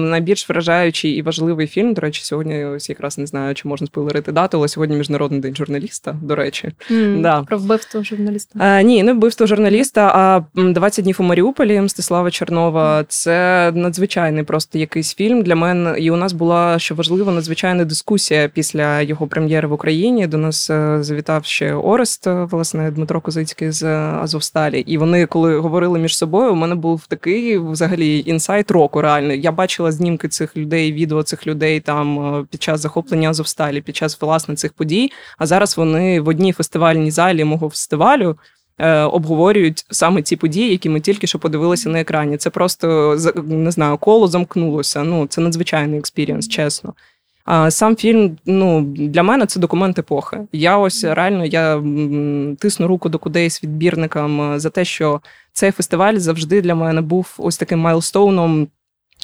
найбільш 0.10 0.50
вражаючий 0.50 1.12
і 1.12 1.22
важливий 1.22 1.68
фільм. 1.68 1.94
До 1.94 2.02
речі, 2.02 2.24
сьогодні 2.24 2.66
ось 2.66 2.90
якраз 2.90 3.18
не 3.18 3.26
знаю, 3.26 3.56
чи 3.56 3.68
можна 3.68 3.88
спойлерити 3.88 4.32
дату, 4.32 4.58
але 4.58 4.68
сьогодні 4.68 4.96
між 4.96 5.10
Міжнародний 5.14 5.40
день 5.40 5.56
журналіста, 5.56 6.16
до 6.22 6.36
речі. 6.36 6.72
Mm, 6.92 7.22
да. 7.22 7.44
Про 7.44 7.58
вбивство 7.58 8.04
журналіста. 8.04 8.60
А, 8.60 8.66
е, 8.66 8.84
Ні, 8.84 9.04
не 9.04 9.14
вбивство 9.14 9.48
журналіста, 9.48 10.12
а 10.16 10.42
20 10.56 11.04
днів 11.04 11.18
у 11.20 11.24
Маріуполі 11.24 11.82
Мстислава 11.82 12.32
Чернова. 12.32 13.06
Це 13.08 13.72
надзвичайний 13.76 14.44
просто 14.44 14.80
якийсь 14.80 15.16
фільм 15.16 15.42
для 15.42 15.56
мене. 15.56 16.00
І 16.00 16.12
у 16.12 16.16
нас 16.16 16.34
була 16.34 16.80
що 16.80 16.96
важливо, 16.96 17.32
надзвичайна 17.32 17.86
дискусія 17.86 18.48
після 18.48 19.02
його 19.02 19.28
прем'єри 19.28 19.68
в 19.68 19.74
Україні. 19.74 20.28
До 20.28 20.38
нас 20.38 20.70
е, 20.70 20.98
завітав 21.04 21.46
ще 21.46 21.74
Орест, 21.74 22.24
власне, 22.26 22.92
Дмитро 22.92 23.22
Козицький 23.22 23.72
з 23.72 23.84
Азовсталі. 24.24 24.80
І 24.80 24.98
вони, 24.98 25.26
коли 25.26 25.58
говорили 25.58 26.00
між 26.00 26.18
собою, 26.18 26.52
у 26.52 26.56
мене 26.56 26.76
був 26.76 27.06
такий 27.08 27.58
взагалі 27.58 28.24
інсайт 28.26 28.72
року. 28.72 29.02
Реально, 29.02 29.34
я 29.34 29.52
бачила 29.52 29.92
знімки 29.92 30.28
цих 30.28 30.58
людей, 30.58 30.94
відео 30.94 31.24
цих 31.24 31.48
людей 31.48 31.80
там 31.80 32.36
е, 32.36 32.46
під 32.52 32.64
час 32.64 32.80
захоплення 32.80 33.30
Азовсталі, 33.30 33.82
під 33.82 33.96
час 33.96 34.22
власне 34.22 34.56
цих 34.56 34.74
подій. 34.74 35.03
А 35.38 35.46
зараз 35.46 35.78
вони 35.78 36.22
в 36.22 36.28
одній 36.28 36.54
фестивальній 36.54 37.12
залі 37.12 37.44
мого 37.44 37.70
фестивалю. 37.70 38.38
Е, 38.78 39.00
обговорюють 39.00 39.86
саме 39.92 40.22
ці 40.22 40.36
події, 40.36 40.72
які 40.72 40.90
ми 40.90 41.00
тільки 41.00 41.28
що 41.28 41.40
подивилися 41.40 41.90
на 41.90 42.02
екрані. 42.02 42.38
Це 42.38 42.50
просто 42.50 43.18
не 43.46 43.72
знаю, 43.72 43.98
коло 43.98 44.28
замкнулося. 44.28 45.04
Ну 45.04 45.28
це 45.28 45.42
надзвичайний 45.42 46.00
experience, 46.00 46.48
чесно. 46.48 46.94
А 47.46 47.72
сам 47.72 47.96
фільм 47.96 48.38
ну 48.46 48.82
для 48.82 49.24
мене 49.24 49.46
це 49.46 49.60
документ 49.60 50.00
епохи. 50.00 50.38
Я 50.52 50.78
ось 50.78 51.04
реально 51.04 51.46
я 51.46 51.84
тисну 52.60 52.88
руку 52.88 53.10
до 53.10 53.20
кудись 53.20 53.64
відбірникам 53.64 54.60
за 54.60 54.70
те, 54.70 54.86
що 54.86 55.22
цей 55.54 55.72
фестиваль 55.72 56.16
завжди 56.16 56.62
для 56.62 56.76
мене 56.76 57.02
був 57.02 57.34
ось 57.38 57.58
таким 57.58 57.80
майлстоуном 57.80 58.68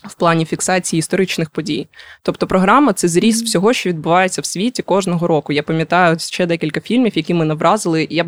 в 0.08 0.14
плані 0.14 0.46
фіксації 0.46 0.98
історичних 1.00 1.50
подій. 1.50 1.88
Тобто, 2.22 2.48
програма 2.48 2.94
це 2.94 3.08
зріз 3.08 3.44
всього, 3.44 3.74
що 3.74 3.90
відбувається 3.90 4.42
в 4.42 4.46
світі 4.46 4.82
кожного 4.82 5.28
року. 5.28 5.54
Я 5.54 5.64
пам'ятаю 5.64 6.20
ще 6.20 6.46
декілька 6.46 6.82
фільмів, 6.82 7.12
які 7.18 7.34
мене 7.34 7.54
вразили. 7.54 8.08
Я 8.10 8.24
б 8.24 8.28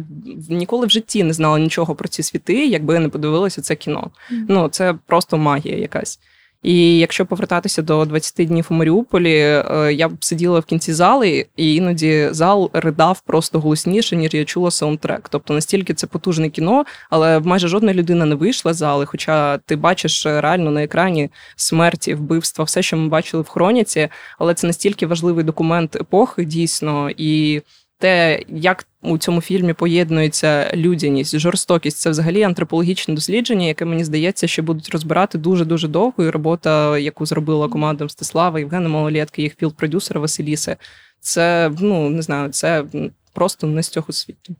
ніколи 0.50 0.88
в 0.88 0.90
житті 0.90 1.24
не 1.24 1.34
знала 1.34 1.60
нічого 1.60 1.96
про 1.96 2.08
ці 2.08 2.24
світи, 2.24 2.68
якби 2.68 2.94
я 2.94 3.00
не 3.00 3.10
подивилася 3.10 3.62
це 3.62 3.76
кіно. 3.76 4.12
Ну 4.50 4.70
це 4.70 4.96
просто 5.08 5.38
магія 5.38 5.78
якась. 5.78 6.20
І 6.64 6.98
якщо 6.98 7.26
повертатися 7.26 7.82
до 7.82 8.06
20 8.06 8.48
днів 8.48 8.68
у 8.70 8.74
Маріуполі, 8.74 9.36
е, 9.40 9.94
я 9.94 10.08
б 10.08 10.12
сиділа 10.20 10.60
в 10.60 10.66
кінці 10.66 10.94
зали, 10.94 11.46
і 11.56 11.76
іноді 11.76 12.28
зал 12.32 12.70
ридав 12.74 13.22
просто 13.22 13.60
голосніше, 13.60 14.16
ніж 14.16 14.34
я 14.34 14.46
чула 14.46 14.72
саундтрек. 14.72 15.30
Тобто 15.30 15.54
настільки 15.54 15.94
це 15.94 16.08
потужне 16.08 16.50
кіно, 16.50 16.86
але 17.10 17.40
майже 17.40 17.68
жодна 17.68 17.94
людина 17.94 18.26
не 18.26 18.36
вийшла 18.36 18.74
з 18.74 18.78
зали. 18.78 19.06
Хоча 19.06 19.58
ти 19.58 19.76
бачиш 19.76 20.26
реально 20.26 20.72
на 20.72 20.84
екрані 20.84 21.30
смерті, 21.56 22.14
вбивства, 22.14 22.66
все, 22.66 22.82
що 22.82 22.98
ми 22.98 23.08
бачили 23.08 23.44
в 23.44 23.48
хроніці, 23.48 24.10
але 24.40 24.54
це 24.54 24.68
настільки 24.68 25.08
важливий 25.08 25.44
документ 25.44 25.96
епохи, 25.96 26.46
дійсно 26.46 27.10
і 27.18 27.62
те, 28.02 28.44
як 28.48 28.88
у 29.02 29.18
цьому 29.18 29.42
фільмі 29.42 29.74
поєднується 29.74 30.72
людяність, 30.74 31.40
жорстокість, 31.40 31.98
це 31.98 32.10
взагалі 32.10 32.44
антропологічне 32.44 33.16
дослідження, 33.16 33.68
яке 33.68 33.86
мені 33.86 34.04
здається, 34.04 34.48
що 34.48 34.64
будуть 34.64 34.90
розбирати 34.90 35.38
дуже 35.38 35.66
дуже 35.66 35.88
довго. 35.88 36.24
І 36.24 36.30
робота, 36.30 36.98
яку 36.98 37.26
зробила 37.26 37.68
команда 37.68 38.06
Мстислава, 38.06 38.60
Євгена 38.60 38.90
Малолєтки, 38.90 39.42
їх 39.42 39.56
field-продюсера 39.58 40.20
Василіси. 40.20 40.76
Це 41.20 41.72
ну 41.80 42.10
не 42.10 42.22
знаю, 42.22 42.50
це 42.50 42.84
просто 43.34 43.68
не 43.68 43.84
з 43.84 43.90
цього 43.90 44.14
світу. 44.14 44.56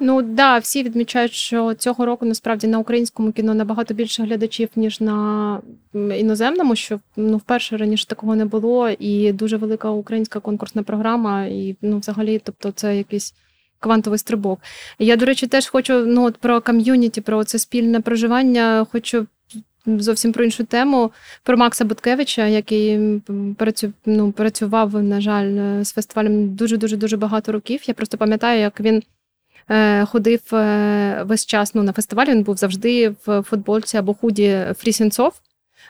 Ну 0.00 0.22
да, 0.22 0.58
всі 0.58 0.82
відмічають, 0.82 1.32
що 1.32 1.74
цього 1.74 2.06
року 2.06 2.26
насправді 2.26 2.66
на 2.66 2.78
українському 2.78 3.32
кіно 3.32 3.54
набагато 3.54 3.94
більше 3.94 4.22
глядачів, 4.22 4.68
ніж 4.76 5.00
на 5.00 5.60
іноземному, 5.94 6.76
що 6.76 7.00
ну 7.16 7.36
вперше 7.36 7.76
раніше 7.76 8.06
такого 8.06 8.36
не 8.36 8.44
було, 8.44 8.88
і 8.88 9.32
дуже 9.32 9.56
велика 9.56 9.90
українська 9.90 10.40
конкурсна 10.40 10.82
програма, 10.82 11.44
і 11.44 11.76
ну, 11.82 11.98
взагалі, 11.98 12.40
тобто, 12.44 12.70
це 12.70 12.96
якийсь. 12.96 13.34
Квантовий 13.78 14.18
стрибок. 14.18 14.60
Я, 14.98 15.16
до 15.16 15.26
речі, 15.26 15.46
теж 15.46 15.68
хочу 15.68 16.06
ну, 16.06 16.24
от 16.24 16.36
про 16.36 16.60
ком'юніті, 16.60 17.20
про 17.20 17.44
це 17.44 17.58
спільне 17.58 18.00
проживання. 18.00 18.86
Хочу 18.92 19.26
зовсім 19.86 20.32
про 20.32 20.44
іншу 20.44 20.64
тему. 20.64 21.10
Про 21.42 21.56
Макса 21.56 21.84
Буткевича, 21.84 22.46
який 22.46 22.98
ну, 24.06 24.32
працював, 24.32 25.02
на 25.02 25.20
жаль, 25.20 25.82
з 25.82 25.92
фестивалем 25.92 26.54
дуже-дуже 26.54 26.96
дуже 26.96 27.16
багато 27.16 27.52
років. 27.52 27.80
Я 27.86 27.94
просто 27.94 28.18
пам'ятаю, 28.18 28.60
як 28.60 28.80
він 28.80 29.02
е, 29.70 30.04
ходив 30.04 30.40
е, 30.52 31.22
весь 31.26 31.46
час 31.46 31.74
ну, 31.74 31.82
на 31.82 31.92
фестивалі. 31.92 32.30
Він 32.30 32.42
був 32.42 32.56
завжди 32.56 33.14
в 33.26 33.42
футболці 33.42 33.96
або 33.96 34.14
худі 34.14 34.64
Фрі 34.78 34.92
Сенцов. 34.92 35.32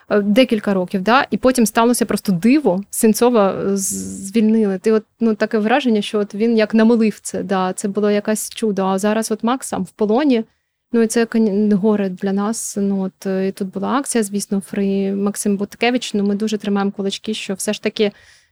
Е, 0.09 0.21
декілька 0.21 0.73
років, 0.73 1.01
да, 1.01 1.27
і 1.31 1.37
потім 1.37 1.65
сталося 1.65 2.05
просто 2.05 2.31
диво. 2.31 2.83
Сенцова 2.89 3.55
звільнили. 3.77 4.77
Ти 4.77 4.91
от 4.91 5.03
ну 5.19 5.35
таке 5.35 5.57
враження, 5.57 6.01
що 6.01 6.19
от 6.19 6.35
він 6.35 6.57
як 6.57 6.73
намолив 6.73 7.19
це. 7.21 7.43
Да, 7.43 7.73
Це 7.73 7.87
було 7.87 8.11
якесь 8.11 8.49
чудо. 8.49 8.85
А 8.85 8.99
зараз, 8.99 9.31
от 9.31 9.43
Макс 9.43 9.67
сам 9.67 9.83
в 9.83 9.89
полоні. 9.89 10.43
Ну 10.91 11.01
і 11.01 11.07
це 11.07 11.27
горе 11.71 12.09
для 12.09 12.33
нас. 12.33 12.77
Ну 12.81 13.01
от 13.01 13.25
і 13.25 13.51
тут 13.51 13.67
була 13.67 13.87
акція, 13.87 14.23
звісно, 14.23 14.61
фри 14.61 15.11
Максим 15.11 15.57
Буткевич. 15.57 16.13
Ну 16.13 16.23
ми 16.23 16.35
дуже 16.35 16.57
тримаємо 16.57 16.91
кулачки, 16.91 17.33
що 17.33 17.53
все 17.53 17.73
ж 17.73 17.83
таки. 17.83 18.11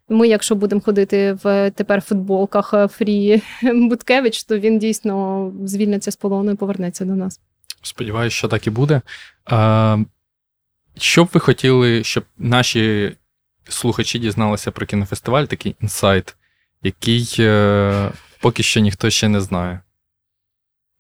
Ми, 0.10 0.28
якщо 0.28 0.56
будемо 0.56 0.82
ходити 0.82 1.38
в 1.44 1.72
тепер 1.72 2.02
футболках 2.02 2.74
е, 2.74 2.88
Фрі 2.88 3.42
Буткевич, 3.74 4.44
то 4.44 4.60
він 4.60 4.80
дійсно 4.80 5.52
звільниться 5.64 6.12
з 6.12 6.16
полону 6.16 6.52
і 6.52 6.56
повернеться 6.56 7.06
до 7.06 7.16
нас. 7.16 7.40
Сподіваюсь, 7.82 8.34
що 8.34 8.48
так 8.48 8.68
і 8.68 8.70
буде. 8.70 9.02
А, 9.46 9.98
Що 10.98 11.24
б 11.24 11.30
ви 11.34 11.40
хотіли, 11.40 12.04
щоб 12.04 12.24
наші 12.38 13.16
слухачі 13.70 14.20
дізналися 14.20 14.72
про 14.72 14.86
кінофестиваль, 14.86 15.46
такий 15.46 15.76
інсайт, 15.82 16.36
який 16.84 17.36
е, 17.40 18.12
поки 18.42 18.64
що 18.64 18.80
ніхто 18.80 19.10
ще 19.10 19.28
не 19.28 19.42
знає? 19.42 19.80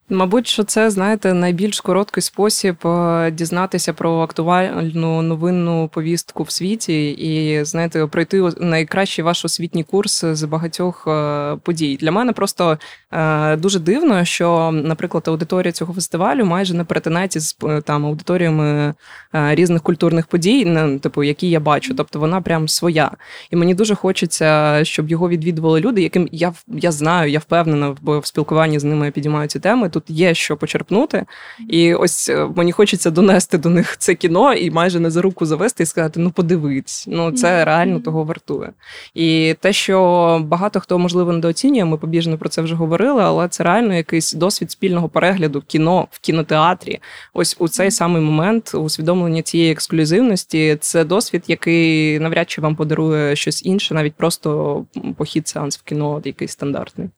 Мабуть, 0.09 0.47
що 0.47 0.63
це, 0.63 0.89
знаєте, 0.89 1.33
найбільш 1.33 1.81
короткий 1.81 2.23
спосіб 2.23 2.87
е, 2.87 3.31
дізнатися 3.31 3.93
про 3.93 4.19
актуальну 4.19 5.21
новинну 5.21 5.87
повістку 5.87 6.43
в 6.43 6.51
світі 6.51 7.09
і, 7.11 7.63
знаєте, 7.65 8.07
пройти 8.07 8.49
найкращий 8.57 9.25
ваш 9.25 9.45
освітній 9.45 9.83
курс 9.83 10.25
з 10.25 10.43
багатьох 10.43 11.07
е, 11.07 11.55
подій. 11.63 11.97
Для 12.01 12.11
мене 12.11 12.33
просто 12.33 12.77
е, 13.11 13.55
дуже 13.55 13.79
дивно, 13.79 14.25
що, 14.25 14.71
наприклад, 14.71 15.23
аудиторія 15.27 15.71
цього 15.71 15.93
фестивалю 15.93 16.45
майже 16.45 16.73
не 16.73 16.83
перетинається 16.83 17.39
з 17.39 17.57
там 17.85 18.05
аудиторіями 18.05 18.93
різних 19.33 19.81
культурних 19.81 20.27
подій, 20.27 20.77
типу, 21.01 21.23
які 21.23 21.49
я 21.49 21.59
бачу. 21.59 21.95
Тобто 21.95 22.19
вона 22.19 22.41
прям 22.41 22.67
своя. 22.67 23.11
І 23.51 23.55
мені 23.55 23.73
дуже 23.73 23.95
хочеться, 23.95 24.79
щоб 24.83 25.09
його 25.09 25.29
відвідували 25.29 25.79
люди, 25.79 26.01
яким 26.01 26.29
я 26.31 26.53
я 26.67 26.91
знаю, 26.91 27.31
я 27.31 27.39
впевнена, 27.39 27.95
бо 28.01 28.19
в 28.19 28.25
спілкуванні 28.25 28.79
з 28.79 28.83
ними 28.83 29.05
я 29.05 29.11
підіймаю 29.11 29.47
ці 29.47 29.59
теми 29.59 29.89
тут 29.95 30.09
є 30.09 30.33
що 30.33 30.57
почерпнути. 30.57 31.25
І 31.69 31.93
ось 31.93 32.29
е, 32.29 32.47
мені 32.55 32.71
хочеться 32.71 33.11
донести 33.11 33.57
до 33.57 33.69
них 33.69 33.97
це 33.97 34.15
кіно 34.15 34.53
і 34.53 34.71
майже 34.71 34.99
не 34.99 35.11
за 35.11 35.21
руку 35.21 35.45
завести 35.45 35.83
і 35.83 35.85
сказати: 35.85 36.19
ну 36.19 36.31
подивись, 36.31 37.05
ну 37.07 37.31
це 37.31 37.65
реально 37.65 37.99
того 37.99 38.23
вартує. 38.23 38.71
І 39.13 39.55
те, 39.59 39.73
що 39.73 40.41
багато 40.45 40.79
хто 40.79 40.99
можливо 40.99 41.33
недооцінює, 41.33 41.85
ми 41.85 41.97
побіжно 41.97 42.37
про 42.37 42.49
це 42.49 42.61
вже 42.61 42.75
говорили, 42.75 43.23
але 43.23 43.47
це 43.47 43.63
реально 43.63 43.93
якийсь 43.93 44.33
досвід 44.33 44.71
спільного 44.71 45.09
перегляду 45.09 45.63
кіно 45.67 46.07
в 46.11 46.19
кінотеатрі. 46.19 46.99
Ось 47.33 47.55
у 47.59 47.67
цей 47.67 47.91
самий 47.91 48.21
момент 48.21 48.71
усвідомлення 48.75 49.41
цієї 49.41 49.71
ексклюзивності 49.71 50.77
це 50.79 51.03
досвід, 51.03 51.43
який 51.47 52.19
навряд 52.19 52.49
чи 52.49 52.61
вам 52.61 52.75
подарує 52.75 53.35
щось 53.35 53.65
інше, 53.65 53.93
навіть 53.93 54.15
просто 54.15 54.85
похід 55.17 55.47
сеанс 55.47 55.77
в 55.77 55.83
кіно, 55.83 56.21
якийсь 56.25 56.51
стандартний. 56.51 57.09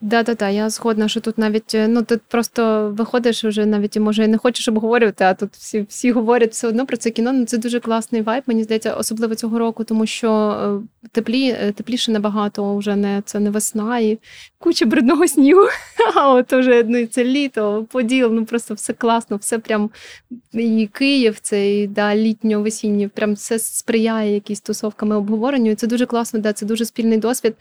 Да, 0.00 0.22
да, 0.22 0.34
да, 0.34 0.48
я 0.48 0.70
згодна, 0.70 1.08
що 1.08 1.20
тут 1.20 1.38
навіть 1.38 1.74
е, 1.74 1.88
ну 1.88 2.02
тут 2.02 2.20
просто 2.28 2.90
виходиш 2.96 3.44
вже 3.44 3.66
навіть 3.66 3.96
може 3.96 4.24
і 4.24 4.28
не 4.28 4.38
хочеш 4.38 4.68
обговорювати, 4.68 5.24
а 5.24 5.34
тут 5.34 5.50
всі 5.52 5.86
всі 5.88 6.12
говорять 6.12 6.52
все 6.52 6.68
одно 6.68 6.86
про 6.86 6.96
це 6.96 7.10
кіно. 7.10 7.32
Ну 7.32 7.44
це 7.44 7.58
дуже 7.58 7.80
класний 7.80 8.22
вайб. 8.22 8.42
Мені 8.46 8.64
здається, 8.64 8.94
особливо 8.94 9.34
цього 9.34 9.58
року, 9.58 9.84
тому 9.84 10.06
що 10.06 10.30
е, 11.02 11.08
теплі 11.12 11.48
е, 11.48 11.72
тепліше 11.72 12.12
набагато 12.12 12.76
вже 12.76 12.96
не 12.96 13.22
це 13.24 13.40
не 13.40 13.50
весна 13.50 13.98
і 13.98 14.18
куча 14.58 14.86
брудного 14.86 15.28
снігу. 15.28 15.62
А 16.14 16.32
от 16.32 16.52
уже 16.52 16.84
ну 16.86 17.06
це 17.06 17.24
літо, 17.24 17.86
поділ. 17.90 18.32
Ну 18.32 18.44
просто 18.44 18.74
все 18.74 18.92
класно, 18.92 19.36
все 19.36 19.58
прям 19.58 19.90
і 20.52 20.88
Київ, 20.92 21.38
цей 21.42 21.86
да, 21.86 22.16
літньо 22.16 22.62
весінньо, 22.62 23.08
прям 23.14 23.34
все 23.34 23.58
сприяє 23.58 24.34
якісь 24.34 24.60
тусовками 24.60 25.16
обговоренню. 25.16 25.70
І 25.70 25.74
Це 25.74 25.86
дуже 25.86 26.06
класно, 26.06 26.40
да, 26.40 26.52
це 26.52 26.66
дуже 26.66 26.84
спільний 26.84 27.18
досвід. 27.18 27.54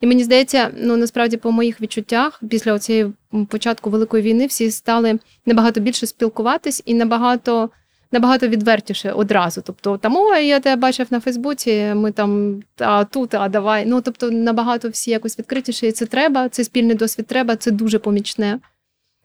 І 0.00 0.06
мені 0.06 0.24
здається, 0.24 0.70
ну 0.76 0.96
насправді 0.96 1.36
по 1.36 1.52
моїх 1.52 1.80
відчуттях 1.80 2.40
після 2.50 2.78
цієї 2.78 3.12
початку 3.48 3.90
великої 3.90 4.22
війни 4.22 4.46
всі 4.46 4.70
стали 4.70 5.18
набагато 5.46 5.80
більше 5.80 6.06
спілкуватись 6.06 6.82
і 6.84 6.94
набагато 6.94 7.70
набагато 8.12 8.48
відвертіше 8.48 9.12
одразу. 9.12 9.62
Тобто, 9.64 9.98
там 9.98 10.16
о, 10.16 10.34
я 10.34 10.60
тебе 10.60 10.80
бачив 10.80 11.06
на 11.10 11.20
Фейсбуці, 11.20 11.92
ми 11.94 12.12
там 12.12 12.62
а 12.78 13.04
тут, 13.04 13.34
а 13.34 13.48
давай. 13.48 13.86
Ну 13.86 14.00
тобто, 14.00 14.30
набагато 14.30 14.88
всі 14.88 15.10
якось 15.10 15.38
відкритіше, 15.38 15.86
і 15.86 15.92
це 15.92 16.06
треба. 16.06 16.48
Це 16.48 16.64
спільний 16.64 16.96
досвід 16.96 17.26
треба, 17.26 17.56
це 17.56 17.70
дуже 17.70 17.98
помічне. 17.98 18.58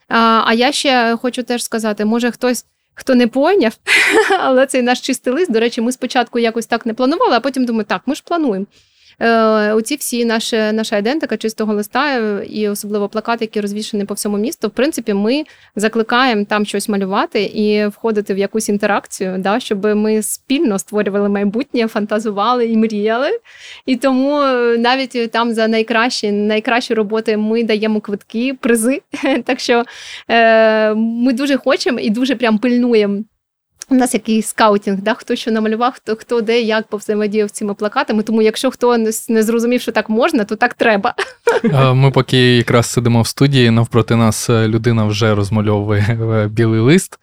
А, 0.07 0.43
А 0.45 0.53
я 0.53 0.71
ще 0.71 1.17
хочу 1.21 1.43
теж 1.43 1.63
сказати, 1.63 2.05
може 2.05 2.31
хтось. 2.31 2.65
Хто 2.93 3.15
не 3.15 3.27
поняв, 3.27 3.77
але 4.39 4.65
цей 4.65 4.81
наш 4.81 5.01
чистий 5.01 5.33
лист, 5.33 5.51
до 5.51 5.59
речі, 5.59 5.81
ми 5.81 5.91
спочатку 5.91 6.39
якось 6.39 6.65
так 6.65 6.85
не 6.85 6.93
планували, 6.93 7.35
а 7.35 7.39
потім 7.39 7.65
думаю, 7.65 7.85
так, 7.85 8.01
ми 8.05 8.15
ж 8.15 8.23
плануємо. 8.25 8.65
Е, 9.19 9.73
оці 9.73 9.95
всі 9.95 10.25
наші, 10.25 10.57
наша 10.57 10.97
ідентика 10.97 11.37
чистого 11.37 11.73
листа, 11.73 12.19
е, 12.19 12.45
і 12.45 12.69
особливо 12.69 13.09
плакати, 13.09 13.45
які 13.45 13.61
розвішені 13.61 14.05
по 14.05 14.13
всьому 14.13 14.37
місту. 14.37 14.67
В 14.67 14.71
принципі, 14.71 15.13
ми 15.13 15.43
закликаємо 15.75 16.45
там 16.45 16.65
щось 16.65 16.89
малювати 16.89 17.43
і 17.43 17.87
входити 17.87 18.33
в 18.33 18.37
якусь 18.37 18.69
інтеракцію, 18.69 19.35
да, 19.37 19.59
щоб 19.59 19.85
ми 19.85 20.21
спільно 20.21 20.79
створювали 20.79 21.29
майбутнє, 21.29 21.87
фантазували 21.87 22.67
і 22.67 22.77
мріяли. 22.77 23.39
І 23.85 23.95
тому 23.95 24.41
е, 24.41 24.77
навіть 24.77 25.31
там 25.31 25.53
за 25.53 25.67
найкращі 25.67 26.31
найкращі 26.31 26.93
роботи 26.93 27.37
ми 27.37 27.63
даємо 27.63 28.01
квитки, 28.01 28.53
призи. 28.61 29.01
Так 29.45 29.59
що 29.59 29.83
е, 30.27 30.93
ми 30.93 31.33
дуже 31.33 31.57
хочемо 31.57 31.99
і 31.99 32.09
дуже 32.09 32.35
прям 32.35 32.57
пильнуємо. 32.57 33.23
У 33.89 33.95
нас 33.95 34.13
який 34.13 34.41
скаутінг, 34.41 35.01
да? 35.01 35.13
хто 35.13 35.35
що 35.35 35.51
намалював, 35.51 35.93
хто 35.95 36.15
хто 36.15 36.41
де, 36.41 36.61
як 36.61 36.87
повзаємодіяв 36.87 37.49
цими 37.49 37.73
плакатами. 37.73 38.23
Тому, 38.23 38.41
якщо 38.41 38.71
хто 38.71 38.97
не 39.29 39.43
зрозумів, 39.43 39.81
що 39.81 39.91
так 39.91 40.09
можна, 40.09 40.43
то 40.43 40.55
так 40.55 40.73
треба. 40.73 41.13
Ми 41.93 42.11
поки 42.11 42.57
якраз 42.57 42.85
сидимо 42.85 43.21
в 43.21 43.27
студії, 43.27 43.69
навпроти 43.69 44.15
нас 44.15 44.49
е, 44.49 44.67
людина 44.67 45.05
вже 45.05 45.35
розмальовує 45.35 46.01
е, 46.01 46.47
білий 46.47 46.79
лист. 46.79 47.19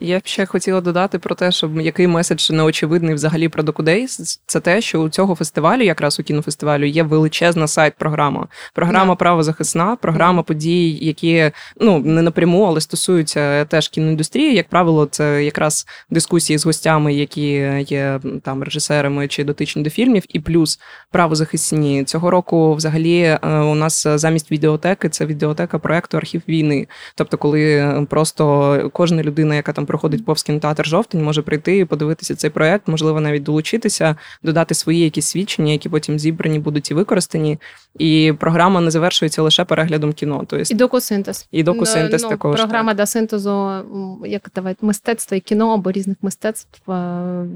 Я 0.00 0.18
б 0.18 0.22
ще 0.24 0.46
хотіла 0.46 0.80
додати 0.80 1.18
про 1.18 1.34
те, 1.34 1.52
що 1.52 1.70
який 1.80 2.06
меседж 2.06 2.50
неочевидний 2.50 3.14
взагалі 3.14 3.48
про 3.48 3.62
Докудейс, 3.62 4.40
це 4.46 4.60
те, 4.60 4.80
що 4.80 5.00
у 5.00 5.08
цього 5.08 5.34
фестивалю, 5.34 5.82
якраз 5.82 6.20
у 6.20 6.22
кінофестивалю, 6.22 6.84
є 6.84 7.02
величезна 7.02 7.68
сайт-програма. 7.68 8.48
Програма 8.74 9.14
yeah. 9.14 9.18
правозахисна, 9.18 9.96
програма 9.96 10.42
yeah. 10.42 10.46
подій, 10.46 10.90
які 10.90 11.50
ну 11.80 11.98
не 11.98 12.22
напряму, 12.22 12.64
але 12.64 12.80
стосуються 12.80 13.64
теж 13.64 13.88
кіноіндустрії. 13.88 14.54
Як 14.54 14.68
правило, 14.68 15.06
це 15.06 15.44
якраз 15.44 15.86
дискусії 16.10 16.58
з 16.58 16.66
гостями, 16.66 17.14
які 17.14 17.50
є 17.88 18.20
там 18.42 18.62
режисерами 18.62 19.28
чи 19.28 19.44
дотичні 19.44 19.82
до 19.82 19.90
фільмів, 19.90 20.22
і 20.28 20.40
плюс 20.40 20.80
правозахисні 21.10 22.04
цього 22.04 22.30
року, 22.30 22.74
взагалі, 22.74 23.20
е, 23.20 23.38
у 23.48 23.74
нас 23.74 24.06
замість 24.14 24.50
відеотеки 24.50 25.08
це 25.08 25.26
відеотека 25.26 25.78
проекту 25.78 26.16
Архів 26.16 26.42
війни. 26.48 26.86
Тобто, 27.14 27.38
коли 27.38 28.06
просто 28.10 28.90
кожна 28.92 29.22
людина, 29.22 29.54
яка 29.54 29.72
там 29.72 29.83
проходить 29.84 30.24
повз 30.24 30.42
кінотеатр 30.42 30.86
жовтень, 30.86 31.24
може 31.24 31.42
прийти 31.42 31.78
і 31.78 31.84
подивитися 31.84 32.34
цей 32.34 32.50
проект, 32.50 32.88
можливо, 32.88 33.20
навіть 33.20 33.42
долучитися, 33.42 34.16
додати 34.42 34.74
свої 34.74 35.00
якісь 35.00 35.26
свідчення, 35.26 35.72
які 35.72 35.88
потім 35.88 36.18
зібрані 36.18 36.58
будуть 36.58 36.90
і 36.90 36.94
використані. 36.94 37.58
І 37.98 38.32
програма 38.38 38.80
не 38.80 38.90
завершується 38.90 39.42
лише 39.42 39.64
переглядом 39.64 40.12
кіно. 40.12 40.44
Тобто... 40.46 40.74
І 40.74 40.76
докусинтез. 40.76 41.48
І 41.50 41.62
докусинтез 41.62 42.22
ну, 42.22 42.28
також. 42.28 42.56
Програма 42.56 42.90
так. 42.90 42.96
до 42.96 43.06
синтезу, 43.06 43.82
як 44.26 44.50
давайте, 44.54 44.86
мистецтва 44.86 45.36
і 45.36 45.40
кіно 45.40 45.74
або 45.74 45.92
різних 45.92 46.16
мистецтв, 46.22 46.90
е, 46.90 47.46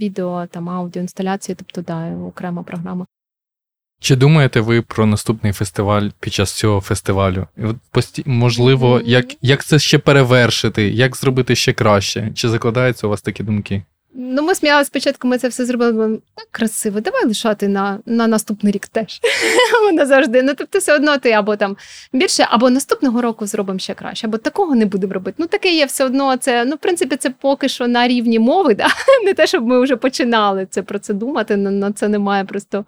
відео, 0.00 0.46
там 0.46 0.70
аудіо, 0.70 1.02
інсталяції, 1.02 1.56
тобто 1.58 1.82
да, 1.82 2.14
окрема 2.26 2.62
програма. 2.62 3.06
Чи 4.00 4.16
думаєте 4.16 4.60
ви 4.60 4.82
про 4.82 5.06
наступний 5.06 5.52
фестиваль 5.52 6.08
під 6.20 6.32
час 6.32 6.52
цього 6.52 6.80
фестивалю? 6.80 7.46
Можливо, 8.26 9.00
як 9.04 9.26
як 9.42 9.64
це 9.64 9.78
ще 9.78 9.98
перевершити, 9.98 10.88
як 10.88 11.16
зробити 11.16 11.56
ще 11.56 11.72
краще? 11.72 12.30
Чи 12.34 12.48
закладаються 12.48 13.06
у 13.06 13.10
вас 13.10 13.22
такі 13.22 13.42
думки? 13.42 13.82
Ну, 14.14 14.42
ми 14.42 14.54
сміялися 14.54 14.86
спочатку, 14.86 15.28
ми 15.28 15.38
це 15.38 15.48
все 15.48 15.64
зробили 15.64 16.18
так 16.34 16.48
красиво. 16.50 17.00
Давай 17.00 17.26
лишати 17.26 17.68
на 17.68 17.98
на 18.06 18.26
наступний 18.26 18.72
рік 18.72 18.86
теж. 18.86 19.20
Вона 19.84 20.06
завжди. 20.06 20.42
Ну, 20.42 20.54
тобто, 20.56 20.78
все 20.78 20.94
одно 20.94 21.18
ти 21.18 21.32
або 21.32 21.56
там 21.56 21.76
більше, 22.12 22.46
або 22.50 22.70
наступного 22.70 23.22
року 23.22 23.46
зробимо 23.46 23.78
ще 23.78 23.94
краще, 23.94 24.26
або 24.26 24.38
такого 24.38 24.74
не 24.74 24.86
будемо 24.86 25.12
робити. 25.12 25.36
Ну, 25.38 25.46
таке 25.46 25.74
є 25.74 25.84
все 25.84 26.04
одно. 26.04 26.36
Це 26.36 26.64
ну, 26.64 26.74
в 26.74 26.78
принципі, 26.78 27.16
це 27.16 27.30
поки 27.30 27.68
що 27.68 27.88
на 27.88 28.08
рівні 28.08 28.38
мови, 28.38 28.74
да? 28.74 28.86
не 29.24 29.34
те, 29.34 29.46
щоб 29.46 29.66
ми 29.66 29.80
вже 29.80 29.96
починали 29.96 30.66
це 30.70 30.82
про 30.82 30.98
це 30.98 31.14
думати. 31.14 31.56
На 31.56 31.92
це 31.92 32.08
немає 32.08 32.44
просто 32.44 32.84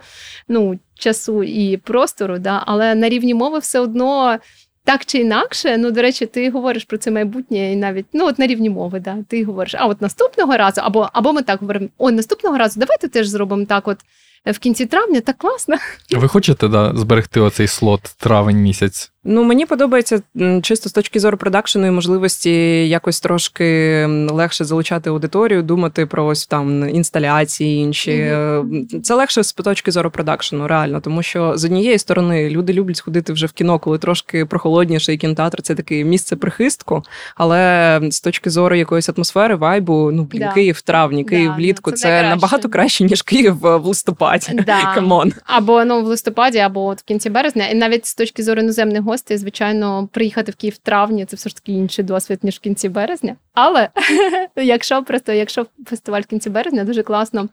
ну, 0.49 0.79
часу 0.95 1.43
і 1.43 1.77
простору, 1.77 2.39
да? 2.39 2.63
але 2.67 2.95
на 2.95 3.09
рівні 3.09 3.35
мови 3.35 3.59
все 3.59 3.81
одно. 3.81 4.39
Так 4.85 5.05
чи 5.05 5.19
інакше, 5.19 5.77
ну 5.79 5.91
до 5.91 6.03
речі, 6.03 6.27
ти 6.27 6.51
говориш 6.51 6.85
про 6.85 6.99
це 6.99 7.11
майбутнє 7.11 7.73
і 7.73 7.77
навіть 7.77 8.07
ну 8.13 8.27
от 8.27 8.39
на 8.39 8.47
рівні 8.47 8.71
мови, 8.71 9.01
да, 9.01 9.19
ти 9.29 9.45
говориш, 9.45 9.75
а 9.79 9.87
от 9.87 10.01
наступного 10.01 10.57
разу, 10.57 10.81
або 10.85 11.09
або 11.13 11.33
ми 11.33 11.43
так 11.43 11.61
говоримо, 11.61 11.89
о, 11.99 12.11
наступного 12.11 12.59
разу 12.59 12.81
давайте 12.81 13.09
теж 13.09 13.27
зробимо 13.27 13.65
так, 13.65 13.89
от 13.89 13.99
в 14.47 14.59
кінці 14.59 14.87
травня, 14.87 15.21
так 15.21 15.39
класно. 15.39 15.77
Ви 16.11 16.29
хочете 16.29 16.69
да, 16.69 16.93
зберегти 16.97 17.41
оцей 17.41 17.67
слот 17.67 18.01
травень 18.19 18.57
місяць? 18.57 19.13
Ну, 19.25 19.45
мені 19.45 19.67
подобається 19.67 20.23
чисто 20.63 20.89
з 20.89 20.93
точки 20.93 21.21
зору 21.21 21.37
продакшену 21.37 21.87
і 21.87 21.91
можливості 21.91 22.53
якось 22.89 23.21
трошки 23.21 24.07
легше 24.31 24.65
залучати 24.65 25.11
аудиторію, 25.11 25.63
думати 25.63 26.07
про 26.07 26.27
ось 26.27 26.47
там 26.47 26.89
інсталяції 26.89 27.77
інші. 27.77 28.11
Mm-hmm. 28.11 29.01
Це 29.01 29.15
легше 29.15 29.43
з 29.43 29.53
точки 29.53 29.91
зору 29.91 30.11
продакшену, 30.11 30.69
реально, 30.69 31.01
тому 31.01 31.23
що 31.23 31.53
з 31.57 31.65
однієї 31.65 31.99
сторони 31.99 32.51
люди 32.51 32.73
люблять 32.73 32.97
сходити 32.97 33.33
вже 33.33 33.47
в 33.47 33.53
кіно, 33.53 33.79
коли 33.79 33.99
трошки 33.99 34.47
прохолодніше, 34.47 35.13
і 35.13 35.17
кінотеатр 35.17 35.63
це 35.63 35.75
таке 35.75 36.05
місце 36.05 36.37
прихистку. 36.37 37.03
Але 37.37 38.01
з 38.11 38.21
точки 38.21 38.51
зору 38.51 38.77
якоїсь 38.77 39.09
атмосфери, 39.09 39.55
вайбу, 39.55 40.11
ну 40.13 40.23
блін, 40.23 40.41
да. 40.41 40.53
Київ 40.53 40.75
в 40.75 40.83
травні, 40.83 41.25
Київ 41.25 41.51
да, 41.51 41.57
влітку 41.57 41.91
це, 41.91 41.97
це 41.97 42.23
набагато 42.23 42.69
краще 42.69 43.05
ніж 43.05 43.23
Київ 43.23 43.59
в 43.61 43.87
листопаді. 43.87 44.63
Да. 44.67 44.93
Come 44.95 45.16
on. 45.16 45.33
Або 45.45 45.85
ну 45.85 46.03
в 46.03 46.05
листопаді, 46.05 46.59
або 46.59 46.87
от 46.87 47.01
в 47.01 47.05
кінці 47.05 47.31
березня, 47.31 47.67
і 47.67 47.75
навіть 47.75 48.07
з 48.07 48.15
точки 48.15 48.43
зору 48.43 48.63
іноземних 48.63 49.03
гостей, 49.13 49.37
звичайно, 49.37 50.09
приїхати 50.13 50.53
в 50.53 50.55
Київ 50.55 50.75
в 50.75 50.79
травні 50.79 51.25
це 51.25 51.37
все 51.37 51.49
ж 51.49 51.57
таки 51.57 51.73
інший 51.73 52.05
досвід, 52.05 52.39
ніж 52.43 52.57
в 52.57 52.61
кінці 52.61 52.89
березня. 52.89 53.37
Але 53.55 53.89
якщо 54.57 55.03
просто 55.03 55.33
якщо 55.33 55.67
фестиваль 55.87 56.23
в 56.23 56.27
кінці 56.27 56.51
березня, 56.51 56.85
дуже 56.85 57.03
класно. 57.03 57.49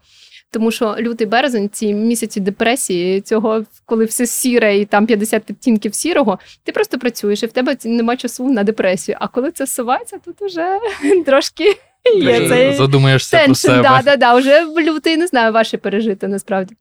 Тому 0.51 0.72
що 0.72 0.95
лютий 0.99 1.28
березень, 1.28 1.70
ці 1.70 1.93
місяці 1.93 2.39
депресії, 2.39 3.22
цього, 3.22 3.64
коли 3.86 4.05
все 4.05 4.26
сіре 4.26 4.78
і 4.78 4.86
там 4.86 5.05
50 5.05 5.49
відтінків 5.49 5.95
сірого, 5.95 6.39
ти 6.64 6.72
просто 6.72 6.99
працюєш 6.99 7.43
і 7.43 7.45
в 7.45 7.51
тебе 7.51 7.78
нема 7.84 8.18
часу 8.18 8.49
на 8.49 8.64
депресію. 8.64 9.18
А 9.22 9.28
коли 9.28 9.51
це 9.51 9.68
сувається, 9.68 10.18
тут 10.26 10.41
уже 10.41 10.80
трошки 11.26 11.78
є 12.16 12.49
цей 12.49 12.74
задумаєшся 12.74 13.43
про 13.45 13.55
себе. 13.55 13.82
Да, 13.82 14.01
да, 14.05 14.16
да, 14.16 14.34
Вже 14.34 14.66
лютий 14.66 15.18
не 15.18 15.28
знаю, 15.28 15.53
ваші 15.53 15.78
пережити 15.78 16.28
насправді. 16.28 16.76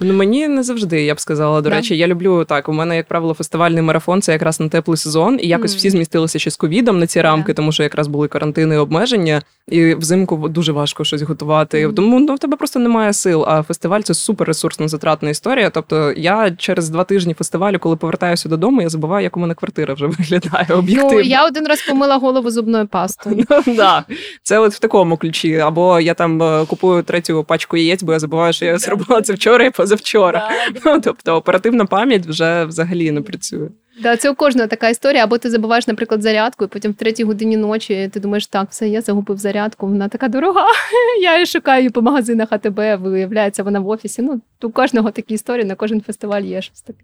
Ну 0.00 0.14
мені 0.14 0.48
не 0.48 0.62
завжди, 0.62 1.02
я 1.04 1.14
б 1.14 1.20
сказала. 1.20 1.60
До 1.60 1.68
Да. 1.70 1.76
речі, 1.76 1.96
я 1.96 2.06
люблю 2.06 2.44
так. 2.44 2.68
У 2.68 2.72
мене, 2.72 2.96
як 2.96 3.06
правило, 3.08 3.34
фестивальний 3.34 3.82
марафон 3.82 4.22
це 4.22 4.32
якраз 4.32 4.60
на 4.60 4.68
теплий 4.68 4.96
сезон, 4.96 5.38
і 5.42 5.48
якось 5.48 5.70
Мгм. 5.72 5.78
всі 5.78 5.90
змістилися 5.90 6.38
ще 6.38 6.50
з 6.50 6.56
ковідом 6.56 6.98
на 6.98 7.06
ці 7.06 7.20
рамки, 7.20 7.54
тому 7.54 7.72
що 7.72 7.82
якраз 7.82 8.06
були 8.06 8.28
карантини 8.28 8.74
і 8.74 8.78
обмеження, 8.78 9.42
і 9.68 9.94
взимку 9.94 10.48
дуже 10.48 10.72
важко 10.72 11.04
щось 11.04 11.22
готувати. 11.22 11.86
Мгм. 11.86 11.94
Тому 11.94 12.20
ну, 12.20 12.34
в 12.34 12.38
тебе 12.38 12.56
просто 12.56 12.78
немає 12.78 13.12
сил. 13.12 13.44
А 13.48 13.62
фестиваль 13.62 14.00
це 14.00 14.14
супер 14.14 14.46
ресурсно 14.48 14.88
затратна 14.88 15.30
історія. 15.30 15.70
Тобто, 15.70 16.12
я 16.16 16.50
через 16.50 16.88
два 16.88 17.04
тижні 17.04 17.34
фестивалю, 17.34 17.78
коли 17.78 17.96
повертаюся 17.96 18.48
додому, 18.48 18.82
я 18.82 18.88
забуваю, 18.88 19.22
як 19.24 19.36
у 19.36 19.40
мене 19.40 19.54
квартира 19.54 19.94
вже 19.94 20.06
виглядає 20.18 20.66
об'єктивно. 20.70 21.12
Ну, 21.14 21.20
я 21.20 21.46
один 21.46 21.66
раз 21.66 21.82
помила 21.88 22.16
голову 22.16 22.50
зубною 22.50 22.86
пастою. 22.86 23.44
Ну, 23.66 23.74
да. 23.76 24.04
Це 24.42 24.58
от 24.58 24.72
в 24.74 24.78
такому 24.78 25.16
ключі. 25.16 25.56
Або 25.56 26.00
я 26.00 26.14
там 26.14 26.42
е, 26.42 26.64
купую 26.66 27.02
третю 27.02 27.44
пачку 27.44 27.76
яєць, 27.76 28.02
бо 28.02 28.12
я 28.12 28.18
забуваю, 28.18 28.52
що 28.52 28.64
я 28.64 28.78
зробила 28.78 29.22
це 29.22 29.32
вчора 29.32 29.64
і 29.64 29.70
позавчора. 29.84 30.50
Ну, 30.84 31.00
тобто 31.00 31.36
оперативна 31.36 31.84
пам'ять 31.86 32.26
вже 32.26 32.64
взагалі 32.64 33.10
не 33.10 33.22
працює. 33.22 33.68
Да, 34.02 34.16
це 34.16 34.30
у 34.30 34.34
кожного 34.34 34.68
така 34.68 34.88
історія. 34.88 35.24
Або 35.24 35.38
ти 35.38 35.50
забуваєш, 35.50 35.86
наприклад, 35.88 36.22
зарядку, 36.22 36.64
і 36.64 36.68
потім 36.68 36.92
в 36.92 36.94
третій 36.94 37.24
годині 37.24 37.56
ночі 37.56 38.10
ти 38.12 38.20
думаєш, 38.20 38.46
так, 38.46 38.66
все, 38.70 38.88
я 38.88 39.00
загубив 39.00 39.38
зарядку, 39.38 39.86
вона 39.86 40.08
така 40.08 40.28
дорога. 40.28 40.66
Я 41.22 41.34
її 41.34 41.46
шукаю 41.46 41.80
її 41.80 41.90
по 41.90 42.02
магазинах 42.02 42.48
АТБ, 42.50 43.02
виявляється, 43.02 43.62
вона 43.62 43.80
в 43.80 43.88
офісі. 43.88 44.22
Ну, 44.22 44.40
у 44.62 44.70
кожного 44.70 45.10
такі 45.10 45.34
історії, 45.34 45.64
на 45.64 45.74
кожен 45.74 46.00
фестиваль 46.00 46.42
є 46.42 46.62
щось 46.62 46.80
таке. 46.80 46.98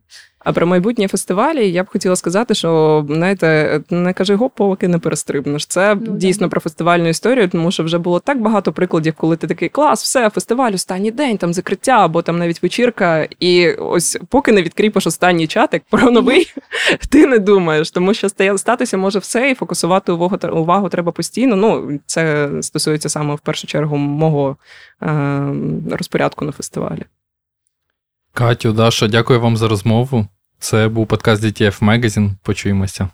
А 0.44 0.52
про 0.52 0.66
майбутні 0.66 1.08
фестивалі 1.08 1.72
я 1.72 1.82
б 1.84 1.86
хотіла 1.88 2.16
сказати, 2.16 2.54
що 2.54 3.04
знаєте, 3.10 3.80
не 3.90 4.12
кажи 4.12 4.34
гоп, 4.34 4.52
поки 4.54 4.88
не 4.88 4.98
перестрибнеш. 4.98 5.66
Це 5.66 5.94
Ну, 6.00 6.16
дійсно 6.16 6.46
да. 6.46 6.50
про 6.50 6.60
фестивальну 6.60 7.08
історію, 7.08 7.48
тому 7.48 7.70
що 7.70 7.84
вже 7.84 7.98
було 7.98 8.20
так 8.20 8.40
багато 8.40 8.72
прикладів, 8.72 9.14
коли 9.16 9.36
ти 9.36 9.46
такий 9.46 9.68
клас, 9.68 10.02
все, 10.02 10.30
фестиваль, 10.30 10.72
останній 10.72 11.10
день, 11.10 11.38
там 11.38 11.54
закриття, 11.54 12.04
або 12.04 12.22
там 12.22 12.38
навіть 12.38 12.62
вечірка. 12.62 13.28
І 13.40 13.72
ось 13.72 14.18
поки 14.28 14.52
не 14.52 14.62
відкріпиш 14.62 15.06
останній 15.06 15.46
чатик 15.46 15.82
про 15.90 16.10
новий, 16.10 16.52
ти 17.08 17.26
не 17.26 17.38
думаєш, 17.38 17.90
тому 17.90 18.14
що 18.14 18.28
статися 18.56 18.96
може 18.96 19.18
все, 19.18 19.50
і 19.50 19.54
фокусувати 19.54 20.12
увагу 20.12 20.38
увагу 20.52 20.88
треба 20.88 21.12
постійно. 21.12 21.56
Ну 21.56 22.00
це 22.06 22.50
стосується 22.62 23.08
саме 23.08 23.34
в 23.34 23.40
першу 23.40 23.66
чергу 23.66 23.96
мого 23.96 24.56
е, 25.02 25.42
розпорядку 25.90 26.44
на 26.44 26.52
фестивалі. 26.52 27.04
Катю, 28.32 28.72
Даша, 28.72 29.08
дякую 29.08 29.40
вам 29.40 29.56
за 29.56 29.68
розмову. 29.68 30.26
Це 30.58 30.88
був 30.88 31.06
подкаст 31.06 31.44
DTF 31.44 31.84
Magazine. 31.84 32.30
Почуємося. 32.42 33.08